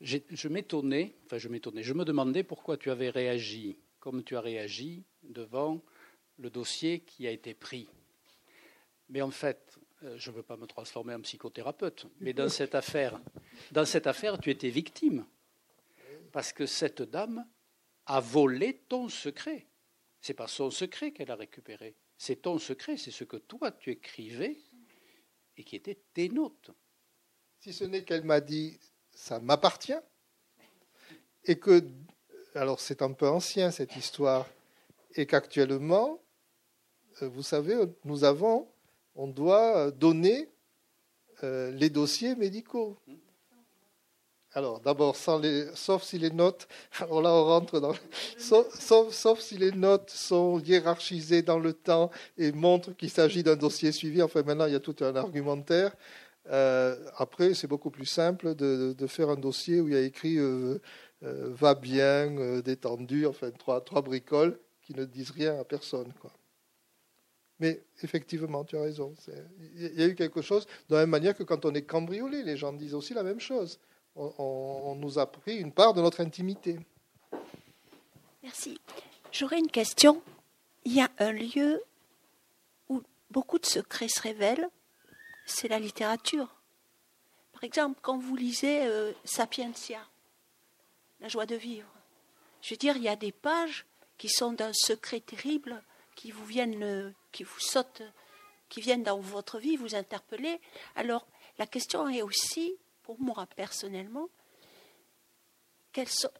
Je 0.00 0.48
m'étonnais, 0.48 1.14
enfin 1.24 1.38
je 1.38 1.48
m'étonnais, 1.48 1.82
je 1.82 1.94
me 1.94 2.04
demandais 2.04 2.42
pourquoi 2.42 2.76
tu 2.76 2.90
avais 2.90 3.10
réagi 3.10 3.76
comme 3.98 4.22
tu 4.22 4.36
as 4.36 4.40
réagi 4.40 5.02
devant 5.24 5.80
le 6.38 6.48
dossier 6.48 7.00
qui 7.00 7.26
a 7.26 7.30
été 7.32 7.54
pris. 7.54 7.88
Mais 9.08 9.20
en 9.20 9.32
fait, 9.32 9.65
je 10.02 10.30
ne 10.30 10.36
veux 10.36 10.42
pas 10.42 10.56
me 10.56 10.66
transformer 10.66 11.14
en 11.14 11.20
psychothérapeute, 11.20 12.06
mais 12.20 12.32
dans 12.32 12.48
cette 12.48 12.74
affaire, 12.74 13.20
dans 13.72 13.84
cette 13.84 14.06
affaire, 14.06 14.38
tu 14.38 14.50
étais 14.50 14.70
victime. 14.70 15.26
Parce 16.32 16.52
que 16.52 16.66
cette 16.66 17.02
dame 17.02 17.46
a 18.06 18.20
volé 18.20 18.82
ton 18.88 19.08
secret. 19.08 19.66
C'est 20.20 20.34
pas 20.34 20.48
son 20.48 20.70
secret 20.70 21.12
qu'elle 21.12 21.30
a 21.30 21.36
récupéré. 21.36 21.96
C'est 22.18 22.42
ton 22.42 22.58
secret, 22.58 22.96
c'est 22.96 23.10
ce 23.10 23.24
que 23.24 23.36
toi 23.36 23.70
tu 23.72 23.90
écrivais 23.90 24.58
et 25.56 25.64
qui 25.64 25.76
était 25.76 25.98
tes 26.14 26.28
notes. 26.28 26.70
Si 27.60 27.72
ce 27.72 27.84
n'est 27.84 28.04
qu'elle 28.04 28.24
m'a 28.24 28.40
dit 28.40 28.78
ça 29.12 29.40
m'appartient 29.40 29.98
et 31.44 31.58
que 31.58 31.82
alors 32.54 32.80
c'est 32.80 33.02
un 33.02 33.12
peu 33.12 33.28
ancien 33.28 33.70
cette 33.70 33.96
histoire 33.96 34.46
et 35.14 35.26
qu'actuellement 35.26 36.22
euh, 37.22 37.28
vous 37.28 37.42
savez 37.42 37.76
nous 38.04 38.24
avons 38.24 38.68
on 39.16 39.26
doit 39.26 39.90
donner 39.90 40.48
euh, 41.44 41.70
les 41.72 41.90
dossiers 41.90 42.34
médicaux. 42.34 42.96
Alors, 44.52 44.80
d'abord, 44.80 45.16
sauf 45.16 46.02
si 46.02 46.18
les 46.18 46.30
notes, 46.30 46.66
là, 47.00 47.06
on 47.10 47.44
rentre 47.44 47.78
dans, 47.78 47.92
sauf, 48.38 49.40
si 49.40 49.58
les 49.58 49.72
notes 49.72 50.08
sont 50.08 50.60
hiérarchisées 50.60 51.42
dans 51.42 51.58
le 51.58 51.74
temps 51.74 52.10
et 52.38 52.52
montrent 52.52 52.92
qu'il 52.96 53.10
s'agit 53.10 53.42
d'un 53.42 53.56
dossier 53.56 53.92
suivi. 53.92 54.22
Enfin, 54.22 54.42
maintenant, 54.44 54.64
il 54.64 54.72
y 54.72 54.76
a 54.76 54.80
tout 54.80 54.96
un 55.00 55.14
argumentaire. 55.14 55.94
Euh, 56.48 56.96
après, 57.18 57.52
c'est 57.52 57.66
beaucoup 57.66 57.90
plus 57.90 58.06
simple 58.06 58.54
de, 58.54 59.06
faire 59.06 59.28
un 59.28 59.36
dossier 59.36 59.80
où 59.80 59.88
il 59.88 59.94
y 59.94 59.98
a 59.98 60.00
écrit 60.00 60.38
euh, 60.38 60.78
va 61.20 61.74
bien, 61.74 62.60
détendu, 62.60 63.26
enfin, 63.26 63.50
trois, 63.50 63.82
trois 63.82 64.00
bricoles 64.00 64.58
qui 64.80 64.94
ne 64.94 65.04
disent 65.04 65.32
rien 65.32 65.58
à 65.60 65.64
personne. 65.64 66.10
Mais 67.58 67.82
effectivement, 68.02 68.64
tu 68.64 68.76
as 68.76 68.82
raison. 68.82 69.14
Il 69.76 69.98
y 69.98 70.02
a 70.02 70.06
eu 70.06 70.14
quelque 70.14 70.42
chose 70.42 70.66
de 70.88 70.94
la 70.94 71.02
même 71.02 71.10
manière 71.10 71.34
que 71.34 71.42
quand 71.42 71.64
on 71.64 71.74
est 71.74 71.82
cambriolé, 71.82 72.42
les 72.42 72.56
gens 72.56 72.72
disent 72.72 72.94
aussi 72.94 73.14
la 73.14 73.22
même 73.22 73.40
chose. 73.40 73.78
On, 74.14 74.94
nous 74.98 75.18
a 75.18 75.30
pris 75.30 75.56
une 75.56 75.72
part 75.72 75.92
de 75.92 76.00
notre 76.00 76.20
intimité. 76.20 76.78
Merci. 78.42 78.78
J'aurais 79.30 79.58
une 79.58 79.70
question. 79.70 80.22
Il 80.84 80.94
y 80.94 81.00
a 81.00 81.10
un 81.18 81.32
lieu 81.32 81.82
où 82.88 83.02
beaucoup 83.30 83.58
de 83.58 83.66
secrets 83.66 84.08
se 84.08 84.20
révèlent, 84.22 84.68
c'est 85.44 85.68
la 85.68 85.78
littérature. 85.78 86.54
Par 87.52 87.64
exemple, 87.64 87.98
quand 88.02 88.18
vous 88.18 88.36
lisez 88.36 88.86
euh, 88.86 89.12
Sapientia, 89.24 90.00
La 91.20 91.28
joie 91.28 91.46
de 91.46 91.56
vivre, 91.56 91.88
je 92.62 92.74
veux 92.74 92.78
dire, 92.78 92.96
il 92.96 93.02
y 93.02 93.08
a 93.08 93.16
des 93.16 93.32
pages 93.32 93.86
qui 94.18 94.28
sont 94.28 94.52
d'un 94.52 94.72
secret 94.72 95.20
terrible, 95.20 95.82
qui 96.14 96.30
vous 96.30 96.44
viennent, 96.44 96.82
euh, 96.82 97.10
qui 97.36 97.44
vous 97.44 97.60
sautent, 97.60 98.02
qui 98.70 98.80
viennent 98.80 99.02
dans 99.02 99.20
votre 99.20 99.58
vie, 99.58 99.76
vous 99.76 99.94
interpeller. 99.94 100.58
Alors, 100.94 101.26
la 101.58 101.66
question 101.66 102.08
est 102.08 102.22
aussi, 102.22 102.74
pour 103.02 103.20
moi 103.20 103.46
personnellement, 103.54 104.30
sont, 106.06 106.30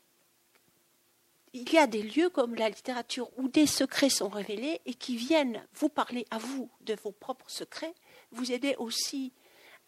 il 1.53 1.71
y 1.71 1.77
a 1.77 1.87
des 1.87 2.03
lieux 2.03 2.31
comme 2.31 2.55
la 2.55 2.71
littérature 2.71 3.29
où 3.37 3.49
des 3.49 3.67
secrets 3.67 4.09
sont 4.09 4.31
révélés 4.31 4.81
et 4.87 4.95
qui 4.95 5.17
viennent 5.17 5.67
vous 5.75 5.91
parler 5.91 6.27
à 6.31 6.39
vous 6.39 6.71
de 6.81 6.95
vos 6.95 7.13
propres 7.13 7.51
secrets, 7.51 7.95
vous 8.31 8.53
aider 8.53 8.75
aussi 8.79 9.35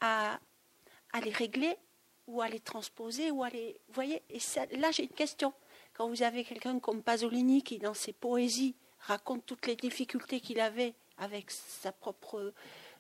à, 0.00 0.38
à 1.12 1.20
les 1.20 1.32
régler 1.32 1.74
ou 2.26 2.42
à 2.42 2.48
les 2.48 2.60
transposer 2.60 3.30
ou 3.30 3.44
à 3.44 3.48
les. 3.48 3.80
Vous 3.88 3.94
voyez, 3.94 4.22
et 4.28 4.40
là 4.76 4.90
j'ai 4.90 5.04
une 5.04 5.08
question. 5.08 5.54
Quand 5.94 6.06
vous 6.08 6.22
avez 6.22 6.44
quelqu'un 6.44 6.78
comme 6.78 7.02
Pasolini 7.02 7.62
qui, 7.62 7.78
dans 7.78 7.94
ses 7.94 8.12
poésies, 8.12 8.76
raconte 9.00 9.46
toutes 9.46 9.66
les 9.66 9.76
difficultés 9.76 10.40
qu'il 10.40 10.60
avait 10.60 10.94
avec 11.18 11.50
sa 11.50 11.92
propre 11.92 12.52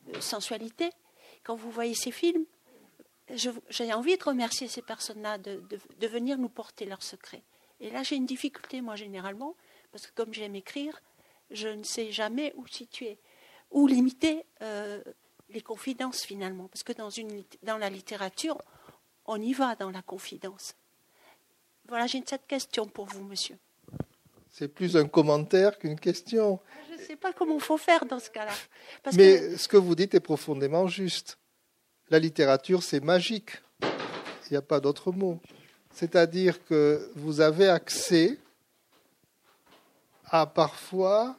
euh, 0.08 0.20
sensualité, 0.20 0.90
quand 1.44 1.56
vous 1.56 1.70
voyez 1.70 1.94
ces 1.94 2.10
films, 2.10 2.44
j'ai 3.30 3.92
envie 3.92 4.16
de 4.16 4.24
remercier 4.24 4.68
ces 4.68 4.82
personnes-là 4.82 5.38
de, 5.38 5.62
venir 6.06 6.38
nous 6.38 6.48
porter 6.48 6.86
leurs 6.86 7.02
secrets. 7.02 7.42
Et 7.80 7.90
là, 7.90 8.02
j'ai 8.02 8.16
une 8.16 8.26
difficulté, 8.26 8.80
moi, 8.80 8.96
généralement, 8.96 9.54
parce 9.92 10.06
que 10.06 10.12
comme 10.14 10.32
j'aime 10.32 10.56
écrire, 10.56 11.00
je 11.50 11.68
ne 11.68 11.82
sais 11.82 12.10
jamais 12.10 12.52
où 12.56 12.66
situer, 12.66 13.18
où 13.70 13.86
limiter 13.86 14.44
euh, 14.62 15.02
les 15.50 15.60
confidences, 15.60 16.24
finalement. 16.24 16.68
Parce 16.68 16.82
que 16.82 16.92
dans, 16.92 17.10
dans 17.62 17.78
la 17.78 17.90
littérature, 17.90 18.60
on 19.26 19.40
y 19.40 19.52
va 19.52 19.74
dans 19.76 19.90
la 19.90 20.02
confidence. 20.02 20.74
Voilà, 21.86 22.06
j'ai 22.06 22.22
cette 22.26 22.46
question 22.46 22.86
pour 22.86 23.06
vous, 23.06 23.24
monsieur. 23.24 23.58
C'est 24.50 24.68
plus 24.68 24.96
un 24.96 25.06
commentaire 25.06 25.78
qu'une 25.78 25.98
question. 25.98 26.60
Je 26.90 26.94
ne 27.02 27.06
sais 27.06 27.16
pas 27.16 27.32
comment 27.32 27.54
il 27.54 27.60
faut 27.60 27.76
faire 27.76 28.04
dans 28.06 28.18
ce 28.18 28.30
cas-là. 28.30 28.52
Mais 29.14 29.56
ce 29.56 29.68
que 29.68 29.76
vous 29.76 29.94
dites 29.94 30.14
est 30.14 30.20
profondément 30.20 30.86
juste. 30.88 31.38
La 32.10 32.18
littérature, 32.18 32.82
c'est 32.82 33.00
magique. 33.00 33.50
Il 33.82 34.52
n'y 34.52 34.56
a 34.56 34.62
pas 34.62 34.80
d'autre 34.80 35.12
mot. 35.12 35.40
C'est-à-dire 35.92 36.64
que 36.64 37.10
vous 37.16 37.40
avez 37.40 37.68
accès 37.68 38.38
à 40.24 40.46
parfois 40.46 41.36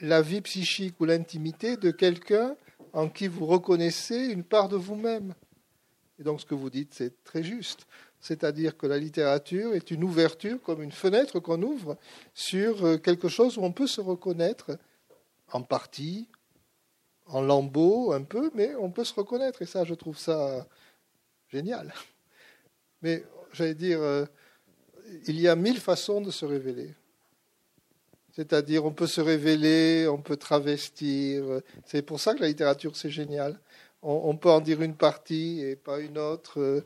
la 0.00 0.20
vie 0.20 0.40
psychique 0.40 1.00
ou 1.00 1.04
l'intimité 1.04 1.76
de 1.76 1.90
quelqu'un 1.90 2.56
en 2.92 3.08
qui 3.08 3.28
vous 3.28 3.46
reconnaissez 3.46 4.26
une 4.26 4.44
part 4.44 4.68
de 4.68 4.76
vous-même. 4.76 5.34
Et 6.18 6.22
donc 6.22 6.40
ce 6.40 6.46
que 6.46 6.54
vous 6.54 6.70
dites, 6.70 6.92
c'est 6.94 7.22
très 7.24 7.42
juste. 7.42 7.86
C'est-à-dire 8.22 8.76
que 8.76 8.86
la 8.86 8.98
littérature 8.98 9.74
est 9.74 9.90
une 9.90 10.04
ouverture, 10.04 10.62
comme 10.62 10.80
une 10.80 10.92
fenêtre 10.92 11.40
qu'on 11.40 11.60
ouvre 11.60 11.98
sur 12.34 12.86
euh, 12.86 12.96
quelque 12.96 13.28
chose 13.28 13.58
où 13.58 13.62
on 13.64 13.72
peut 13.72 13.88
se 13.88 14.00
reconnaître 14.00 14.78
en 15.50 15.62
partie, 15.62 16.28
en 17.26 17.42
lambeaux 17.42 18.12
un 18.12 18.22
peu, 18.22 18.52
mais 18.54 18.76
on 18.76 18.92
peut 18.92 19.02
se 19.02 19.12
reconnaître. 19.12 19.60
Et 19.60 19.66
ça, 19.66 19.82
je 19.84 19.94
trouve 19.94 20.16
ça 20.16 20.68
génial. 21.48 21.92
Mais 23.02 23.24
j'allais 23.52 23.74
dire, 23.74 24.00
euh, 24.00 24.24
il 25.26 25.40
y 25.40 25.48
a 25.48 25.56
mille 25.56 25.80
façons 25.80 26.20
de 26.20 26.30
se 26.30 26.46
révéler. 26.46 26.94
C'est-à-dire, 28.30 28.84
on 28.84 28.92
peut 28.92 29.08
se 29.08 29.20
révéler, 29.20 30.06
on 30.06 30.22
peut 30.22 30.36
travestir. 30.36 31.60
C'est 31.84 32.02
pour 32.02 32.20
ça 32.20 32.34
que 32.34 32.40
la 32.40 32.48
littérature, 32.48 32.96
c'est 32.96 33.10
génial. 33.10 33.58
On, 34.00 34.36
peut 34.36 34.50
en 34.50 34.60
dire 34.60 34.82
une 34.82 34.96
partie 34.96 35.60
et 35.60 35.76
pas 35.76 36.00
une 36.00 36.18
autre. 36.18 36.82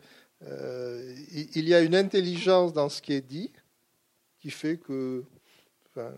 Euh, 0.47 1.15
il 1.55 1.69
y 1.69 1.75
a 1.75 1.81
une 1.81 1.95
intelligence 1.95 2.73
dans 2.73 2.89
ce 2.89 3.03
qui 3.03 3.13
est 3.13 3.27
dit 3.27 3.53
qui 4.39 4.51
fait 4.51 4.77
que 4.77 5.25
euh, 5.97 6.13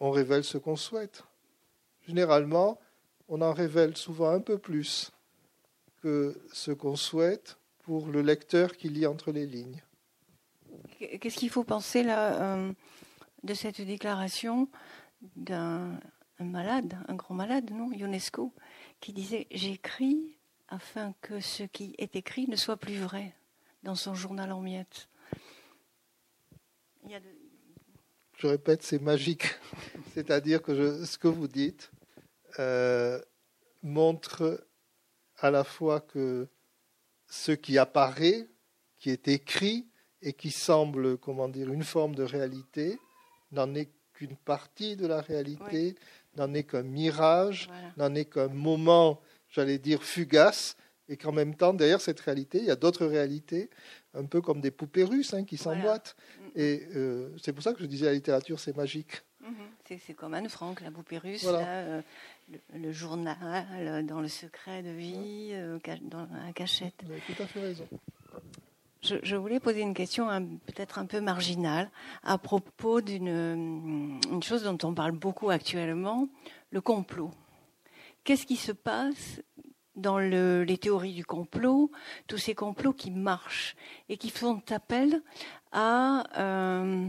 on 0.00 0.10
révèle 0.10 0.44
ce 0.44 0.58
qu'on 0.58 0.76
souhaite. 0.76 1.24
Généralement, 2.06 2.78
on 3.28 3.40
en 3.40 3.52
révèle 3.52 3.96
souvent 3.96 4.30
un 4.30 4.40
peu 4.40 4.58
plus 4.58 5.10
que 6.02 6.40
ce 6.52 6.70
qu'on 6.70 6.96
souhaite 6.96 7.56
pour 7.82 8.06
le 8.06 8.22
lecteur 8.22 8.76
qui 8.76 8.88
lit 8.88 9.06
entre 9.06 9.32
les 9.32 9.46
lignes. 9.46 9.82
Qu'est-ce 10.98 11.36
qu'il 11.36 11.50
faut 11.50 11.64
penser 11.64 12.02
là 12.02 12.56
euh, 12.56 12.72
de 13.42 13.54
cette 13.54 13.80
déclaration 13.80 14.68
d'un 15.36 15.98
malade, 16.38 16.96
un 17.08 17.14
grand 17.14 17.34
malade, 17.34 17.70
non, 17.70 17.92
Ionesco, 17.92 18.52
qui 19.00 19.12
disait 19.12 19.46
J'écris 19.50 20.36
afin 20.68 21.14
que 21.20 21.40
ce 21.40 21.64
qui 21.64 21.94
est 21.98 22.16
écrit 22.16 22.46
ne 22.48 22.56
soit 22.56 22.76
plus 22.76 22.96
vrai 22.96 23.34
dans 23.82 23.94
son 23.94 24.14
journal 24.14 24.52
en 24.52 24.60
miettes. 24.60 25.08
Je 28.38 28.46
répète, 28.46 28.82
c'est 28.82 29.00
magique. 29.00 29.44
C'est-à-dire 30.14 30.62
que 30.62 31.04
ce 31.04 31.18
que 31.18 31.28
vous 31.28 31.48
dites, 31.48 31.90
euh, 32.58 33.20
montre 33.82 34.66
à 35.38 35.50
la 35.50 35.64
fois 35.64 36.00
que 36.00 36.48
ce 37.28 37.52
qui 37.52 37.78
apparaît, 37.78 38.48
qui 38.98 39.10
est 39.10 39.28
écrit 39.28 39.88
et 40.20 40.32
qui 40.32 40.50
semble, 40.50 41.18
comment 41.18 41.48
dire, 41.48 41.72
une 41.72 41.82
forme 41.82 42.14
de 42.14 42.22
réalité, 42.22 42.98
n'en 43.50 43.74
est 43.74 43.90
qu'une 44.12 44.36
partie 44.36 44.96
de 44.96 45.06
la 45.06 45.20
réalité, 45.20 45.96
n'en 46.36 46.54
est 46.54 46.64
qu'un 46.64 46.82
mirage, 46.82 47.68
n'en 47.96 48.14
est 48.14 48.26
qu'un 48.26 48.48
moment, 48.48 49.20
j'allais 49.48 49.78
dire, 49.78 50.02
fugace, 50.02 50.76
et 51.12 51.18
qu'en 51.18 51.30
même 51.30 51.54
temps, 51.54 51.74
derrière 51.74 52.00
cette 52.00 52.20
réalité, 52.20 52.58
il 52.58 52.64
y 52.64 52.70
a 52.70 52.76
d'autres 52.76 53.04
réalités, 53.04 53.68
un 54.14 54.24
peu 54.24 54.40
comme 54.40 54.62
des 54.62 54.70
poupées 54.70 55.04
russes 55.04 55.34
hein, 55.34 55.44
qui 55.44 55.58
s'emboîtent. 55.58 56.16
Mm, 56.16 56.44
mm. 56.44 56.50
Et 56.56 56.88
euh, 56.96 57.28
c'est 57.42 57.52
pour 57.52 57.62
ça 57.62 57.74
que 57.74 57.80
je 57.80 57.86
disais 57.86 58.06
la 58.06 58.14
littérature, 58.14 58.58
c'est 58.58 58.74
magique. 58.74 59.22
Mm-hmm. 59.44 59.98
C'est 60.06 60.14
comme 60.14 60.32
Anne 60.32 60.48
Frank, 60.48 60.80
la 60.80 60.90
poupée 60.90 61.18
russe. 61.18 61.46
Euh, 61.46 62.00
le, 62.74 62.92
journal 62.92 64.06
dans 64.06 64.22
le 64.22 64.28
secret 64.28 64.82
de 64.82 64.88
vie, 64.88 65.50
euh, 65.52 65.78
dans 66.00 66.26
la 66.46 66.52
cachette. 66.54 66.94
Vous 67.04 67.12
avez 67.12 67.20
tout 67.20 67.42
à 67.42 67.46
fait 67.46 67.60
raison. 67.60 67.86
Je, 69.02 69.36
voulais 69.36 69.60
poser 69.60 69.80
une 69.80 69.94
question 69.94 70.28
peut-être 70.64 70.98
un 70.98 71.06
peu 71.06 71.20
marginale 71.20 71.90
à 72.22 72.38
propos 72.38 73.02
d'une 73.02 74.18
chose 74.42 74.62
dont 74.62 74.78
on 74.84 74.94
parle 74.94 75.12
beaucoup 75.12 75.50
actuellement, 75.50 76.28
le 76.70 76.80
complot. 76.80 77.32
Qu'est-ce 78.24 78.46
qui 78.46 78.56
se 78.56 78.72
passe 78.72 79.42
dans 79.96 80.18
le, 80.18 80.64
les 80.64 80.78
théories 80.78 81.14
du 81.14 81.24
complot, 81.24 81.90
tous 82.26 82.38
ces 82.38 82.54
complots 82.54 82.92
qui 82.92 83.10
marchent 83.10 83.76
et 84.08 84.16
qui 84.16 84.30
font 84.30 84.62
appel 84.70 85.22
à 85.72 86.24
euh, 86.38 87.06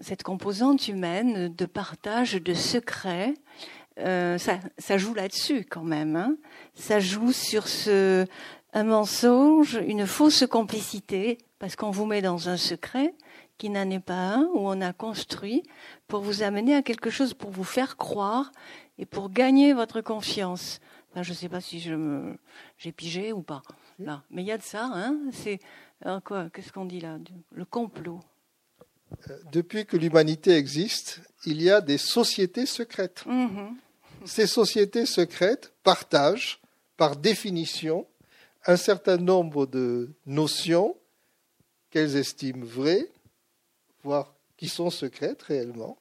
cette 0.00 0.22
composante 0.22 0.88
humaine 0.88 1.54
de 1.54 1.66
partage 1.66 2.34
de 2.34 2.54
secrets 2.54 3.34
euh, 4.00 4.38
ça, 4.38 4.98
joue 4.98 5.14
là-dessus 5.14 5.66
quand 5.68 5.82
même. 5.82 6.14
Hein. 6.14 6.36
Ça 6.74 7.00
joue 7.00 7.32
sur 7.32 7.66
ce 7.66 8.26
un 8.74 8.84
mensonge, 8.84 9.80
une 9.86 10.06
fausse 10.06 10.46
complicité, 10.46 11.38
parce 11.58 11.74
qu'on 11.74 11.90
vous 11.90 12.04
met 12.04 12.22
dans 12.22 12.48
un 12.48 12.56
secret 12.56 13.14
qui 13.56 13.70
n'en 13.70 13.90
est 13.90 13.98
pas 13.98 14.34
un, 14.34 14.42
où 14.54 14.68
on 14.68 14.80
a 14.80 14.92
construit 14.92 15.62
pour 16.06 16.20
vous 16.20 16.42
amener 16.42 16.76
à 16.76 16.82
quelque 16.82 17.10
chose, 17.10 17.34
pour 17.34 17.50
vous 17.50 17.64
faire 17.64 17.96
croire 17.96 18.52
et 18.98 19.06
pour 19.06 19.30
gagner 19.30 19.72
votre 19.72 20.00
confiance. 20.00 20.80
Je 21.22 21.30
ne 21.30 21.36
sais 21.36 21.48
pas 21.48 21.60
si 21.60 21.80
je 21.80 21.94
me, 21.94 22.36
j'ai 22.76 22.92
pigé 22.92 23.32
ou 23.32 23.42
pas. 23.42 23.62
Là, 23.98 24.22
mais 24.30 24.42
il 24.42 24.46
y 24.46 24.52
a 24.52 24.58
de 24.58 24.62
ça. 24.62 24.90
Hein 24.92 25.18
C'est 25.32 25.58
quoi 26.24 26.50
Qu'est-ce 26.50 26.72
qu'on 26.72 26.84
dit 26.84 27.00
là 27.00 27.18
Le 27.52 27.64
complot? 27.64 28.20
Euh, 29.30 29.38
depuis 29.52 29.86
que 29.86 29.96
l'humanité 29.96 30.52
existe, 30.52 31.20
il 31.46 31.62
y 31.62 31.70
a 31.70 31.80
des 31.80 31.98
sociétés 31.98 32.66
secrètes. 32.66 33.24
Mm-hmm 33.26 33.74
ces 34.24 34.46
sociétés 34.46 35.06
secrètes 35.06 35.72
partagent, 35.82 36.60
par 36.96 37.16
définition, 37.16 38.06
un 38.66 38.76
certain 38.76 39.16
nombre 39.16 39.66
de 39.66 40.10
notions 40.26 40.96
qu'elles 41.90 42.16
estiment 42.16 42.64
vraies, 42.64 43.08
voire 44.02 44.34
qui 44.56 44.68
sont 44.68 44.90
secrètes 44.90 45.42
réellement, 45.42 45.98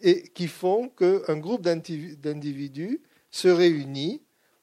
et 0.00 0.28
qui 0.28 0.46
font 0.46 0.88
qu'un 0.88 1.36
groupe 1.38 1.62
d'individus 1.62 3.02
se 3.30 3.48
réunit 3.48 4.22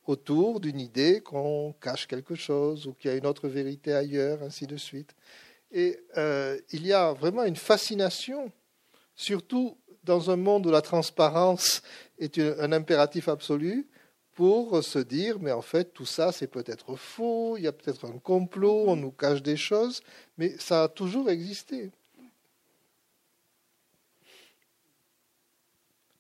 autour 0.10 0.60
d'une 0.60 0.80
idée 0.80 1.22
qu'on 1.22 1.74
cache 1.82 2.08
quelque 2.08 2.36
chose 2.36 2.88
ou 2.88 2.93
qu'il 2.93 3.12
y 3.12 3.14
a 3.14 3.18
une 3.18 3.26
autre 3.26 3.47
vérité 3.47 3.93
ailleurs, 3.93 4.41
ainsi 4.43 4.68
de 4.68 4.78
suite. 4.78 5.16
Et 5.72 5.99
euh, 6.18 6.60
il 6.72 6.86
y 6.86 6.93
a 6.93 7.14
vraiment 7.14 7.43
une 7.43 7.56
fascination, 7.56 8.51
surtout 9.16 9.78
dans 10.03 10.30
un 10.30 10.36
monde 10.36 10.68
où 10.68 10.72
la 10.72 10.82
transparence 10.82 11.82
est 12.20 12.39
un 12.39 12.72
impératif 12.72 13.28
absolu 13.28 13.88
pour 14.34 14.84
se 14.84 14.99
dire, 14.99 15.39
mais 15.39 15.51
en 15.51 15.62
fait, 15.62 15.93
tout 15.93 16.06
ça, 16.06 16.32
c'est 16.32 16.47
peut-être 16.47 16.95
faux, 16.95 17.58
il 17.58 17.64
y 17.64 17.68
a 17.68 17.72
peut-être 17.72 18.06
un 18.06 18.20
complot, 18.20 18.86
on 18.88 18.97
nous 18.97 19.12
cache 19.12 19.41
des 19.41 19.56
choses, 19.56 20.01
mais 20.38 20.56
ça 20.60 20.84
a 20.84 20.88
toujours 20.89 21.30
existé. 21.30 21.91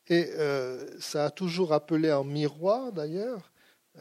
Et 0.07 0.29
euh, 0.35 0.99
ça 0.99 1.25
a 1.25 1.29
toujours 1.29 1.73
appelé 1.73 2.11
en 2.11 2.23
miroir, 2.23 2.91
d'ailleurs, 2.91 3.51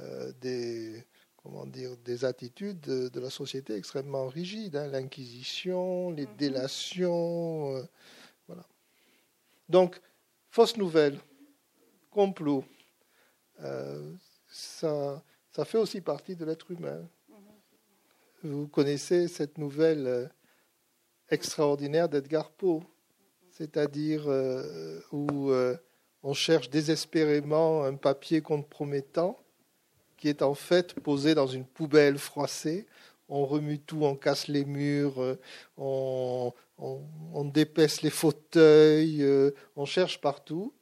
euh, 0.00 0.32
des, 0.40 1.04
comment 1.36 1.66
dire, 1.66 1.96
des 1.98 2.24
attitudes 2.24 2.80
de, 2.80 3.20
la 3.20 3.30
société 3.30 3.76
extrêmement 3.76 4.26
rigides, 4.26 4.74
hein, 4.74 4.88
l'inquisition, 4.88 6.10
les 6.10 6.26
mhm. 6.26 6.36
délations, 6.36 7.76
euh, 7.76 7.82
voilà. 8.48 8.66
Donc, 9.68 10.00
fausse 10.50 10.76
nouvelle, 10.76 11.20
complot, 12.10 12.64
euh, 13.62 14.12
ça, 14.48 15.22
ça 15.52 15.64
fait 15.64 15.78
aussi 15.78 16.00
partie 16.00 16.34
de 16.34 16.44
l'être 16.44 16.72
humain. 16.72 17.08
Mhm. 17.28 18.50
Vous 18.50 18.66
connaissez 18.66 19.28
cette 19.28 19.56
nouvelle 19.58 20.30
extraordinaire 21.30 22.08
d'Edgar 22.08 22.50
Poe, 22.50 22.82
c'est-à-dire 23.50 24.26
où 25.12 25.52
on 26.22 26.34
cherche 26.34 26.68
désespérément 26.68 27.84
un 27.84 27.94
papier 27.94 28.42
compromettant 28.42 29.38
qui 30.24 30.30
est 30.30 30.40
en 30.40 30.54
fait 30.54 30.94
posé 31.00 31.34
dans 31.34 31.46
une 31.46 31.66
poubelle 31.66 32.16
froissée. 32.16 32.86
On 33.28 33.44
remue 33.44 33.78
tout, 33.78 34.06
on 34.06 34.16
casse 34.16 34.48
les 34.48 34.64
murs, 34.64 35.20
euh, 35.20 35.38
on, 35.76 36.50
on, 36.78 37.44
dépaisse 37.44 38.00
les 38.00 38.08
fauteuils, 38.08 39.22
euh, 39.22 39.50
on 39.76 39.84
cherche 39.84 40.22
partout. 40.22 40.72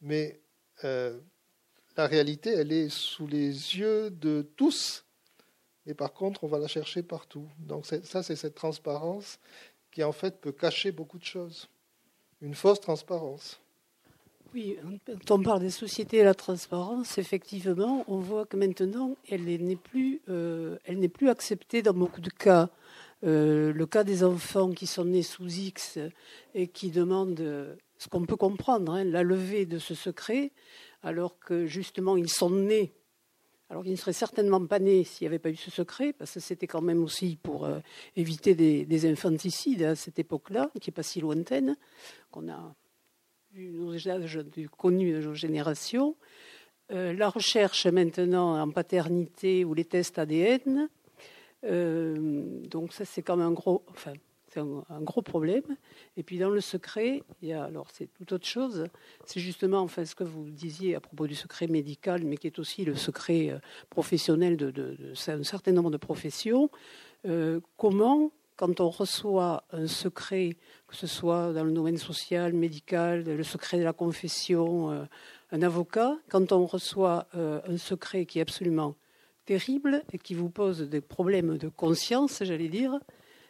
Mais 0.00 0.40
euh, 0.82 1.16
la 1.96 2.08
réalité, 2.08 2.50
elle 2.50 2.72
est 2.72 2.88
sous 2.88 3.28
les 3.28 3.50
yeux 3.78 4.10
de 4.10 4.50
tous. 4.56 5.04
Et 5.86 5.94
par 5.94 6.12
contre, 6.12 6.42
on 6.42 6.48
va 6.48 6.58
la 6.58 6.66
chercher 6.66 7.04
partout. 7.04 7.48
Donc 7.60 7.86
ça, 7.86 8.24
c'est 8.24 8.34
cette 8.34 8.56
transparence 8.56 9.38
qui, 9.92 10.02
en 10.02 10.10
fait, 10.10 10.40
peut 10.40 10.50
cacher 10.50 10.90
beaucoup 10.90 11.20
de 11.20 11.24
choses. 11.24 11.68
Une 12.40 12.56
fausse 12.56 12.80
transparence. 12.80 13.61
Oui, 14.54 14.76
quand 15.06 15.38
on 15.38 15.42
parle 15.42 15.60
des 15.60 15.70
sociétés 15.70 16.18
et 16.18 16.24
la 16.24 16.34
transparence, 16.34 17.16
effectivement, 17.16 18.04
on 18.06 18.18
voit 18.18 18.44
que 18.44 18.58
maintenant, 18.58 19.16
elle 19.30 19.44
n'est 19.44 19.76
plus, 19.76 20.20
euh, 20.28 20.76
elle 20.84 20.98
n'est 20.98 21.08
plus 21.08 21.30
acceptée 21.30 21.80
dans 21.80 21.94
beaucoup 21.94 22.20
de 22.20 22.28
cas. 22.28 22.68
Euh, 23.24 23.72
le 23.72 23.86
cas 23.86 24.04
des 24.04 24.24
enfants 24.24 24.72
qui 24.72 24.86
sont 24.86 25.06
nés 25.06 25.22
sous 25.22 25.46
X 25.46 25.98
et 26.54 26.68
qui 26.68 26.90
demandent 26.90 27.76
ce 27.96 28.08
qu'on 28.08 28.26
peut 28.26 28.36
comprendre, 28.36 28.92
hein, 28.92 29.04
la 29.04 29.22
levée 29.22 29.64
de 29.64 29.78
ce 29.78 29.94
secret, 29.94 30.50
alors 31.02 31.38
que 31.38 31.66
justement 31.66 32.16
ils 32.16 32.28
sont 32.28 32.50
nés. 32.50 32.92
Alors 33.70 33.84
qu'ils 33.84 33.92
ne 33.92 33.96
seraient 33.96 34.12
certainement 34.12 34.66
pas 34.66 34.80
nés 34.80 35.04
s'il 35.04 35.24
n'y 35.24 35.28
avait 35.28 35.38
pas 35.38 35.48
eu 35.48 35.56
ce 35.56 35.70
secret, 35.70 36.12
parce 36.12 36.32
que 36.32 36.40
c'était 36.40 36.66
quand 36.66 36.82
même 36.82 37.02
aussi 37.02 37.38
pour 37.42 37.64
euh, 37.64 37.78
éviter 38.16 38.54
des, 38.54 38.84
des, 38.84 39.10
infanticides 39.10 39.82
à 39.82 39.94
cette 39.94 40.18
époque-là, 40.18 40.70
qui 40.78 40.90
n'est 40.90 40.94
pas 40.94 41.02
si 41.02 41.20
lointaine, 41.22 41.76
qu'on 42.30 42.50
a 42.50 42.74
âges 44.08 44.40
connus 44.76 45.12
de 45.12 45.22
nos 45.22 45.34
générations. 45.34 46.16
Euh, 46.92 47.14
la 47.14 47.28
recherche 47.28 47.86
maintenant 47.86 48.60
en 48.60 48.70
paternité 48.70 49.64
ou 49.64 49.74
les 49.74 49.84
tests 49.84 50.18
ADN. 50.18 50.88
Euh, 51.64 52.60
donc 52.68 52.92
ça 52.92 53.04
c'est 53.04 53.22
quand 53.22 53.36
même 53.36 53.46
un 53.46 53.52
gros, 53.52 53.82
enfin 53.88 54.12
un, 54.56 55.00
gros 55.00 55.22
problème. 55.22 55.62
Et 56.18 56.22
puis 56.22 56.38
dans 56.38 56.50
le 56.50 56.60
secret, 56.60 57.22
alors 57.50 57.88
c'est 57.90 58.12
tout 58.12 58.34
autre 58.34 58.46
chose. 58.46 58.86
C'est 59.24 59.40
justement 59.40 59.80
enfin 59.80 60.04
ce 60.04 60.14
que 60.14 60.24
vous 60.24 60.50
disiez 60.50 60.94
à 60.94 61.00
propos 61.00 61.26
du 61.26 61.34
secret 61.34 61.66
médical, 61.66 62.24
mais 62.24 62.36
qui 62.36 62.48
est 62.48 62.58
aussi 62.58 62.84
le 62.84 62.94
secret 62.94 63.50
euh, 63.50 63.58
professionnel 63.88 64.58
de, 64.58 64.70
de, 64.70 65.14
un 65.28 65.44
certain 65.44 65.72
nombre 65.72 65.90
de 65.90 65.96
professions. 65.96 66.70
comment 67.78 68.32
quand 68.62 68.78
on 68.78 68.90
reçoit 68.90 69.64
un 69.72 69.88
secret, 69.88 70.56
que 70.86 70.94
ce 70.94 71.08
soit 71.08 71.52
dans 71.52 71.64
le 71.64 71.72
domaine 71.72 71.96
social, 71.96 72.52
médical, 72.52 73.24
le 73.24 73.42
secret 73.42 73.76
de 73.80 73.82
la 73.82 73.92
confession, 73.92 74.92
euh, 74.92 75.04
un 75.50 75.62
avocat, 75.62 76.16
quand 76.28 76.52
on 76.52 76.64
reçoit 76.66 77.26
euh, 77.34 77.60
un 77.66 77.76
secret 77.76 78.24
qui 78.24 78.38
est 78.38 78.42
absolument 78.42 78.94
terrible 79.46 80.04
et 80.12 80.18
qui 80.18 80.34
vous 80.34 80.48
pose 80.48 80.82
des 80.82 81.00
problèmes 81.00 81.58
de 81.58 81.66
conscience, 81.66 82.44
j'allais 82.44 82.68
dire, 82.68 83.00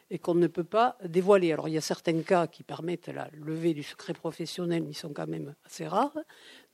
et 0.09 0.17
qu'on 0.17 0.33
ne 0.33 0.47
peut 0.47 0.63
pas 0.63 0.97
dévoiler. 1.05 1.53
Alors 1.53 1.67
il 1.67 1.75
y 1.75 1.77
a 1.77 1.81
certains 1.81 2.23
cas 2.23 2.47
qui 2.47 2.63
permettent 2.63 3.09
la 3.09 3.29
levée 3.33 3.75
du 3.75 3.83
secret 3.83 4.13
professionnel, 4.13 4.81
mais 4.81 4.93
ils 4.93 4.97
sont 4.97 5.13
quand 5.13 5.27
même 5.27 5.53
assez 5.63 5.85
rares. 5.85 6.17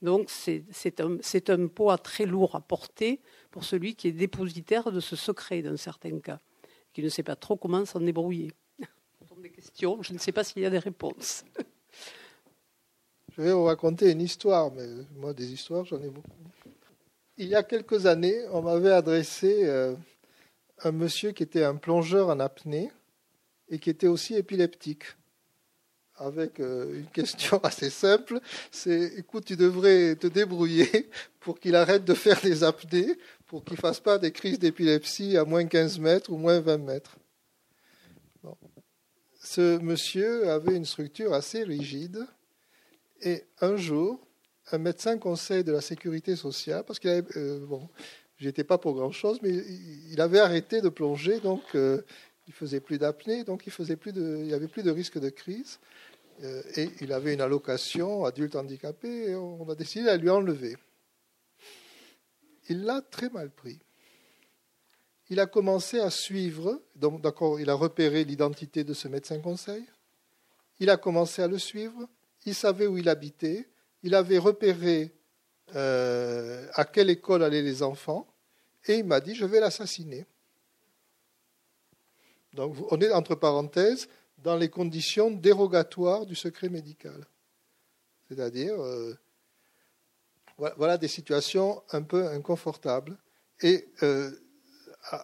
Donc 0.00 0.30
c'est 0.30 1.00
un, 1.02 1.18
un 1.48 1.66
poids 1.66 1.98
très 1.98 2.24
lourd 2.24 2.54
à 2.56 2.62
porter 2.62 3.20
pour 3.50 3.64
celui 3.64 3.96
qui 3.96 4.08
est 4.08 4.12
dépositaire 4.12 4.92
de 4.92 5.00
ce 5.00 5.14
secret 5.14 5.60
dans 5.60 5.76
certains 5.76 6.20
cas 6.20 6.38
qui 6.92 7.02
ne 7.02 7.08
sait 7.08 7.22
pas 7.22 7.36
trop 7.36 7.56
comment 7.56 7.84
s'en 7.84 8.00
débrouiller. 8.00 8.52
des 9.42 9.50
questions, 9.50 10.02
je 10.02 10.12
ne 10.12 10.18
sais 10.18 10.32
pas 10.32 10.44
s'il 10.44 10.62
y 10.62 10.66
a 10.66 10.70
des 10.70 10.78
réponses. 10.78 11.44
Je 13.36 13.42
vais 13.42 13.52
vous 13.52 13.64
raconter 13.64 14.10
une 14.10 14.20
histoire, 14.20 14.72
mais 14.72 14.86
moi 15.16 15.32
des 15.32 15.52
histoires 15.52 15.84
j'en 15.84 16.00
ai 16.02 16.10
beaucoup. 16.10 16.30
Il 17.38 17.46
y 17.46 17.54
a 17.54 17.62
quelques 17.62 18.04
années, 18.06 18.44
on 18.52 18.60
m'avait 18.60 18.90
adressé 18.90 19.64
euh, 19.64 19.94
un 20.82 20.92
monsieur 20.92 21.32
qui 21.32 21.42
était 21.42 21.64
un 21.64 21.76
plongeur 21.76 22.28
en 22.28 22.38
apnée 22.38 22.90
et 23.70 23.78
qui 23.78 23.88
était 23.88 24.08
aussi 24.08 24.34
épileptique 24.34 25.04
avec 26.20 26.60
euh, 26.60 26.98
une 26.98 27.06
question 27.06 27.58
assez 27.62 27.90
simple, 27.90 28.40
c'est 28.70 29.14
écoute, 29.16 29.46
tu 29.46 29.56
devrais 29.56 30.16
te 30.16 30.26
débrouiller 30.26 31.08
pour 31.40 31.58
qu'il 31.58 31.74
arrête 31.74 32.04
de 32.04 32.14
faire 32.14 32.40
des 32.42 32.62
apnées, 32.62 33.16
pour 33.50 33.64
qu'il 33.64 33.74
ne 33.74 33.80
fasse 33.80 33.98
pas 33.98 34.16
des 34.16 34.30
crises 34.30 34.60
d'épilepsie 34.60 35.36
à 35.36 35.44
moins 35.44 35.66
15 35.66 35.98
mètres 35.98 36.30
ou 36.30 36.36
moins 36.36 36.60
20 36.60 36.78
mètres. 36.78 37.16
Ce 39.42 39.76
monsieur 39.78 40.48
avait 40.48 40.76
une 40.76 40.84
structure 40.84 41.34
assez 41.34 41.64
rigide 41.64 42.24
et 43.22 43.42
un 43.60 43.74
jour, 43.74 44.24
un 44.70 44.78
médecin 44.78 45.18
conseil 45.18 45.64
de 45.64 45.72
la 45.72 45.80
sécurité 45.80 46.36
sociale, 46.36 46.84
parce 46.86 47.00
qu'il 47.00 47.10
avait, 47.10 47.26
euh, 47.36 47.66
bon, 47.66 47.88
j'étais 48.38 48.62
pas 48.62 48.78
pour 48.78 48.94
grand 48.94 49.10
chose, 49.10 49.40
mais 49.42 49.50
il 49.50 50.20
avait 50.20 50.38
arrêté 50.38 50.80
de 50.80 50.88
plonger, 50.88 51.40
donc 51.40 51.62
euh, 51.74 52.02
il 52.46 52.52
faisait 52.52 52.78
plus 52.78 52.98
d'apnée, 52.98 53.42
donc 53.42 53.66
il 53.66 53.72
faisait 53.72 53.96
plus 53.96 54.12
de, 54.12 54.44
il 54.46 54.54
avait 54.54 54.68
plus 54.68 54.84
de 54.84 54.92
risque 54.92 55.18
de 55.18 55.28
crise. 55.28 55.80
Euh, 56.44 56.62
et 56.76 56.88
il 57.00 57.12
avait 57.12 57.34
une 57.34 57.40
allocation 57.40 58.24
adulte 58.24 58.54
handicapé 58.54 59.30
et 59.30 59.34
on 59.34 59.68
a 59.68 59.74
décidé 59.74 60.04
de 60.04 60.22
lui 60.22 60.30
enlever. 60.30 60.76
Il 62.68 62.84
l'a 62.84 63.00
très 63.02 63.30
mal 63.30 63.50
pris. 63.50 63.78
Il 65.28 65.40
a 65.40 65.46
commencé 65.46 66.00
à 66.00 66.10
suivre, 66.10 66.82
donc 66.96 67.20
d'accord, 67.20 67.60
il 67.60 67.70
a 67.70 67.74
repéré 67.74 68.24
l'identité 68.24 68.82
de 68.82 68.94
ce 68.94 69.06
médecin 69.08 69.38
conseil, 69.38 69.84
il 70.80 70.90
a 70.90 70.96
commencé 70.96 71.40
à 71.42 71.46
le 71.46 71.58
suivre, 71.58 72.08
il 72.46 72.54
savait 72.54 72.86
où 72.86 72.98
il 72.98 73.08
habitait, 73.08 73.68
il 74.02 74.14
avait 74.14 74.38
repéré 74.38 75.12
euh, 75.76 76.66
à 76.74 76.84
quelle 76.84 77.10
école 77.10 77.44
allaient 77.44 77.62
les 77.62 77.82
enfants, 77.82 78.26
et 78.86 78.96
il 78.96 79.04
m'a 79.04 79.20
dit, 79.20 79.34
je 79.34 79.44
vais 79.44 79.60
l'assassiner. 79.60 80.26
Donc 82.54 82.76
on 82.90 83.00
est 83.00 83.12
entre 83.12 83.36
parenthèses 83.36 84.08
dans 84.38 84.56
les 84.56 84.68
conditions 84.68 85.30
dérogatoires 85.30 86.26
du 86.26 86.34
secret 86.34 86.68
médical. 86.68 87.24
C'est-à-dire, 88.28 88.80
euh, 88.80 89.14
voilà 90.76 90.98
des 90.98 91.08
situations 91.08 91.82
un 91.92 92.02
peu 92.02 92.26
inconfortables. 92.28 93.16
Et 93.62 93.88
euh, 94.02 94.30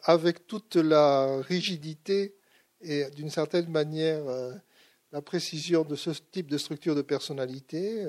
avec 0.04 0.46
toute 0.46 0.76
la 0.76 1.40
rigidité 1.42 2.34
et 2.80 3.08
d'une 3.10 3.30
certaine 3.30 3.68
manière 3.68 4.26
euh, 4.28 4.52
la 5.12 5.22
précision 5.22 5.84
de 5.84 5.96
ce 5.96 6.10
type 6.10 6.50
de 6.50 6.58
structure 6.58 6.94
de 6.94 7.02
personnalité, 7.02 8.04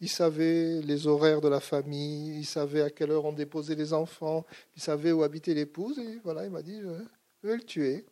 il 0.00 0.08
savait 0.08 0.80
les 0.80 1.06
horaires 1.06 1.40
de 1.40 1.48
la 1.48 1.60
famille, 1.60 2.38
il 2.38 2.46
savait 2.46 2.82
à 2.82 2.90
quelle 2.90 3.10
heure 3.10 3.26
on 3.26 3.32
déposait 3.32 3.74
les 3.74 3.92
enfants, 3.92 4.46
il 4.74 4.82
savait 4.82 5.12
où 5.12 5.22
habitait 5.22 5.54
l'épouse, 5.54 5.98
et 5.98 6.18
voilà, 6.24 6.44
il 6.46 6.50
m'a 6.50 6.62
dit, 6.62 6.80
je 6.80 7.48
vais 7.48 7.56
le 7.56 7.62
tuer. 7.62 8.06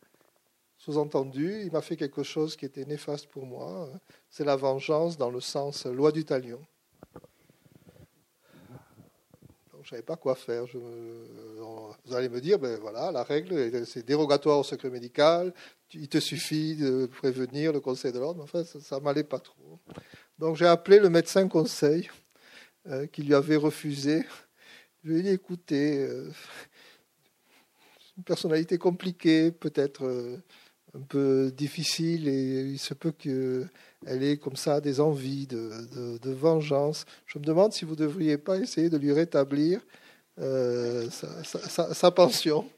Sous-entendu, 0.79 1.61
il 1.65 1.73
m'a 1.73 1.83
fait 1.83 1.97
quelque 1.97 2.23
chose 2.23 2.57
qui 2.57 2.65
était 2.65 2.85
néfaste 2.85 3.27
pour 3.27 3.45
moi. 3.45 3.91
C'est 4.31 4.45
la 4.45 4.55
vengeance 4.55 5.19
dans 5.19 5.31
le 5.31 5.41
sens 5.41 5.87
loi 5.87 6.13
du 6.13 6.25
talion. 6.25 6.65
Donc, 9.73 9.78
je 9.89 9.95
ne 9.95 9.97
savais 10.01 10.05
pas 10.05 10.17
quoi 10.17 10.35
faire. 10.35 10.67
vous 10.67 12.15
allez 12.15 12.29
me 12.29 12.43
dire, 12.43 12.59
ben 12.59 12.79
voilà, 12.79 13.11
la 13.11 13.23
règle, 13.23 13.87
c'est 13.87 14.05
dérogatoire 14.05 14.59
au 14.59 14.63
secret 14.63 14.91
médical. 14.91 15.55
Il 15.95 16.09
te 16.09 16.21
suffit 16.21 16.77
de 16.77 17.07
prévenir 17.07 17.73
le 17.73 17.81
conseil 17.81 18.13
de 18.13 18.19
l'ordre. 18.19 18.43
Enfin, 18.43 18.65
ça 18.65 18.99
ne 18.99 19.01
m'allait 19.01 19.25
pas 19.25 19.39
trop. 19.39 19.79
Donc, 20.39 20.57
j'ai 20.57 20.67
appelé 20.67 20.99
le 20.99 21.09
médecin 21.09 21.49
conseil 21.49 22.11
euh, 22.87 23.07
qui 23.07 23.23
lui 23.23 23.33
avait 23.33 23.57
refusé. 23.57 24.27
Je 25.03 25.09
lui 25.09 25.21
ai 25.21 25.23
dit, 25.23 25.31
écoutez, 25.31 26.03
euh, 26.03 26.31
une 28.19 28.25
personnalité 28.25 28.77
compliquée, 28.77 29.53
peut-être. 29.53 30.05
Euh, 30.05 30.37
un 30.95 31.03
peu 31.03 31.53
difficile 31.55 32.29
et 32.29 32.63
il 32.63 32.79
se 32.79 32.95
peut 32.95 33.13
qu'elle 34.05 34.23
ait 34.23 34.37
comme 34.37 34.57
ça 34.57 34.81
des 34.81 35.01
envies 35.01 35.47
de, 35.47 36.31
vengeance. 36.31 37.05
Je 37.27 37.39
me 37.39 37.45
demande 37.45 37.73
si 37.73 37.85
vous 37.85 37.93
ne 37.93 37.97
devriez 37.97 38.39
pas 38.39 38.57
essayer 38.59 38.91
de 38.91 38.97
lui 38.97 39.13
rétablir 39.13 39.81
euh, 40.41 41.09
sa, 41.11 42.11
pension. 42.11 42.69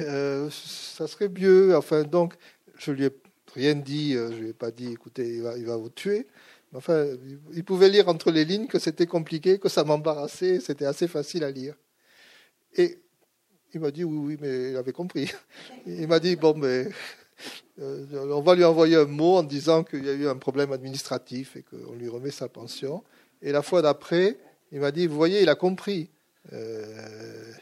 Euh, 0.00 0.48
ça 0.50 1.06
serait 1.06 1.28
mieux. 1.28 1.76
Enfin, 1.76 2.02
donc, 2.02 2.34
je 2.76 2.92
lui 2.92 3.04
ai 3.06 3.10
rien 3.54 3.74
dit. 3.74 4.14
Euh, 4.14 4.30
je 4.32 4.36
lui 4.36 4.48
ai 4.50 4.52
pas 4.52 4.70
dit, 4.70 4.92
écoutez, 4.92 5.36
il 5.36 5.42
va, 5.42 5.56
il 5.56 5.66
va 5.66 5.76
vous 5.76 5.90
tuer. 5.90 6.26
Enfin, 6.74 7.06
il 7.52 7.64
pouvait 7.64 7.90
lire 7.90 8.08
entre 8.08 8.30
les 8.30 8.44
lignes 8.44 8.66
que 8.66 8.78
c'était 8.78 9.06
compliqué, 9.06 9.58
que 9.58 9.68
ça 9.68 9.84
m'embarrassait. 9.84 10.60
C'était 10.60 10.86
assez 10.86 11.06
facile 11.06 11.44
à 11.44 11.50
lire. 11.50 11.74
Et 12.74 12.98
Il 13.74 13.80
m'a 13.80 13.90
dit 13.90 14.04
oui, 14.04 14.16
oui, 14.16 14.36
mais 14.40 14.70
il 14.70 14.76
avait 14.76 14.92
compris. 14.92 15.30
Il 15.86 16.08
m'a 16.08 16.18
dit 16.18 16.36
bon, 16.36 16.54
mais 16.56 16.88
on 17.80 18.40
va 18.40 18.54
lui 18.54 18.64
envoyer 18.64 18.96
un 18.96 19.06
mot 19.06 19.36
en 19.36 19.42
disant 19.42 19.84
qu'il 19.84 20.04
y 20.04 20.08
a 20.08 20.12
eu 20.12 20.28
un 20.28 20.36
problème 20.36 20.72
administratif 20.72 21.56
et 21.56 21.62
qu'on 21.62 21.94
lui 21.94 22.08
remet 22.08 22.30
sa 22.30 22.48
pension. 22.48 23.02
Et 23.40 23.52
la 23.52 23.62
fois 23.62 23.82
d'après, 23.82 24.38
il 24.70 24.80
m'a 24.80 24.90
dit, 24.90 25.06
vous 25.06 25.16
voyez, 25.16 25.42
il 25.42 25.48
a 25.48 25.54
compris. 25.54 26.10
Euh, 26.52 27.52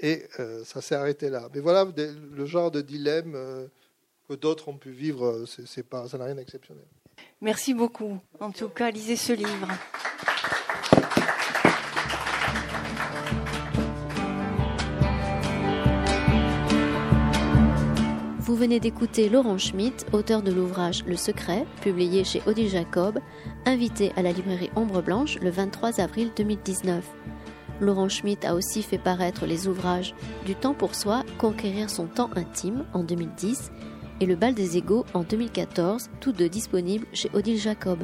et 0.00 0.24
euh, 0.38 0.64
ça 0.64 0.80
s'est 0.80 0.94
arrêté 0.94 1.28
là. 1.28 1.48
Mais 1.54 1.60
voilà 1.60 1.86
le 1.96 2.46
genre 2.46 2.70
de 2.70 2.80
dilemme 2.80 3.36
que 4.28 4.34
d'autres 4.34 4.68
ont 4.68 4.76
pu 4.76 4.90
vivre. 4.90 5.44
C'est 5.66 5.82
pas, 5.82 6.08
ça 6.08 6.18
n'a 6.18 6.24
rien 6.24 6.34
d'exceptionnel. 6.34 6.86
Merci 7.40 7.74
beaucoup. 7.74 8.18
En 8.40 8.50
tout 8.50 8.68
cas, 8.68 8.90
lisez 8.90 9.16
ce 9.16 9.32
livre. 9.32 9.68
Vous 18.48 18.56
venez 18.56 18.80
d'écouter 18.80 19.28
Laurent 19.28 19.58
Schmitt, 19.58 20.06
auteur 20.14 20.40
de 20.40 20.50
l'ouvrage 20.50 21.04
Le 21.04 21.16
Secret, 21.16 21.66
publié 21.82 22.24
chez 22.24 22.40
Odile 22.46 22.70
Jacob, 22.70 23.18
invité 23.66 24.10
à 24.16 24.22
la 24.22 24.32
librairie 24.32 24.70
Ombre 24.74 25.02
Blanche 25.02 25.38
le 25.42 25.50
23 25.50 26.00
avril 26.00 26.30
2019. 26.34 27.04
Laurent 27.78 28.08
Schmitt 28.08 28.46
a 28.46 28.54
aussi 28.54 28.82
fait 28.82 28.96
paraître 28.96 29.44
les 29.44 29.68
ouvrages 29.68 30.14
Du 30.46 30.54
temps 30.54 30.72
pour 30.72 30.94
soi, 30.94 31.24
Conquérir 31.36 31.90
son 31.90 32.06
temps 32.06 32.30
intime 32.36 32.86
en 32.94 33.02
2010 33.02 33.70
et 34.22 34.24
Le 34.24 34.34
bal 34.34 34.54
des 34.54 34.78
égaux 34.78 35.04
en 35.12 35.24
2014, 35.24 36.08
tous 36.18 36.32
deux 36.32 36.48
disponibles 36.48 37.06
chez 37.12 37.28
Odile 37.34 37.58
Jacob. 37.58 37.98